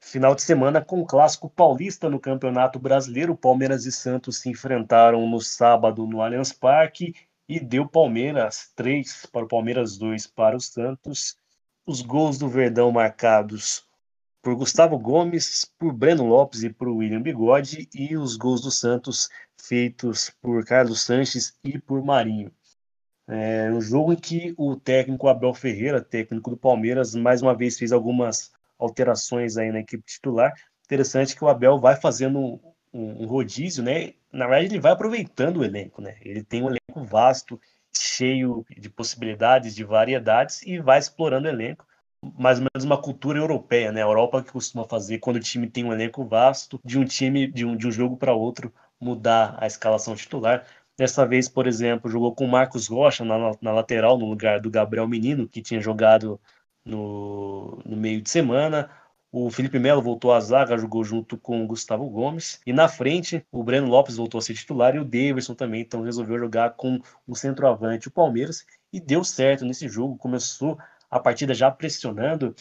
Final 0.00 0.34
de 0.34 0.40
semana 0.40 0.82
com 0.82 1.02
o 1.02 1.06
clássico 1.06 1.50
paulista 1.50 2.08
no 2.08 2.18
Campeonato 2.18 2.78
Brasileiro. 2.78 3.36
Palmeiras 3.36 3.84
e 3.84 3.92
Santos 3.92 4.38
se 4.38 4.48
enfrentaram 4.48 5.28
no 5.28 5.42
sábado 5.42 6.06
no 6.06 6.22
Allianz 6.22 6.54
Parque 6.54 7.14
e 7.48 7.60
deu 7.60 7.88
Palmeiras 7.88 8.72
3 8.74 9.26
para 9.26 9.44
o 9.44 9.48
Palmeiras 9.48 9.96
2 9.96 10.26
para 10.26 10.56
o 10.56 10.60
Santos. 10.60 11.36
Os 11.86 12.02
gols 12.02 12.38
do 12.38 12.48
Verdão 12.48 12.90
marcados 12.90 13.86
por 14.42 14.54
Gustavo 14.54 14.98
Gomes, 14.98 15.64
por 15.78 15.92
Breno 15.92 16.24
Lopes 16.24 16.62
e 16.62 16.70
por 16.70 16.88
William 16.88 17.20
Bigode, 17.20 17.88
e 17.94 18.16
os 18.16 18.36
gols 18.36 18.60
do 18.60 18.70
Santos 18.70 19.28
feitos 19.56 20.30
por 20.40 20.64
Carlos 20.64 21.02
Sanches 21.02 21.58
e 21.64 21.78
por 21.78 22.04
Marinho. 22.04 22.52
É 23.28 23.70
um 23.72 23.80
jogo 23.80 24.12
em 24.12 24.16
que 24.16 24.54
o 24.56 24.76
técnico 24.76 25.26
Abel 25.26 25.52
Ferreira, 25.52 26.00
técnico 26.00 26.50
do 26.50 26.56
Palmeiras, 26.56 27.14
mais 27.14 27.42
uma 27.42 27.56
vez 27.56 27.76
fez 27.76 27.90
algumas 27.90 28.52
alterações 28.78 29.56
aí 29.56 29.72
na 29.72 29.80
equipe 29.80 30.04
titular. 30.04 30.52
Interessante 30.84 31.34
que 31.34 31.42
o 31.42 31.48
Abel 31.48 31.78
vai 31.80 31.96
fazendo 31.96 32.60
um, 32.96 33.22
um 33.24 33.26
rodízio, 33.26 33.82
né? 33.82 34.14
Na 34.32 34.46
verdade, 34.46 34.74
ele 34.74 34.80
vai 34.80 34.92
aproveitando 34.92 35.58
o 35.58 35.64
elenco, 35.64 36.00
né? 36.02 36.16
Ele 36.22 36.42
tem 36.42 36.62
um 36.62 36.68
elenco 36.68 37.04
vasto, 37.04 37.60
cheio 37.96 38.64
de 38.76 38.90
possibilidades, 38.90 39.74
de 39.74 39.84
variedades 39.84 40.62
e 40.62 40.78
vai 40.78 40.98
explorando 40.98 41.46
o 41.46 41.50
elenco. 41.50 41.86
Mais 42.38 42.58
ou 42.58 42.66
menos 42.74 42.84
uma 42.84 43.00
cultura 43.00 43.38
europeia, 43.38 43.92
né? 43.92 44.02
A 44.02 44.06
Europa 44.06 44.42
que 44.42 44.52
costuma 44.52 44.84
fazer 44.84 45.18
quando 45.18 45.36
o 45.36 45.40
time 45.40 45.68
tem 45.68 45.84
um 45.84 45.92
elenco 45.92 46.24
vasto, 46.24 46.80
de 46.84 46.98
um 46.98 47.04
time, 47.04 47.46
de 47.46 47.64
um, 47.64 47.76
de 47.76 47.86
um 47.86 47.92
jogo 47.92 48.16
para 48.16 48.34
outro, 48.34 48.72
mudar 49.00 49.56
a 49.60 49.66
escalação 49.66 50.14
titular. 50.14 50.66
Dessa 50.96 51.26
vez, 51.26 51.48
por 51.48 51.66
exemplo, 51.66 52.10
jogou 52.10 52.34
com 52.34 52.46
Marcos 52.46 52.88
Rocha 52.88 53.24
na, 53.24 53.52
na 53.60 53.72
lateral, 53.72 54.18
no 54.18 54.26
lugar 54.26 54.60
do 54.60 54.70
Gabriel 54.70 55.06
Menino, 55.06 55.46
que 55.48 55.62
tinha 55.62 55.80
jogado 55.80 56.40
no, 56.84 57.82
no 57.84 57.96
meio 57.96 58.22
de 58.22 58.30
semana. 58.30 58.90
O 59.38 59.50
Felipe 59.50 59.78
Melo 59.78 60.00
voltou 60.00 60.32
à 60.32 60.40
zaga, 60.40 60.78
jogou 60.78 61.04
junto 61.04 61.36
com 61.36 61.62
o 61.62 61.66
Gustavo 61.66 62.08
Gomes. 62.08 62.58
E 62.64 62.72
na 62.72 62.88
frente, 62.88 63.44
o 63.52 63.62
Breno 63.62 63.86
Lopes 63.86 64.16
voltou 64.16 64.38
a 64.38 64.40
ser 64.40 64.54
titular 64.54 64.96
e 64.96 64.98
o 64.98 65.04
Davidson 65.04 65.54
também, 65.54 65.82
então 65.82 66.00
resolveu 66.00 66.38
jogar 66.38 66.70
com 66.70 66.98
o 67.26 67.36
centroavante, 67.36 68.08
o 68.08 68.10
Palmeiras. 68.10 68.64
E 68.90 68.98
deu 68.98 69.22
certo 69.22 69.66
nesse 69.66 69.90
jogo, 69.90 70.16
começou 70.16 70.78
a 71.10 71.20
partida 71.20 71.52
já 71.52 71.70
pressionando. 71.70 72.54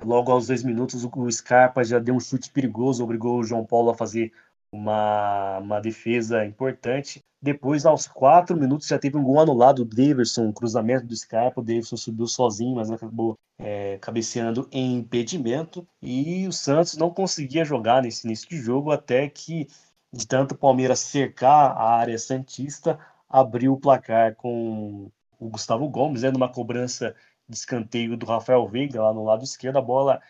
Logo 0.00 0.30
aos 0.30 0.46
dois 0.46 0.62
minutos, 0.62 1.04
o 1.04 1.28
Scarpa 1.28 1.82
já 1.82 1.98
deu 1.98 2.14
um 2.14 2.20
chute 2.20 2.52
perigoso, 2.52 3.02
obrigou 3.02 3.40
o 3.40 3.44
João 3.44 3.66
Paulo 3.66 3.90
a 3.90 3.94
fazer 3.96 4.32
uma, 4.72 5.58
uma 5.58 5.80
defesa 5.80 6.44
importante. 6.44 7.22
Depois, 7.40 7.84
aos 7.84 8.06
quatro 8.06 8.56
minutos, 8.56 8.86
já 8.86 8.98
teve 8.98 9.16
um 9.16 9.22
gol 9.22 9.40
anulado 9.40 9.84
do 9.84 9.96
Davidson, 9.96 10.44
um 10.44 10.52
cruzamento 10.52 11.06
do 11.06 11.14
Scarpa. 11.14 11.60
O 11.60 11.64
Davidson 11.64 11.96
subiu 11.96 12.26
sozinho, 12.26 12.76
mas 12.76 12.90
acabou 12.90 13.38
é, 13.58 13.98
cabeceando 13.98 14.68
em 14.72 14.96
impedimento. 14.98 15.86
E 16.00 16.46
o 16.46 16.52
Santos 16.52 16.96
não 16.96 17.10
conseguia 17.10 17.64
jogar 17.64 18.02
nesse 18.02 18.26
início 18.26 18.48
de 18.48 18.56
jogo, 18.56 18.90
até 18.90 19.28
que, 19.28 19.66
de 20.12 20.26
tanto 20.26 20.52
o 20.52 20.58
Palmeiras 20.58 21.00
cercar 21.00 21.72
a 21.72 21.96
área 21.96 22.18
Santista, 22.18 22.98
abriu 23.28 23.74
o 23.74 23.80
placar 23.80 24.36
com 24.36 25.10
o 25.38 25.48
Gustavo 25.48 25.88
Gomes, 25.88 26.22
né, 26.22 26.30
numa 26.30 26.48
cobrança 26.48 27.14
de 27.48 27.56
escanteio 27.56 28.16
do 28.16 28.24
Rafael 28.24 28.66
Veiga, 28.68 29.02
lá 29.02 29.12
no 29.12 29.24
lado 29.24 29.42
esquerdo. 29.42 29.78
A 29.78 29.82
bola 29.82 30.22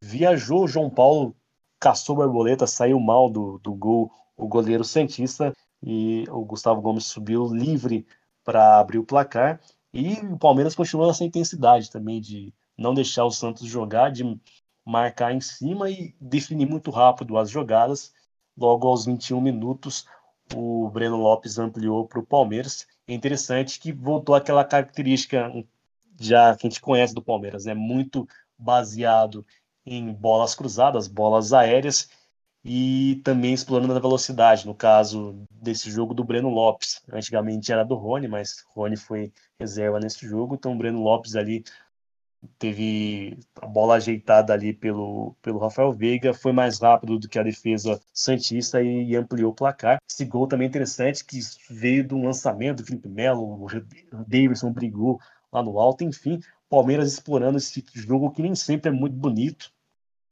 viajou, 0.00 0.66
João 0.66 0.88
Paulo 0.88 1.36
caçou 1.84 2.16
borboleta, 2.16 2.66
saiu 2.66 2.98
mal 2.98 3.28
do, 3.28 3.58
do 3.58 3.74
gol 3.74 4.10
o 4.34 4.48
goleiro 4.48 4.82
Santista 4.82 5.54
e 5.82 6.24
o 6.30 6.42
Gustavo 6.42 6.80
Gomes 6.80 7.04
subiu 7.04 7.46
livre 7.46 8.06
para 8.42 8.80
abrir 8.80 8.98
o 8.98 9.04
placar. 9.04 9.60
E 9.92 10.14
o 10.20 10.38
Palmeiras 10.38 10.74
continuou 10.74 11.10
essa 11.10 11.24
intensidade 11.24 11.90
também 11.90 12.22
de 12.22 12.54
não 12.76 12.94
deixar 12.94 13.26
o 13.26 13.30
Santos 13.30 13.66
jogar, 13.66 14.10
de 14.10 14.24
marcar 14.82 15.34
em 15.34 15.42
cima 15.42 15.90
e 15.90 16.14
definir 16.18 16.66
muito 16.66 16.90
rápido 16.90 17.36
as 17.36 17.50
jogadas. 17.50 18.14
Logo 18.56 18.88
aos 18.88 19.04
21 19.04 19.38
minutos, 19.42 20.06
o 20.54 20.88
Breno 20.88 21.18
Lopes 21.18 21.58
ampliou 21.58 22.08
para 22.08 22.18
o 22.18 22.26
Palmeiras. 22.26 22.86
É 23.06 23.12
interessante 23.12 23.78
que 23.78 23.92
voltou 23.92 24.34
aquela 24.34 24.64
característica 24.64 25.52
já 26.18 26.56
que 26.56 26.66
a 26.66 26.70
gente 26.70 26.80
conhece 26.80 27.14
do 27.14 27.22
Palmeiras, 27.22 27.66
né? 27.66 27.74
Muito 27.74 28.26
baseado 28.58 29.44
em 29.86 30.12
bolas 30.12 30.54
cruzadas, 30.54 31.08
bolas 31.08 31.52
aéreas 31.52 32.08
e 32.64 33.20
também 33.22 33.52
explorando 33.52 33.92
a 33.94 34.00
velocidade, 34.00 34.66
no 34.66 34.74
caso 34.74 35.44
desse 35.50 35.90
jogo 35.90 36.14
do 36.14 36.24
Breno 36.24 36.48
Lopes. 36.48 37.02
Antigamente 37.12 37.70
era 37.70 37.84
do 37.84 37.94
Rony, 37.94 38.26
mas 38.26 38.64
Rony 38.74 38.96
foi 38.96 39.32
reserva 39.58 40.00
nesse 40.00 40.26
jogo, 40.26 40.54
então 40.54 40.72
o 40.72 40.78
Breno 40.78 41.02
Lopes 41.02 41.36
ali 41.36 41.62
teve 42.58 43.38
a 43.60 43.66
bola 43.66 43.94
ajeitada 43.96 44.52
ali 44.52 44.72
pelo, 44.72 45.34
pelo 45.42 45.58
Rafael 45.58 45.92
Veiga, 45.92 46.34
foi 46.34 46.52
mais 46.52 46.78
rápido 46.78 47.18
do 47.18 47.28
que 47.28 47.38
a 47.38 47.42
defesa 47.42 48.00
Santista 48.12 48.82
e, 48.82 49.14
ampliou 49.16 49.52
o 49.52 49.54
placar. 49.54 49.98
Esse 50.08 50.24
gol 50.24 50.46
também 50.46 50.66
interessante, 50.66 51.24
que 51.24 51.38
veio 51.70 52.06
do 52.06 52.18
lançamento 52.18 52.78
do 52.78 52.86
Felipe 52.86 53.08
Melo, 53.08 53.64
o 53.64 54.24
Davidson 54.26 54.72
brigou 54.72 55.18
lá 55.52 55.62
no 55.62 55.78
alto, 55.78 56.04
enfim, 56.04 56.40
Palmeiras 56.74 57.12
explorando 57.12 57.58
esse 57.58 57.84
jogo 57.94 58.30
que 58.30 58.42
nem 58.42 58.54
sempre 58.54 58.88
é 58.90 58.92
muito 58.92 59.16
bonito, 59.16 59.72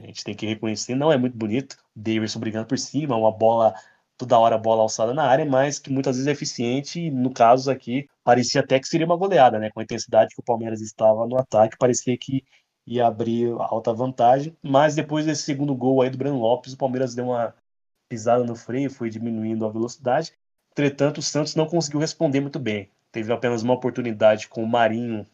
a 0.01 0.07
gente 0.07 0.25
tem 0.25 0.35
que 0.35 0.47
reconhecer, 0.47 0.95
não 0.97 1.13
é 1.13 1.17
muito 1.17 1.37
bonito. 1.37 1.77
Davidson 1.95 2.41
brigando 2.41 2.67
por 2.67 2.79
cima, 2.79 3.17
uma 3.17 3.31
bola 3.31 3.75
toda 4.17 4.39
hora 4.39 4.59
bola 4.59 4.83
alçada 4.83 5.15
na 5.15 5.25
área, 5.25 5.45
mas 5.45 5.79
que 5.79 5.91
muitas 5.91 6.17
vezes 6.17 6.27
é 6.27 6.33
eficiente. 6.33 7.01
E 7.01 7.11
no 7.11 7.33
caso 7.33 7.71
aqui, 7.71 8.09
parecia 8.25 8.61
até 8.61 8.81
que 8.81 8.89
seria 8.89 9.07
uma 9.07 9.17
goleada, 9.17 9.59
né? 9.59 9.71
Com 9.71 9.81
a 9.81 9.83
intensidade 9.85 10.35
que 10.35 10.41
o 10.41 10.45
Palmeiras 10.45 10.81
estava 10.81 11.27
no 11.27 11.39
ataque, 11.39 11.77
parecia 11.79 12.17
que 12.19 12.45
ia 12.87 13.07
abrir 13.07 13.53
alta 13.59 13.93
vantagem. 13.93 14.57
Mas 14.63 14.95
depois 14.95 15.27
desse 15.27 15.43
segundo 15.43 15.75
gol 15.75 16.03
aí 16.03 16.11
do 16.11 16.19
Breno 16.19 16.39
Lopes, 16.39 16.73
o 16.73 16.77
Palmeiras 16.79 17.15
deu 17.15 17.27
uma 17.27 17.55
pisada 18.09 18.45
no 18.45 18.57
freio, 18.57 18.91
foi 18.91 19.09
diminuindo 19.11 19.65
a 19.65 19.71
velocidade. 19.71 20.33
Entretanto, 20.73 21.19
o 21.19 21.23
Santos 21.23 21.55
não 21.55 21.67
conseguiu 21.67 22.01
responder 22.01 22.41
muito 22.41 22.59
bem. 22.59 22.91
Teve 23.13 23.33
apenas 23.33 23.63
uma 23.63 23.75
oportunidade 23.75 24.49
com 24.49 24.65
o 24.65 24.69
Marinho, 24.69 25.27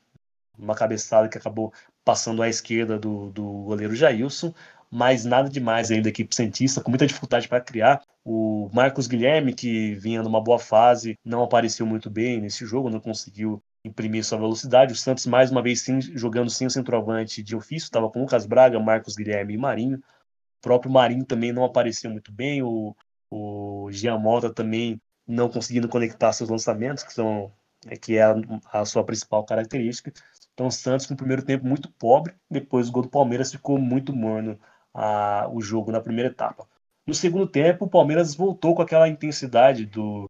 uma 0.58 0.74
cabeçada 0.74 1.28
que 1.28 1.38
acabou 1.38 1.72
passando 2.04 2.42
à 2.42 2.48
esquerda 2.48 2.98
do, 2.98 3.30
do 3.30 3.44
goleiro 3.64 3.94
Jailson, 3.94 4.52
mas 4.90 5.24
nada 5.24 5.48
demais 5.48 5.90
ainda 5.90 6.04
da 6.04 6.08
equipe 6.08 6.34
Santista, 6.34 6.80
com 6.80 6.90
muita 6.90 7.06
dificuldade 7.06 7.48
para 7.48 7.60
criar. 7.60 8.02
O 8.24 8.70
Marcos 8.72 9.06
Guilherme, 9.06 9.54
que 9.54 9.94
vinha 9.96 10.22
numa 10.22 10.40
boa 10.40 10.58
fase, 10.58 11.18
não 11.24 11.42
apareceu 11.42 11.86
muito 11.86 12.08
bem 12.10 12.40
nesse 12.40 12.64
jogo, 12.66 12.90
não 12.90 13.00
conseguiu 13.00 13.62
imprimir 13.84 14.24
sua 14.24 14.38
velocidade. 14.38 14.92
O 14.92 14.96
Santos, 14.96 15.26
mais 15.26 15.50
uma 15.50 15.62
vez, 15.62 15.82
sim, 15.82 16.00
jogando 16.00 16.50
sem 16.50 16.66
o 16.66 16.70
centroavante 16.70 17.42
de 17.42 17.54
ofício, 17.54 17.86
estava 17.86 18.10
com 18.10 18.20
Lucas 18.20 18.46
Braga, 18.46 18.80
Marcos 18.80 19.14
Guilherme 19.14 19.54
e 19.54 19.58
Marinho. 19.58 19.98
O 19.98 20.60
próprio 20.60 20.90
Marinho 20.90 21.24
também 21.24 21.52
não 21.52 21.64
apareceu 21.64 22.10
muito 22.10 22.32
bem. 22.32 22.62
O, 22.62 22.96
o 23.30 23.88
Jean 23.90 24.18
Mota 24.18 24.52
também 24.52 25.00
não 25.26 25.48
conseguindo 25.48 25.88
conectar 25.88 26.32
seus 26.32 26.48
lançamentos, 26.48 27.04
que 27.04 27.12
são 27.12 27.52
é, 27.86 27.96
que 27.96 28.16
é 28.16 28.22
a, 28.22 28.34
a 28.72 28.84
sua 28.84 29.04
principal 29.04 29.44
característica. 29.44 30.12
Então 30.58 30.66
o 30.66 30.72
Santos 30.72 31.06
com 31.06 31.14
o 31.14 31.16
primeiro 31.16 31.44
tempo 31.44 31.64
muito 31.64 31.88
pobre, 31.88 32.34
depois 32.50 32.88
o 32.88 32.92
gol 32.92 33.04
do 33.04 33.08
Palmeiras 33.08 33.52
ficou 33.52 33.78
muito 33.78 34.12
morno 34.12 34.58
a, 34.92 35.48
o 35.52 35.60
jogo 35.60 35.92
na 35.92 36.00
primeira 36.00 36.30
etapa. 36.30 36.66
No 37.06 37.14
segundo 37.14 37.46
tempo, 37.46 37.84
o 37.84 37.88
Palmeiras 37.88 38.34
voltou 38.34 38.74
com 38.74 38.82
aquela 38.82 39.08
intensidade 39.08 39.86
do, 39.86 40.28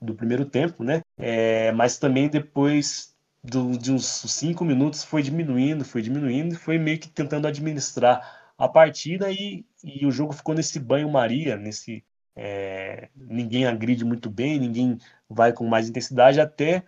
do 0.00 0.14
primeiro 0.14 0.44
tempo, 0.44 0.84
né? 0.84 1.02
É, 1.18 1.72
mas 1.72 1.98
também 1.98 2.28
depois 2.28 3.16
do, 3.42 3.76
de 3.76 3.90
uns 3.90 4.06
cinco 4.06 4.64
minutos 4.64 5.02
foi 5.02 5.24
diminuindo, 5.24 5.84
foi 5.84 6.02
diminuindo, 6.02 6.54
foi 6.56 6.78
meio 6.78 7.00
que 7.00 7.08
tentando 7.08 7.48
administrar 7.48 8.52
a 8.56 8.68
partida 8.68 9.32
e, 9.32 9.66
e 9.82 10.06
o 10.06 10.12
jogo 10.12 10.32
ficou 10.32 10.54
nesse 10.54 10.78
banho-maria, 10.78 11.56
nesse 11.56 12.04
é, 12.36 13.08
ninguém 13.16 13.66
agride 13.66 14.04
muito 14.04 14.30
bem, 14.30 14.60
ninguém 14.60 14.98
vai 15.28 15.52
com 15.52 15.66
mais 15.66 15.88
intensidade, 15.88 16.40
até 16.40 16.84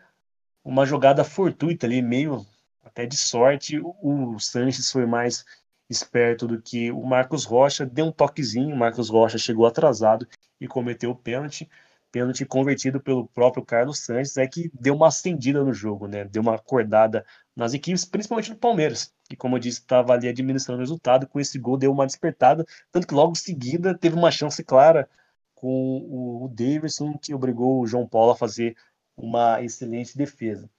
uma 0.65 0.87
jogada 0.87 1.25
fortuita 1.25 1.85
ali, 1.85 2.01
meio 2.01 2.47
até 2.87 3.05
de 3.05 3.17
sorte, 3.17 3.81
o 3.83 4.39
Sanches 4.39 4.91
foi 4.91 5.05
mais 5.07 5.45
esperto 5.91 6.47
do 6.47 6.61
que 6.61 6.91
o 6.91 7.05
Marcos 7.05 7.45
Rocha, 7.45 7.85
deu 7.85 8.07
um 8.07 8.13
toquezinho, 8.13 8.75
o 8.75 8.79
Marcos 8.79 9.09
Rocha 9.09 9.39
chegou 9.39 9.67
atrasado 9.67 10.27
e 10.61 10.67
cometeu 10.67 11.11
o 11.11 11.15
pênalti, 11.15 11.69
pênalti 12.11 12.45
convertido 12.47 13.01
pelo 13.01 13.27
próprio 13.29 13.65
Carlos 13.65 13.99
Sanches, 13.99 14.37
é 14.37 14.47
que 14.47 14.71
deu 14.73 14.95
uma 14.95 15.09
acendida 15.09 15.63
no 15.63 15.73
jogo, 15.73 16.07
né? 16.07 16.25
Deu 16.25 16.43
uma 16.43 16.55
acordada 16.55 17.25
nas 17.55 17.75
equipes, 17.75 18.05
principalmente 18.05 18.51
no 18.51 18.57
Palmeiras, 18.57 19.13
que 19.29 19.37
como 19.37 19.57
eu 19.57 19.61
disse, 19.61 19.81
estava 19.81 20.13
ali 20.13 20.29
administrando 20.29 20.79
o 20.79 20.83
resultado, 20.83 21.27
com 21.27 21.41
esse 21.41 21.59
gol 21.59 21.77
deu 21.77 21.93
uma 21.93 22.07
despertada, 22.07 22.65
tanto 22.91 23.07
que 23.07 23.15
logo 23.15 23.33
em 23.33 23.37
seguida 23.37 23.97
teve 23.97 24.17
uma 24.17 24.31
chance 24.31 24.63
clara 24.65 25.09
com 25.55 26.45
o 26.45 26.49
Davidson, 26.49 27.19
que 27.19 27.35
obrigou 27.35 27.81
o 27.81 27.87
João 27.87 28.07
Paulo 28.07 28.33
a 28.33 28.37
fazer 28.37 28.77
uma 29.17 29.63
excelente 29.63 30.17
defesa. 30.17 30.71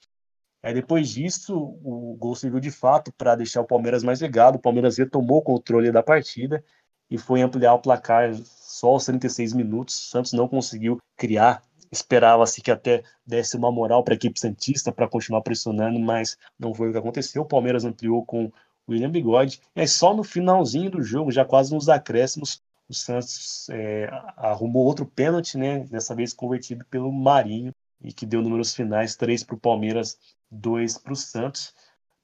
Aí 0.68 0.74
depois 0.74 1.08
disso, 1.08 1.56
o 1.82 2.14
gol 2.20 2.36
serviu 2.36 2.60
de 2.60 2.70
fato 2.70 3.10
para 3.14 3.38
deixar 3.38 3.62
o 3.62 3.66
Palmeiras 3.66 4.04
mais 4.04 4.22
ligado. 4.22 4.58
O 4.58 4.60
Palmeiras 4.60 4.98
retomou 4.98 5.38
o 5.38 5.42
controle 5.42 5.94
da 5.94 6.04
partida 6.04 6.62
e 7.10 7.18
foi 7.18 7.42
ampliar 7.42 7.74
o 7.74 7.80
placar 7.80 8.34
só 8.44 8.88
aos 8.88 9.06
36 9.06 9.54
minutos. 9.54 9.98
O 9.98 10.10
Santos 10.10 10.34
não 10.34 10.46
conseguiu 10.46 11.00
criar. 11.16 11.64
Esperava-se 11.90 12.62
que 12.62 12.70
até 12.70 13.02
desse 13.26 13.56
uma 13.56 13.72
moral 13.72 14.04
para 14.04 14.14
a 14.14 14.18
equipe 14.18 14.38
Santista 14.38 14.92
para 14.92 15.08
continuar 15.08 15.42
pressionando, 15.42 15.98
mas 16.02 16.38
não 16.60 16.74
foi 16.74 16.90
o 16.90 16.92
que 16.92 16.98
aconteceu. 16.98 17.44
O 17.44 17.48
Palmeiras 17.48 17.86
ampliou 17.86 18.26
com 18.26 18.48
o 18.48 18.52
William 18.90 19.10
Bigode. 19.10 19.62
Aí, 19.74 19.88
só 19.88 20.14
no 20.14 20.22
finalzinho 20.22 20.92
do 20.92 21.02
jogo, 21.02 21.32
já 21.32 21.46
quase 21.46 21.74
nos 21.74 21.88
acréscimos, 21.88 22.62
o 22.90 22.94
Santos 22.94 23.70
é, 23.70 24.10
arrumou 24.36 24.86
outro 24.86 25.06
pênalti, 25.06 25.58
né? 25.58 25.86
Dessa 25.86 26.14
vez 26.14 26.34
convertido 26.34 26.84
pelo 26.90 27.10
Marinho, 27.10 27.74
e 28.02 28.14
que 28.14 28.26
deu 28.26 28.42
números 28.42 28.74
finais: 28.74 29.16
três 29.16 29.44
para 29.44 29.56
o 29.56 29.60
Palmeiras, 29.60 30.18
2 30.52 30.98
para 30.98 31.14
o 31.14 31.16
Santos. 31.16 31.74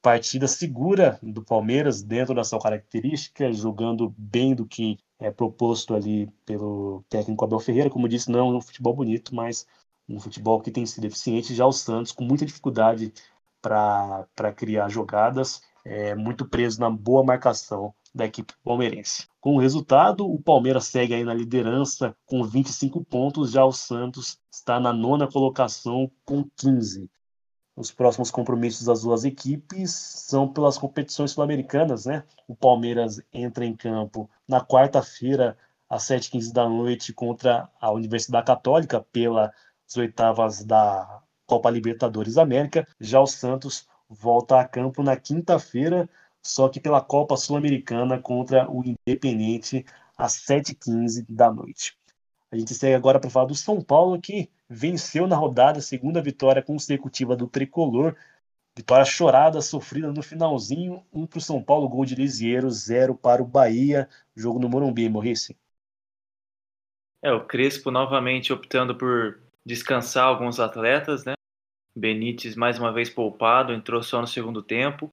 Partida 0.02 0.48
segura 0.48 1.18
do 1.24 1.44
Palmeiras 1.44 2.04
dentro 2.04 2.36
da 2.36 2.44
sua 2.44 2.60
característica, 2.60 3.52
jogando 3.54 4.14
bem 4.18 4.54
do 4.54 4.66
que 4.66 4.98
é 5.18 5.32
proposto 5.32 5.96
ali 5.96 6.30
pelo 6.46 7.06
técnico 7.10 7.46
Abel 7.46 7.60
Ferreira. 7.60 7.90
Como 7.90 8.10
disse, 8.10 8.30
não 8.30 8.40
é 8.40 8.44
um 8.44 8.62
futebol 8.62 8.94
bonito, 8.94 9.34
mas 9.34 9.66
um 10.08 10.20
futebol 10.20 10.62
que 10.62 10.72
tem 10.72 10.86
sido 10.86 11.06
eficiente. 11.06 11.56
Já 11.56 11.66
o 11.66 11.72
Santos, 11.72 12.12
com 12.12 12.24
muita 12.26 12.46
dificuldade 12.46 13.14
para 13.62 14.54
criar 14.56 14.90
jogadas, 14.90 15.62
é, 15.86 16.14
muito 16.16 16.46
preso 16.46 16.82
na 16.82 16.90
boa 16.90 17.24
marcação 17.24 17.94
da 18.14 18.26
equipe 18.26 18.54
palmeirense. 18.64 19.28
Com 19.42 19.56
o 19.56 19.60
resultado, 19.60 20.26
o 20.26 20.42
Palmeiras 20.42 20.86
segue 20.86 21.14
aí 21.16 21.24
na 21.24 21.34
liderança 21.34 22.16
com 22.26 22.44
25 22.44 23.04
pontos, 23.04 23.52
já 23.52 23.66
o 23.66 23.72
Santos 23.72 24.40
está 24.52 24.80
na 24.80 24.94
nona 24.94 25.28
colocação 25.28 26.12
com 26.24 26.44
15. 26.56 27.10
Os 27.76 27.92
próximos 27.92 28.30
compromissos 28.30 28.86
das 28.86 29.02
duas 29.02 29.26
equipes 29.26 29.92
são 29.92 30.48
pelas 30.48 30.78
competições 30.78 31.32
sul-americanas, 31.32 32.06
né? 32.06 32.24
O 32.48 32.56
Palmeiras 32.56 33.20
entra 33.34 33.66
em 33.66 33.76
campo 33.76 34.30
na 34.48 34.62
quarta-feira, 34.62 35.58
às 35.90 36.04
7h15 36.04 36.54
da 36.54 36.70
noite, 36.70 37.12
contra 37.14 37.68
a 37.82 37.92
Universidade 37.92 38.46
Católica, 38.46 39.02
pelas 39.12 39.52
oitavas 39.98 40.64
da 40.64 41.24
Copa 41.48 41.72
Libertadores 41.72 42.38
América. 42.38 42.88
Já 43.00 43.20
o 43.20 43.28
Santos 43.28 43.88
volta 44.08 44.60
a 44.60 44.68
campo 44.68 45.02
na 45.02 45.16
quinta-feira, 45.16 46.08
só 46.44 46.68
que 46.68 46.80
pela 46.80 47.02
Copa 47.02 47.38
Sul-Americana 47.38 48.20
contra 48.20 48.70
o 48.70 48.84
Independente, 48.84 49.86
às 50.18 50.34
7h15 50.34 51.26
da 51.28 51.52
noite. 51.52 51.98
A 52.52 52.58
gente 52.58 52.74
segue 52.76 52.94
agora 52.94 53.20
para 53.20 53.30
falar 53.30 53.48
do 53.48 53.56
São 53.56 53.82
Paulo, 53.82 54.22
que 54.22 54.50
venceu 54.70 55.26
na 55.26 55.36
rodada, 55.36 55.82
segunda 55.82 56.22
vitória 56.22 56.62
consecutiva 56.62 57.36
do 57.36 57.48
tricolor. 57.48 58.16
Vitória 58.76 59.06
chorada, 59.06 59.62
sofrida 59.62 60.12
no 60.12 60.22
finalzinho. 60.22 61.04
Um 61.12 61.26
para 61.26 61.40
o 61.40 61.42
São 61.42 61.64
Paulo, 61.64 61.90
gol 61.90 62.06
de 62.06 62.16
Lisieiro, 62.16 62.70
zero 62.70 63.16
para 63.16 63.42
o 63.42 63.46
Bahia. 63.46 64.08
Jogo 64.36 64.60
no 64.60 64.70
Morumbi, 64.70 65.10
Morrice. 65.10 65.58
É, 67.24 67.32
o 67.32 67.46
Crespo 67.46 67.90
novamente 67.90 68.52
optando 68.52 68.96
por 68.96 69.40
descansar 69.66 70.26
alguns 70.26 70.60
atletas, 70.60 71.24
né? 71.24 71.34
Benítez 71.96 72.56
mais 72.56 72.78
uma 72.78 72.92
vez 72.92 73.10
poupado, 73.10 73.72
entrou 73.72 74.04
só 74.04 74.20
no 74.20 74.28
segundo 74.28 74.62
tempo. 74.62 75.10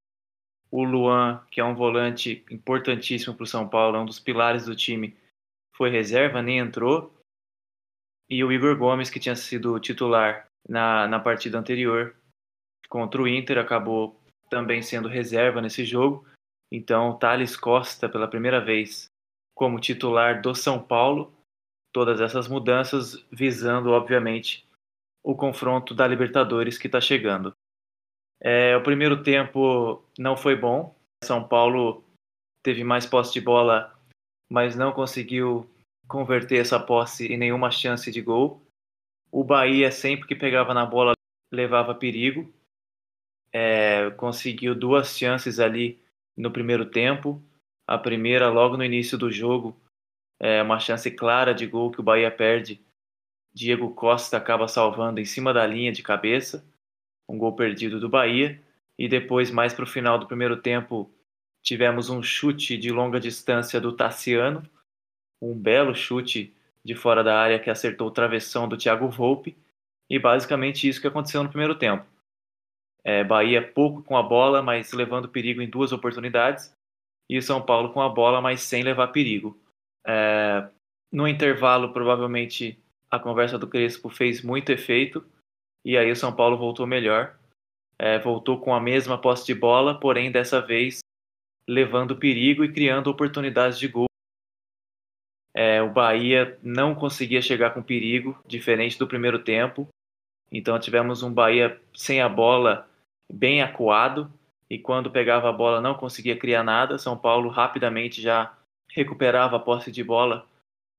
O 0.71 0.85
Luan, 0.85 1.45
que 1.51 1.61
é 1.61 1.65
um 1.65 1.75
volante 1.75 2.45
importantíssimo 2.51 3.35
para 3.35 3.45
o 3.45 3.47
São 3.47 3.69
Paulo, 3.69 3.97
é 3.97 4.01
um 4.01 4.07
dos 4.07 4.21
pilares 4.21 4.67
do 4.67 4.77
time, 4.77 5.17
foi 5.75 5.91
reserva, 5.91 6.43
nem 6.43 6.59
entrou 6.59 7.21
e 8.31 8.45
o 8.45 8.53
Igor 8.53 8.77
Gomes, 8.77 9.11
que 9.11 9.19
tinha 9.19 9.35
sido 9.35 9.81
titular 9.81 10.47
na, 10.69 11.09
na 11.09 11.19
partida 11.19 11.59
anterior 11.59 12.15
contra 12.89 13.21
o 13.21 13.27
Inter, 13.27 13.59
acabou 13.59 14.21
também 14.49 14.81
sendo 14.81 15.09
reserva 15.09 15.61
nesse 15.61 15.85
jogo. 15.85 16.25
Então, 16.71 17.19
Thales 17.19 17.57
Costa, 17.57 18.09
pela 18.09 18.29
primeira 18.29 18.61
vez, 18.61 19.11
como 19.53 19.81
titular 19.81 20.41
do 20.41 20.55
São 20.55 20.81
Paulo, 20.81 21.35
todas 21.93 22.21
essas 22.21 22.47
mudanças 22.47 23.17
visando, 23.33 23.91
obviamente, 23.91 24.65
o 25.25 25.35
confronto 25.35 25.93
da 25.93 26.07
Libertadores 26.07 26.79
que 26.79 26.87
está 26.87 27.01
chegando. 27.01 27.53
É, 28.41 28.77
o 28.77 28.83
primeiro 28.83 29.23
tempo 29.23 30.03
não 30.19 30.37
foi 30.37 30.57
bom. 30.57 30.95
São 31.23 31.47
Paulo 31.47 32.03
teve 32.63 32.83
mais 32.83 33.07
posse 33.07 33.33
de 33.33 33.41
bola, 33.41 33.95
mas 34.51 34.75
não 34.75 34.93
conseguiu 34.93 35.69
converter 36.09 36.61
essa 36.61 36.81
posse 36.81 37.27
em 37.27 37.37
nenhuma 37.37 37.71
chance 37.71 38.11
de 38.11 38.21
gol. 38.21 38.63
O 39.31 39.45
Bahia, 39.45 39.93
sempre 39.93 40.27
que 40.27 40.35
pegava 40.35 40.75
na 40.75 40.85
bola, 40.85 41.13
levava 41.53 41.95
perigo. 41.95 42.53
É, 43.53 44.11
conseguiu 44.13 44.75
duas 44.75 45.17
chances 45.17 45.61
ali 45.61 46.03
no 46.37 46.51
primeiro 46.51 46.87
tempo. 46.87 47.43
A 47.87 47.99
primeira, 47.99 48.49
logo 48.49 48.77
no 48.77 48.85
início 48.85 49.19
do 49.19 49.31
jogo, 49.31 49.77
é 50.41 50.63
uma 50.63 50.81
chance 50.81 51.11
clara 51.11 51.53
de 51.53 51.67
gol 51.67 51.91
que 51.91 52.01
o 52.01 52.03
Bahia 52.03 52.31
perde. 52.31 52.81
Diego 53.53 53.93
Costa 53.95 54.37
acaba 54.37 54.67
salvando 54.69 55.21
em 55.21 55.25
cima 55.25 55.53
da 55.53 55.67
linha 55.67 55.93
de 55.93 56.03
cabeça. 56.03 56.65
Um 57.31 57.39
gol 57.39 57.55
perdido 57.55 58.01
do 58.01 58.09
Bahia. 58.09 58.61
E 58.99 59.09
depois, 59.09 59.51
mais 59.51 59.73
para 59.73 59.85
o 59.85 59.87
final 59.87 60.19
do 60.19 60.27
primeiro 60.27 60.57
tempo, 60.57 61.11
tivemos 61.63 62.11
um 62.11 62.23
chute 62.23 62.77
de 62.77 62.91
longa 62.91 63.19
distância 63.21 63.81
do 63.81 63.93
Tassiano 63.93 64.63
um 65.41 65.55
belo 65.55 65.95
chute 65.95 66.55
de 66.85 66.95
fora 66.95 67.25
da 67.25 67.39
área 67.39 67.59
que 67.59 67.71
acertou 67.71 68.09
o 68.09 68.11
travessão 68.11 68.69
do 68.69 68.77
Thiago 68.77 69.09
Volpe 69.09 69.57
e 70.09 70.19
basicamente 70.19 70.89
isso 70.89 71.01
que 71.01 71.07
aconteceu 71.07 71.43
no 71.43 71.49
primeiro 71.49 71.75
tempo. 71.75 72.05
É, 73.03 73.25
Bahia 73.25 73.63
pouco 73.63 74.03
com 74.03 74.17
a 74.17 74.23
bola, 74.23 74.61
mas 74.61 74.93
levando 74.93 75.29
perigo 75.29 75.63
em 75.63 75.69
duas 75.69 75.93
oportunidades 75.93 76.75
e 77.29 77.41
São 77.41 77.63
Paulo 77.63 77.93
com 77.93 78.03
a 78.03 78.09
bola, 78.09 78.41
mas 78.41 78.63
sem 78.63 78.83
levar 78.83 79.09
perigo. 79.09 79.59
É, 80.07 80.69
no 81.11 81.27
intervalo, 81.27 81.93
provavelmente 81.93 82.79
a 83.11 83.19
conversa 83.19 83.59
do 83.59 83.67
Crespo 83.67 84.09
fez 84.09 84.43
muito 84.43 84.71
efeito 84.71 85.25
e 85.85 85.97
aí 85.97 86.11
o 86.11 86.17
São 86.17 86.35
Paulo 86.35 86.57
voltou 86.57 86.87
melhor. 86.87 87.37
É, 87.99 88.19
voltou 88.19 88.59
com 88.59 88.75
a 88.75 88.81
mesma 88.81 89.19
posse 89.19 89.45
de 89.45 89.55
bola, 89.55 89.99
porém 89.99 90.33
dessa 90.33 90.61
vez 90.61 91.01
levando 91.69 92.17
perigo 92.17 92.65
e 92.65 92.73
criando 92.73 93.09
oportunidades 93.09 93.79
de 93.79 93.87
gol 93.87 94.11
é, 95.55 95.83
o 95.83 95.91
Bahia 95.91 96.59
não 96.63 96.95
conseguia 96.95 97.43
chegar 97.43 97.71
com 97.71 97.83
perigo, 97.83 98.39
diferente 98.47 98.99
do 98.99 99.07
primeiro 99.07 99.39
tempo. 99.39 99.89
Então 100.51 100.79
tivemos 100.79 101.23
um 101.23 101.33
Bahia 101.33 101.81
sem 101.95 102.21
a 102.21 102.29
bola, 102.29 102.89
bem 103.31 103.63
acuado, 103.63 104.33
e 104.69 104.79
quando 104.79 105.11
pegava 105.11 105.49
a 105.49 105.53
bola 105.53 105.81
não 105.81 105.95
conseguia 105.95 106.39
criar 106.39 106.63
nada. 106.63 106.99
São 106.99 107.17
Paulo 107.17 107.49
rapidamente 107.49 108.23
já 108.23 108.57
recuperava 108.91 109.57
a 109.57 109.61
posse 109.61 109.91
de 109.91 110.03
bola 110.03 110.47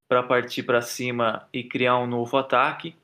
para 0.09 0.23
partir 0.23 0.63
para 0.63 0.81
cima 0.81 1.47
e 1.53 1.63
criar 1.63 1.97
um 1.97 2.07
novo 2.07 2.37
ataque. 2.37 2.95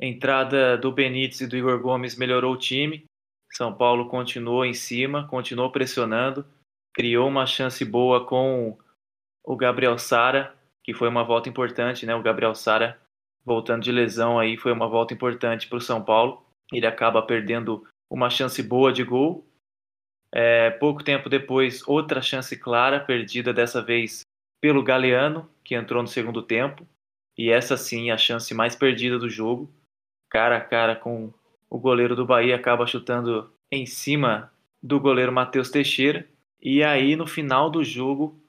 Entrada 0.00 0.78
do 0.78 0.90
Benítez 0.90 1.42
e 1.42 1.46
do 1.46 1.56
Igor 1.56 1.78
Gomes 1.78 2.16
melhorou 2.16 2.54
o 2.54 2.58
time. 2.58 3.04
São 3.52 3.74
Paulo 3.74 4.08
continuou 4.08 4.64
em 4.64 4.72
cima, 4.72 5.26
continuou 5.28 5.70
pressionando, 5.70 6.46
criou 6.94 7.28
uma 7.28 7.44
chance 7.44 7.84
boa 7.84 8.24
com 8.24 8.78
o 9.44 9.56
Gabriel 9.56 9.98
Sara, 9.98 10.54
que 10.82 10.94
foi 10.94 11.08
uma 11.08 11.22
volta 11.22 11.48
importante, 11.48 12.06
né? 12.06 12.14
O 12.14 12.22
Gabriel 12.22 12.54
Sara 12.54 12.98
voltando 13.44 13.82
de 13.82 13.92
lesão 13.92 14.38
aí 14.38 14.56
foi 14.56 14.72
uma 14.72 14.88
volta 14.88 15.12
importante 15.12 15.68
para 15.68 15.78
o 15.78 15.82
São 15.82 16.02
Paulo. 16.02 16.46
Ele 16.72 16.86
acaba 16.86 17.20
perdendo 17.20 17.86
uma 18.08 18.30
chance 18.30 18.62
boa 18.62 18.92
de 18.92 19.04
gol. 19.04 19.46
É, 20.32 20.70
pouco 20.70 21.02
tempo 21.02 21.28
depois, 21.28 21.86
outra 21.86 22.22
chance 22.22 22.56
clara, 22.56 23.00
perdida 23.00 23.52
dessa 23.52 23.82
vez 23.82 24.22
pelo 24.62 24.82
Galeano, 24.82 25.50
que 25.64 25.74
entrou 25.74 26.00
no 26.00 26.08
segundo 26.08 26.42
tempo. 26.42 26.86
E 27.36 27.50
essa 27.50 27.76
sim, 27.76 28.10
a 28.10 28.16
chance 28.16 28.54
mais 28.54 28.74
perdida 28.76 29.18
do 29.18 29.28
jogo. 29.28 29.70
Cara 30.30 30.56
a 30.56 30.60
cara 30.60 30.96
com 30.96 31.32
o 31.68 31.78
goleiro 31.78 32.16
do 32.16 32.24
Bahia, 32.24 32.56
acaba 32.56 32.86
chutando 32.86 33.52
em 33.70 33.84
cima 33.84 34.52
do 34.82 34.98
goleiro 34.98 35.32
Matheus 35.32 35.70
Teixeira. 35.70 36.26
E 36.62 36.82
aí, 36.82 37.16
no 37.16 37.26
final 37.26 37.68
do 37.68 37.84
jogo, 37.84 38.40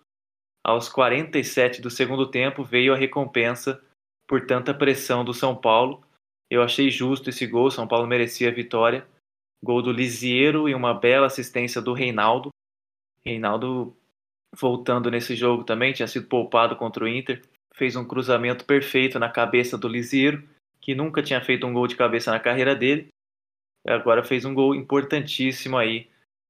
aos 0.63 0.87
47 0.87 1.81
do 1.81 1.89
segundo 1.89 2.29
tempo 2.29 2.63
veio 2.63 2.93
a 2.93 2.97
recompensa 2.97 3.81
por 4.27 4.45
tanta 4.45 4.73
pressão 4.73 5.25
do 5.25 5.33
São 5.33 5.55
Paulo. 5.55 6.03
Eu 6.49 6.61
achei 6.61 6.89
justo 6.89 7.29
esse 7.29 7.47
gol, 7.47 7.71
São 7.71 7.87
Paulo 7.87 8.07
merecia 8.07 8.49
a 8.49 8.53
vitória. 8.53 9.05
Gol 9.63 9.81
do 9.81 9.91
Lisieiro 9.91 10.67
e 10.67 10.73
uma 10.73 10.93
bela 10.93 11.27
assistência 11.27 11.81
do 11.81 11.93
Reinaldo. 11.93 12.49
Reinaldo 13.23 13.95
voltando 14.55 15.09
nesse 15.09 15.35
jogo 15.35 15.63
também, 15.63 15.93
tinha 15.93 16.07
sido 16.07 16.27
poupado 16.27 16.75
contra 16.75 17.05
o 17.05 17.07
Inter, 17.07 17.41
fez 17.73 17.95
um 17.95 18.05
cruzamento 18.05 18.65
perfeito 18.65 19.17
na 19.17 19.29
cabeça 19.29 19.77
do 19.77 19.87
Lisieiro, 19.87 20.43
que 20.81 20.95
nunca 20.95 21.21
tinha 21.21 21.41
feito 21.41 21.65
um 21.67 21.73
gol 21.73 21.87
de 21.87 21.95
cabeça 21.95 22.31
na 22.31 22.39
carreira 22.39 22.75
dele. 22.75 23.09
Agora 23.87 24.23
fez 24.23 24.45
um 24.45 24.53
gol 24.53 24.75
importantíssimo 24.75 25.77
aí 25.77 26.09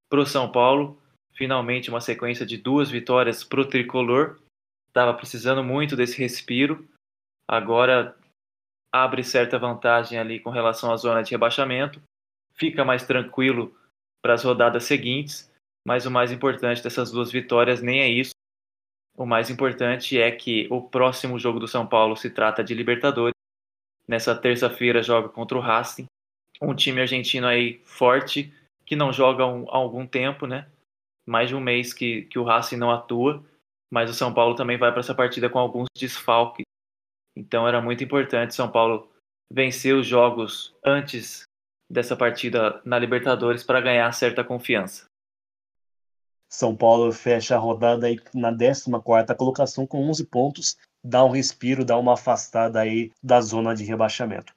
para 0.09 0.21
o 0.21 0.25
São 0.25 0.51
Paulo 0.51 1.01
finalmente 1.33 1.89
uma 1.89 2.01
sequência 2.01 2.45
de 2.45 2.57
duas 2.57 2.89
vitórias 2.89 3.43
para 3.43 3.61
o 3.61 3.65
tricolor. 3.65 4.39
Estava 4.87 5.13
precisando 5.13 5.63
muito 5.63 5.95
desse 5.95 6.19
respiro. 6.19 6.87
Agora 7.47 8.15
abre 8.93 9.23
certa 9.23 9.57
vantagem 9.57 10.19
ali 10.19 10.39
com 10.39 10.49
relação 10.49 10.91
à 10.91 10.97
zona 10.97 11.23
de 11.23 11.31
rebaixamento. 11.31 12.01
Fica 12.53 12.85
mais 12.85 13.05
tranquilo 13.05 13.75
para 14.21 14.33
as 14.33 14.43
rodadas 14.43 14.83
seguintes. 14.83 15.51
Mas 15.83 16.05
o 16.05 16.11
mais 16.11 16.31
importante 16.31 16.83
dessas 16.83 17.11
duas 17.11 17.31
vitórias 17.31 17.81
nem 17.81 18.01
é 18.01 18.07
isso. 18.07 18.33
O 19.17 19.25
mais 19.25 19.49
importante 19.49 20.19
é 20.19 20.31
que 20.31 20.67
o 20.69 20.81
próximo 20.81 21.39
jogo 21.39 21.59
do 21.59 21.67
São 21.67 21.87
Paulo 21.87 22.15
se 22.15 22.29
trata 22.29 22.63
de 22.63 22.75
Libertadores. 22.75 23.33
Nessa 24.11 24.35
terça-feira 24.35 25.01
joga 25.01 25.29
contra 25.29 25.57
o 25.57 25.61
Racing, 25.61 26.05
um 26.61 26.75
time 26.75 26.99
argentino 26.99 27.47
aí 27.47 27.79
forte 27.85 28.53
que 28.85 28.93
não 28.93 29.13
joga 29.13 29.45
há 29.45 29.77
algum 29.77 30.05
tempo, 30.05 30.45
né? 30.45 30.69
mais 31.25 31.47
de 31.47 31.55
um 31.55 31.61
mês 31.61 31.93
que, 31.93 32.23
que 32.23 32.37
o 32.37 32.43
Racing 32.43 32.75
não 32.75 32.91
atua, 32.91 33.41
mas 33.89 34.09
o 34.09 34.13
São 34.13 34.33
Paulo 34.33 34.53
também 34.53 34.77
vai 34.77 34.91
para 34.91 34.99
essa 34.99 35.15
partida 35.15 35.49
com 35.49 35.59
alguns 35.59 35.87
desfalques. 35.97 36.65
Então 37.37 37.65
era 37.65 37.81
muito 37.81 38.03
importante 38.03 38.53
São 38.53 38.69
Paulo 38.69 39.09
vencer 39.49 39.95
os 39.95 40.05
jogos 40.05 40.75
antes 40.83 41.43
dessa 41.89 42.17
partida 42.17 42.81
na 42.83 42.99
Libertadores 42.99 43.63
para 43.63 43.79
ganhar 43.79 44.11
certa 44.11 44.43
confiança. 44.43 45.05
São 46.49 46.75
Paulo 46.75 47.13
fecha 47.13 47.55
a 47.55 47.59
rodada 47.59 48.07
aí 48.07 48.19
na 48.33 48.51
14ª 48.51 49.33
colocação 49.37 49.87
com 49.87 50.09
11 50.09 50.25
pontos, 50.25 50.75
dá 51.03 51.23
um 51.23 51.29
respiro, 51.29 51.85
dá 51.85 51.97
uma 51.97 52.13
afastada 52.13 52.79
aí 52.79 53.11
da 53.21 53.41
zona 53.41 53.75
de 53.75 53.83
rebaixamento. 53.83 54.53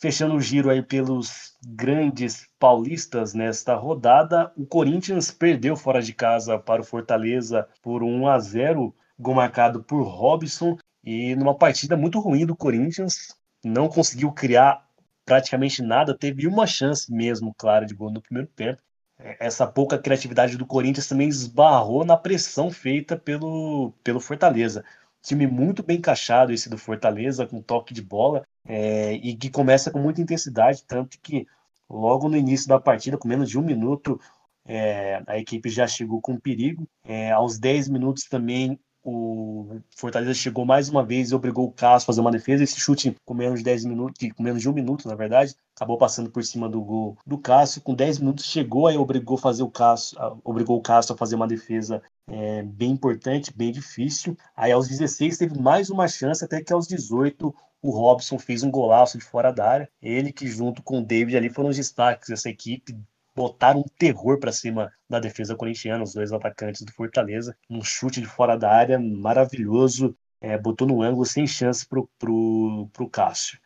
Fechando 0.00 0.36
o 0.36 0.40
giro 0.40 0.70
aí 0.70 0.80
pelos 0.80 1.56
grandes 1.66 2.46
paulistas 2.58 3.34
nesta 3.34 3.74
rodada, 3.74 4.52
o 4.56 4.64
Corinthians 4.64 5.30
perdeu 5.30 5.76
fora 5.76 6.00
de 6.00 6.12
casa 6.12 6.58
para 6.58 6.82
o 6.82 6.84
Fortaleza 6.84 7.68
por 7.82 8.02
1 8.02 8.28
a 8.28 8.38
0, 8.38 8.94
gol 9.18 9.34
marcado 9.34 9.82
por 9.82 10.02
Robson 10.02 10.76
e 11.02 11.34
numa 11.34 11.54
partida 11.54 11.96
muito 11.96 12.20
ruim 12.20 12.46
do 12.46 12.54
Corinthians, 12.54 13.34
não 13.64 13.88
conseguiu 13.88 14.30
criar 14.30 14.86
praticamente 15.24 15.82
nada, 15.82 16.16
teve 16.16 16.46
uma 16.46 16.66
chance 16.66 17.12
mesmo, 17.12 17.54
clara, 17.54 17.84
de 17.84 17.94
gol 17.94 18.10
no 18.10 18.22
primeiro 18.22 18.48
tempo. 18.54 18.80
É, 19.18 19.36
essa 19.40 19.66
pouca 19.66 19.98
criatividade 19.98 20.56
do 20.56 20.64
Corinthians 20.64 21.08
também 21.08 21.28
esbarrou 21.28 22.04
na 22.04 22.16
pressão 22.16 22.70
feita 22.70 23.16
pelo, 23.16 23.92
pelo 24.02 24.20
Fortaleza. 24.20 24.84
Time 25.28 25.46
muito 25.46 25.82
bem 25.82 25.98
encaixado 25.98 26.52
esse 26.52 26.70
do 26.70 26.78
Fortaleza, 26.78 27.46
com 27.46 27.60
toque 27.60 27.92
de 27.92 28.00
bola, 28.00 28.46
é, 28.64 29.12
e 29.12 29.36
que 29.36 29.50
começa 29.50 29.90
com 29.90 29.98
muita 29.98 30.22
intensidade, 30.22 30.82
tanto 30.86 31.20
que 31.20 31.46
logo 31.88 32.30
no 32.30 32.36
início 32.36 32.66
da 32.66 32.80
partida, 32.80 33.18
com 33.18 33.28
menos 33.28 33.50
de 33.50 33.58
um 33.58 33.62
minuto, 33.62 34.18
é, 34.64 35.22
a 35.26 35.38
equipe 35.38 35.68
já 35.68 35.86
chegou 35.86 36.18
com 36.22 36.40
perigo. 36.40 36.88
É, 37.04 37.30
aos 37.30 37.58
10 37.58 37.90
minutos 37.90 38.24
também 38.24 38.80
o 39.04 39.80
Fortaleza 39.96 40.34
chegou 40.34 40.64
mais 40.64 40.88
uma 40.88 41.04
vez 41.04 41.30
e 41.30 41.34
obrigou 41.34 41.66
o 41.66 41.72
Cássio 41.72 42.04
a 42.04 42.06
fazer 42.06 42.20
uma 42.20 42.30
defesa. 42.30 42.62
Esse 42.62 42.78
chute 42.78 43.16
com 43.24 43.34
menos 43.34 43.60
de 43.60 43.64
10 43.64 43.84
minutos, 43.84 44.28
com 44.32 44.42
menos 44.42 44.60
de 44.60 44.68
um 44.68 44.72
minuto, 44.72 45.08
na 45.08 45.14
verdade, 45.14 45.54
acabou 45.74 45.96
passando 45.96 46.30
por 46.30 46.44
cima 46.44 46.68
do 46.68 46.80
gol 46.80 47.16
do 47.26 47.38
Cássio. 47.38 47.80
Com 47.80 47.94
10 47.94 48.18
minutos 48.18 48.44
chegou 48.44 48.86
aí 48.86 48.96
obrigou 48.96 49.36
fazer 49.36 49.62
o 49.62 49.70
Cássio, 49.70 50.18
obrigou 50.44 50.76
o 50.76 50.82
Cássio 50.82 51.14
a 51.14 51.18
fazer 51.18 51.36
uma 51.36 51.46
defesa 51.46 52.02
é, 52.26 52.62
bem 52.62 52.90
importante, 52.90 53.52
bem 53.56 53.72
difícil. 53.72 54.36
Aí 54.56 54.72
aos 54.72 54.88
16 54.88 55.38
teve 55.38 55.58
mais 55.58 55.90
uma 55.90 56.08
chance, 56.08 56.44
até 56.44 56.62
que 56.62 56.72
aos 56.72 56.86
18 56.86 57.54
o 57.80 57.90
Robson 57.90 58.38
fez 58.38 58.62
um 58.62 58.70
golaço 58.70 59.16
de 59.16 59.24
fora 59.24 59.52
da 59.52 59.68
área. 59.68 59.88
Ele 60.02 60.32
que 60.32 60.46
junto 60.46 60.82
com 60.82 60.98
o 60.98 61.04
David 61.04 61.36
ali 61.36 61.48
foram 61.48 61.70
os 61.70 61.76
destaques 61.76 62.28
dessa 62.28 62.50
equipe, 62.50 62.96
botaram 63.38 63.80
um 63.80 63.84
terror 63.96 64.40
para 64.40 64.50
cima 64.50 64.92
da 65.08 65.20
defesa 65.20 65.54
corintiana, 65.54 66.02
os 66.02 66.12
dois 66.12 66.32
atacantes 66.32 66.82
do 66.82 66.92
Fortaleza. 66.92 67.56
Um 67.70 67.84
chute 67.84 68.20
de 68.20 68.26
fora 68.26 68.58
da 68.58 68.68
área 68.68 68.98
maravilhoso, 68.98 70.16
é, 70.40 70.58
botou 70.58 70.88
no 70.88 71.00
ângulo 71.00 71.24
sem 71.24 71.46
chance 71.46 71.86
pro, 71.86 72.10
pro, 72.18 72.88
pro 72.92 73.08
Cássio. 73.08 73.60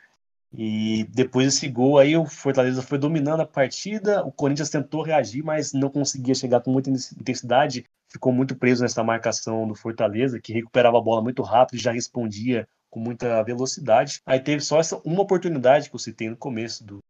E 0.52 1.04
depois 1.04 1.46
desse 1.46 1.66
gol 1.68 1.98
aí, 1.98 2.14
o 2.14 2.26
Fortaleza 2.26 2.82
foi 2.82 2.98
dominando 2.98 3.40
a 3.40 3.46
partida, 3.46 4.22
o 4.22 4.30
Corinthians 4.30 4.68
tentou 4.68 5.02
reagir, 5.02 5.42
mas 5.42 5.72
não 5.72 5.88
conseguia 5.88 6.34
chegar 6.34 6.60
com 6.60 6.70
muita 6.70 6.90
intensidade, 6.90 7.86
ficou 8.08 8.30
muito 8.30 8.54
preso 8.54 8.82
nessa 8.82 9.02
marcação 9.02 9.66
do 9.66 9.74
Fortaleza, 9.74 10.38
que 10.38 10.52
recuperava 10.52 10.98
a 10.98 11.00
bola 11.00 11.22
muito 11.22 11.42
rápido 11.42 11.78
e 11.78 11.82
já 11.82 11.92
respondia 11.92 12.68
com 12.90 13.00
muita 13.00 13.42
velocidade. 13.42 14.20
Aí 14.26 14.38
teve 14.38 14.60
só 14.60 14.78
essa 14.78 15.00
uma 15.02 15.22
oportunidade 15.22 15.88
que 15.88 15.96
eu 15.96 15.98
citei 15.98 16.28
no 16.28 16.36
começo 16.36 16.84
do, 16.84 17.02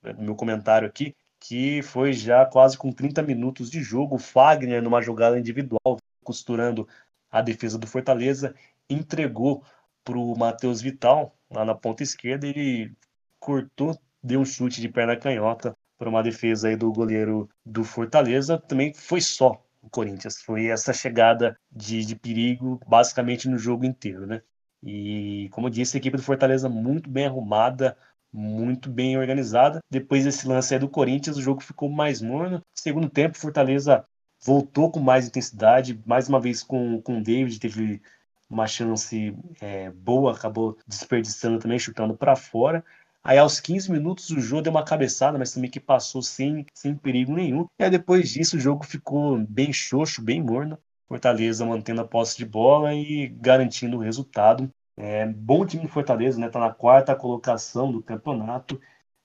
do 0.00 0.22
meu 0.22 0.36
comentário 0.36 0.86
aqui, 0.86 1.12
que 1.40 1.82
foi 1.82 2.12
já 2.12 2.44
quase 2.46 2.76
com 2.76 2.92
30 2.92 3.22
minutos 3.22 3.70
de 3.70 3.82
jogo. 3.82 4.18
Fagner, 4.18 4.82
numa 4.82 5.02
jogada 5.02 5.38
individual, 5.38 5.98
costurando 6.24 6.88
a 7.30 7.40
defesa 7.42 7.78
do 7.78 7.86
Fortaleza, 7.86 8.54
entregou 8.88 9.64
para 10.04 10.18
o 10.18 10.36
Matheus 10.36 10.80
Vital, 10.80 11.36
lá 11.50 11.64
na 11.64 11.74
ponta 11.74 12.02
esquerda, 12.02 12.46
ele 12.46 12.94
cortou, 13.38 13.98
deu 14.22 14.40
um 14.40 14.44
chute 14.44 14.80
de 14.80 14.88
perna 14.88 15.16
canhota 15.16 15.76
para 15.98 16.08
uma 16.08 16.22
defesa 16.22 16.68
aí 16.68 16.76
do 16.76 16.92
goleiro 16.92 17.48
do 17.64 17.84
Fortaleza. 17.84 18.58
Também 18.58 18.94
foi 18.94 19.20
só 19.20 19.62
o 19.82 19.90
Corinthians, 19.90 20.40
foi 20.42 20.66
essa 20.66 20.92
chegada 20.92 21.58
de, 21.70 22.04
de 22.04 22.16
perigo 22.16 22.80
basicamente 22.86 23.48
no 23.48 23.58
jogo 23.58 23.84
inteiro, 23.84 24.26
né? 24.26 24.42
E 24.82 25.48
como 25.52 25.70
disse, 25.70 25.96
a 25.96 26.00
equipe 26.00 26.16
do 26.16 26.22
Fortaleza 26.22 26.68
muito 26.68 27.10
bem 27.10 27.26
arrumada, 27.26 27.96
muito 28.32 28.90
bem 28.90 29.16
organizada. 29.16 29.80
Depois 29.90 30.24
desse 30.24 30.46
lance 30.46 30.74
aí 30.74 30.80
do 30.80 30.88
Corinthians, 30.88 31.36
o 31.36 31.42
jogo 31.42 31.62
ficou 31.62 31.88
mais 31.88 32.20
morno. 32.20 32.62
Segundo 32.74 33.08
tempo, 33.08 33.38
Fortaleza 33.38 34.04
voltou 34.44 34.90
com 34.90 35.00
mais 35.00 35.26
intensidade, 35.26 36.00
mais 36.06 36.28
uma 36.28 36.40
vez 36.40 36.62
com, 36.62 37.00
com 37.02 37.18
o 37.18 37.22
David, 37.22 37.58
teve 37.58 38.00
uma 38.48 38.66
chance 38.66 39.36
é, 39.60 39.90
boa, 39.90 40.32
acabou 40.32 40.78
desperdiçando 40.86 41.58
também, 41.58 41.78
chutando 41.78 42.16
para 42.16 42.36
fora. 42.36 42.84
Aí 43.22 43.36
aos 43.36 43.60
15 43.60 43.90
minutos 43.90 44.30
o 44.30 44.40
jogo 44.40 44.62
deu 44.62 44.70
uma 44.70 44.84
cabeçada, 44.84 45.38
mas 45.38 45.52
também 45.52 45.70
que 45.70 45.80
passou 45.80 46.22
sem, 46.22 46.64
sem 46.72 46.94
perigo 46.94 47.34
nenhum. 47.34 47.66
E 47.78 47.84
aí 47.84 47.90
depois 47.90 48.30
disso 48.30 48.56
o 48.56 48.60
jogo 48.60 48.84
ficou 48.84 49.38
bem 49.38 49.72
xoxo, 49.72 50.22
bem 50.22 50.42
morno. 50.42 50.78
Fortaleza 51.06 51.64
mantendo 51.64 52.00
a 52.00 52.06
posse 52.06 52.36
de 52.36 52.44
bola 52.46 52.94
e 52.94 53.28
garantindo 53.28 53.96
o 53.96 54.00
resultado. 54.00 54.70
É, 55.00 55.24
bom 55.26 55.64
time 55.64 55.84
do 55.84 55.88
Fortaleza, 55.88 56.40
né? 56.40 56.48
Tá 56.50 56.58
na 56.58 56.72
quarta 56.74 57.14
colocação 57.14 57.92
do 57.92 58.02
campeonato, 58.02 58.80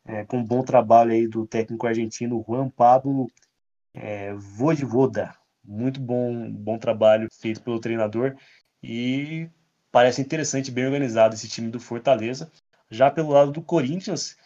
é, 0.06 0.24
com 0.24 0.38
um 0.38 0.46
bom 0.46 0.64
trabalho 0.64 1.12
aí 1.12 1.28
do 1.28 1.48
técnico 1.48 1.88
argentino 1.88 2.44
Juan 2.48 2.70
Pablo 2.70 3.28
é, 3.94 4.34
Vojvoda. 4.36 5.36
Muito 5.64 6.00
bom, 6.00 6.52
bom 6.52 6.78
trabalho 6.78 7.28
feito 7.42 7.64
pelo 7.64 7.80
treinador 7.80 8.36
e 8.84 9.50
parece 9.92 10.22
interessante, 10.22 10.72
bem 10.72 10.86
organizado 10.86 11.34
esse 11.36 11.50
time 11.50 11.72
do 11.72 11.80
Fortaleza. 11.80 12.52
Já 12.92 13.10
pelo 13.10 13.32
lado 13.32 13.52
do 13.52 13.62
Corinthians, 13.64 14.38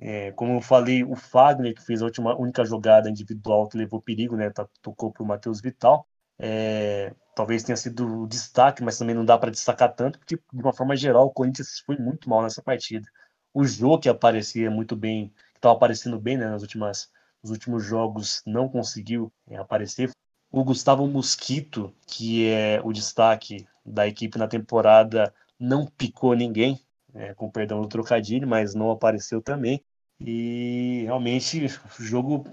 é, 0.00 0.32
como 0.32 0.54
eu 0.54 0.60
falei, 0.60 1.04
o 1.04 1.14
Fagner, 1.14 1.74
que 1.74 1.82
fez 1.84 2.02
a 2.02 2.06
última, 2.06 2.36
única 2.36 2.64
jogada 2.64 3.08
individual 3.08 3.68
que 3.68 3.78
levou 3.78 4.02
perigo, 4.02 4.36
né? 4.36 4.50
Tá, 4.50 4.68
tocou 4.82 5.12
para 5.12 5.22
o 5.22 5.26
Matheus 5.26 5.60
Vital. 5.60 6.04
É, 6.40 7.14
talvez 7.34 7.62
tenha 7.62 7.76
sido 7.76 8.26
destaque, 8.26 8.82
mas 8.82 8.98
também 8.98 9.14
não 9.14 9.24
dá 9.24 9.38
para 9.38 9.50
destacar 9.50 9.94
tanto, 9.94 10.18
porque 10.18 10.36
de 10.36 10.62
uma 10.62 10.72
forma 10.72 10.96
geral 10.96 11.26
o 11.26 11.30
Corinthians 11.30 11.80
foi 11.80 11.96
muito 11.96 12.28
mal 12.28 12.42
nessa 12.42 12.62
partida. 12.62 13.08
O 13.54 13.64
jogo 13.64 14.00
que 14.00 14.08
aparecia 14.08 14.70
muito 14.70 14.96
bem, 14.96 15.28
que 15.52 15.58
estava 15.58 15.74
aparecendo 15.74 16.18
bem 16.18 16.36
né, 16.36 16.46
nas 16.48 16.62
últimas, 16.62 17.10
nos 17.42 17.50
últimos 17.50 17.84
jogos, 17.84 18.42
não 18.46 18.68
conseguiu 18.68 19.32
é, 19.48 19.56
aparecer. 19.56 20.10
O 20.50 20.64
Gustavo 20.64 21.06
Mosquito, 21.06 21.94
que 22.06 22.48
é 22.48 22.80
o 22.84 22.92
destaque 22.92 23.66
da 23.84 24.06
equipe 24.06 24.38
na 24.38 24.48
temporada, 24.48 25.34
não 25.58 25.86
picou 25.86 26.34
ninguém, 26.34 26.80
é, 27.14 27.34
com 27.34 27.50
perdão 27.50 27.80
do 27.80 27.88
trocadilho, 27.88 28.46
mas 28.48 28.74
não 28.74 28.90
apareceu 28.90 29.42
também. 29.42 29.82
E 30.20 31.02
realmente 31.04 31.66
o 31.66 31.68
jogo, 32.02 32.44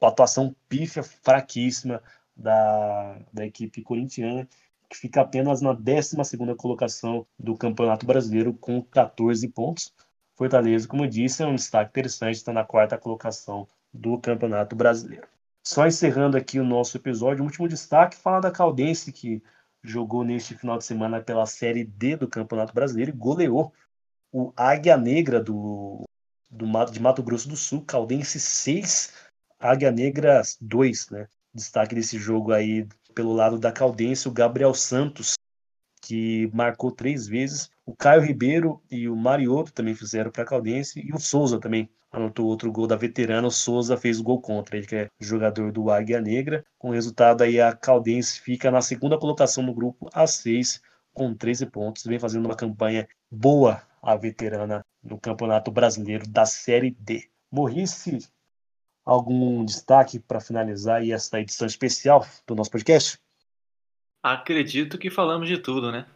atuação 0.00 0.54
pífia, 0.68 1.02
fraquíssima 1.02 2.02
da, 2.36 3.18
da 3.32 3.46
equipe 3.46 3.82
corintiana, 3.82 4.48
que 4.88 4.96
fica 4.96 5.22
apenas 5.22 5.60
na 5.60 5.72
12 5.72 6.16
colocação 6.58 7.26
do 7.38 7.56
Campeonato 7.56 8.04
Brasileiro 8.06 8.52
com 8.54 8.82
14 8.82 9.48
pontos. 9.48 9.94
Fortaleza, 10.36 10.88
como 10.88 11.04
eu 11.04 11.08
disse, 11.08 11.42
é 11.42 11.46
um 11.46 11.54
destaque 11.54 11.90
interessante, 11.90 12.36
está 12.36 12.52
na 12.52 12.64
quarta 12.64 12.98
colocação 12.98 13.66
do 13.92 14.18
Campeonato 14.18 14.74
Brasileiro. 14.74 15.26
Só 15.64 15.86
encerrando 15.86 16.36
aqui 16.36 16.58
o 16.58 16.64
nosso 16.64 16.96
episódio, 16.96 17.42
o 17.42 17.46
último 17.46 17.68
destaque 17.68 18.16
fala 18.16 18.40
da 18.40 18.50
Caldense, 18.50 19.12
que 19.12 19.42
jogou 19.82 20.24
neste 20.24 20.56
final 20.56 20.78
de 20.78 20.84
semana 20.84 21.20
pela 21.20 21.46
Série 21.46 21.84
D 21.84 22.16
do 22.16 22.28
Campeonato 22.28 22.74
Brasileiro 22.74 23.12
e 23.12 23.16
goleou 23.16 23.72
o 24.32 24.52
Águia 24.56 24.96
Negra 24.96 25.42
do, 25.42 26.04
do, 26.50 26.66
de 26.90 27.00
Mato 27.00 27.22
Grosso 27.22 27.48
do 27.48 27.56
Sul, 27.56 27.84
Caldense 27.84 28.40
6, 28.40 29.12
Águia 29.58 29.90
Negra 29.90 30.42
2, 30.60 31.10
né? 31.10 31.28
Destaque 31.54 31.94
desse 31.94 32.18
jogo 32.18 32.52
aí 32.52 32.86
pelo 33.14 33.32
lado 33.32 33.58
da 33.58 33.70
Caldense, 33.70 34.28
o 34.28 34.32
Gabriel 34.32 34.74
Santos, 34.74 35.34
que 36.00 36.50
marcou 36.52 36.90
três 36.90 37.26
vezes. 37.26 37.70
O 37.86 37.94
Caio 37.94 38.22
Ribeiro 38.22 38.82
e 38.90 39.08
o 39.08 39.16
Mariotto 39.16 39.72
também 39.72 39.94
fizeram 39.94 40.30
para 40.30 40.42
a 40.42 40.46
Caldense. 40.46 41.00
E 41.00 41.12
o 41.12 41.18
Souza 41.18 41.60
também 41.60 41.88
anotou 42.10 42.46
outro 42.46 42.70
gol 42.72 42.86
da 42.86 42.96
veterana. 42.96 43.46
O 43.46 43.50
Souza 43.50 43.96
fez 43.96 44.18
o 44.18 44.22
gol 44.22 44.40
contra, 44.40 44.76
ele 44.76 44.86
que 44.86 44.96
é 44.96 45.08
jogador 45.20 45.70
do 45.72 45.90
Águia 45.90 46.20
Negra. 46.20 46.64
Com 46.78 46.88
o 46.88 46.92
resultado 46.92 47.42
aí, 47.42 47.60
a 47.60 47.72
Caldense 47.72 48.40
fica 48.40 48.70
na 48.70 48.82
segunda 48.82 49.18
colocação 49.18 49.62
no 49.62 49.74
grupo, 49.74 50.08
a 50.12 50.26
seis, 50.26 50.82
com 51.14 51.34
13 51.34 51.66
pontos. 51.66 52.04
Vem 52.04 52.18
fazendo 52.18 52.46
uma 52.46 52.56
campanha 52.56 53.08
boa 53.30 53.82
a 54.02 54.16
veterana 54.16 54.84
no 55.02 55.18
Campeonato 55.18 55.70
Brasileiro 55.70 56.26
da 56.28 56.44
Série 56.44 56.90
D. 56.98 57.28
Morrice 57.50 58.18
algum 59.04 59.64
destaque 59.64 60.18
para 60.18 60.40
finalizar 60.40 61.06
essa 61.08 61.40
edição 61.40 61.66
especial 61.66 62.26
do 62.46 62.54
nosso 62.54 62.70
podcast? 62.70 63.18
Acredito 64.22 64.98
que 64.98 65.10
falamos 65.10 65.48
de 65.48 65.58
tudo, 65.58 65.90
né? 65.90 66.06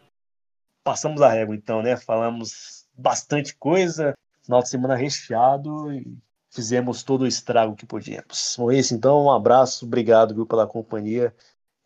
Passamos 0.83 1.21
a 1.21 1.29
régua, 1.29 1.55
então, 1.55 1.81
né? 1.81 1.97
Falamos 1.97 2.87
bastante 2.97 3.55
coisa, 3.55 4.13
final 4.41 4.63
de 4.63 4.69
semana 4.69 4.95
recheado 4.95 5.91
e 5.91 6.17
fizemos 6.49 7.03
todo 7.03 7.23
o 7.23 7.27
estrago 7.27 7.75
que 7.75 7.85
podíamos. 7.85 8.55
Bom, 8.57 8.71
esse 8.71 8.93
então, 8.93 9.25
um 9.25 9.31
abraço, 9.31 9.85
obrigado 9.85 10.33
viu, 10.33 10.45
pela 10.45 10.65
companhia 10.65 11.35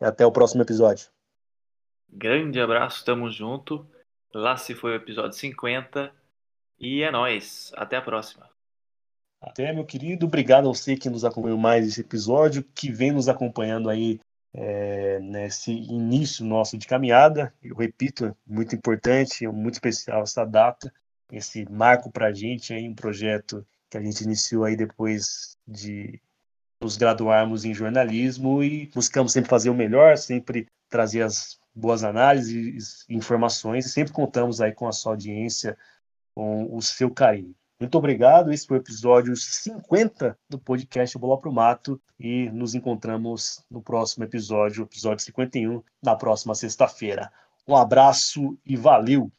e 0.00 0.04
até 0.04 0.24
o 0.24 0.32
próximo 0.32 0.62
episódio. 0.62 1.08
Grande 2.08 2.60
abraço, 2.60 3.04
tamo 3.04 3.28
junto. 3.30 3.86
Lá 4.32 4.56
se 4.56 4.74
foi 4.74 4.92
o 4.92 4.96
episódio 4.96 5.32
50 5.32 6.12
e 6.78 7.02
é 7.02 7.10
nós. 7.10 7.72
Até 7.74 7.96
a 7.96 8.02
próxima. 8.02 8.48
Até, 9.42 9.72
meu 9.72 9.84
querido, 9.84 10.26
obrigado 10.26 10.68
a 10.68 10.72
você 10.72 10.96
que 10.96 11.10
nos 11.10 11.24
acompanhou 11.24 11.58
mais 11.58 11.84
esse 11.86 12.00
episódio, 12.00 12.62
que 12.62 12.92
vem 12.92 13.10
nos 13.10 13.28
acompanhando 13.28 13.90
aí 13.90 14.20
é, 14.54 15.18
nesse 15.18 15.72
início 15.72 16.44
nosso 16.44 16.78
de 16.78 16.86
caminhada. 16.86 17.52
Eu 17.60 17.74
repito, 17.74 18.36
muito 18.46 18.76
importante, 18.76 19.44
é 19.44 19.48
muito 19.48 19.74
especial 19.74 20.22
essa 20.22 20.44
data, 20.44 20.94
esse 21.30 21.68
marco 21.68 22.08
para 22.08 22.28
a 22.28 22.32
gente 22.32 22.72
aí, 22.72 22.88
um 22.88 22.94
projeto 22.94 23.66
que 23.90 23.98
a 23.98 24.00
gente 24.00 24.22
iniciou 24.22 24.64
aí 24.64 24.76
depois 24.76 25.58
de 25.66 26.20
nos 26.80 26.96
graduarmos 26.96 27.64
em 27.64 27.74
jornalismo 27.74 28.62
e 28.62 28.86
buscamos 28.94 29.32
sempre 29.32 29.50
fazer 29.50 29.70
o 29.70 29.74
melhor, 29.74 30.16
sempre 30.18 30.68
trazer 30.88 31.22
as 31.22 31.58
boas 31.74 32.04
análises, 32.04 33.04
informações 33.08 33.86
e 33.86 33.88
sempre 33.88 34.12
contamos 34.12 34.60
aí 34.60 34.72
com 34.72 34.86
a 34.86 34.92
sua 34.92 35.12
audiência, 35.12 35.76
com 36.32 36.74
o 36.74 36.80
seu 36.80 37.10
carinho. 37.10 37.54
Muito 37.82 37.98
obrigado. 37.98 38.52
Esse 38.52 38.64
foi 38.64 38.78
o 38.78 38.80
episódio 38.80 39.34
50 39.34 40.38
do 40.48 40.56
podcast 40.56 41.18
Bola 41.18 41.36
pro 41.36 41.52
Mato 41.52 42.00
e 42.16 42.48
nos 42.50 42.76
encontramos 42.76 43.64
no 43.68 43.82
próximo 43.82 44.22
episódio, 44.22 44.84
episódio 44.84 45.24
51, 45.24 45.82
na 46.00 46.14
próxima 46.14 46.54
sexta-feira. 46.54 47.28
Um 47.66 47.74
abraço 47.74 48.56
e 48.64 48.76
valeu! 48.76 49.32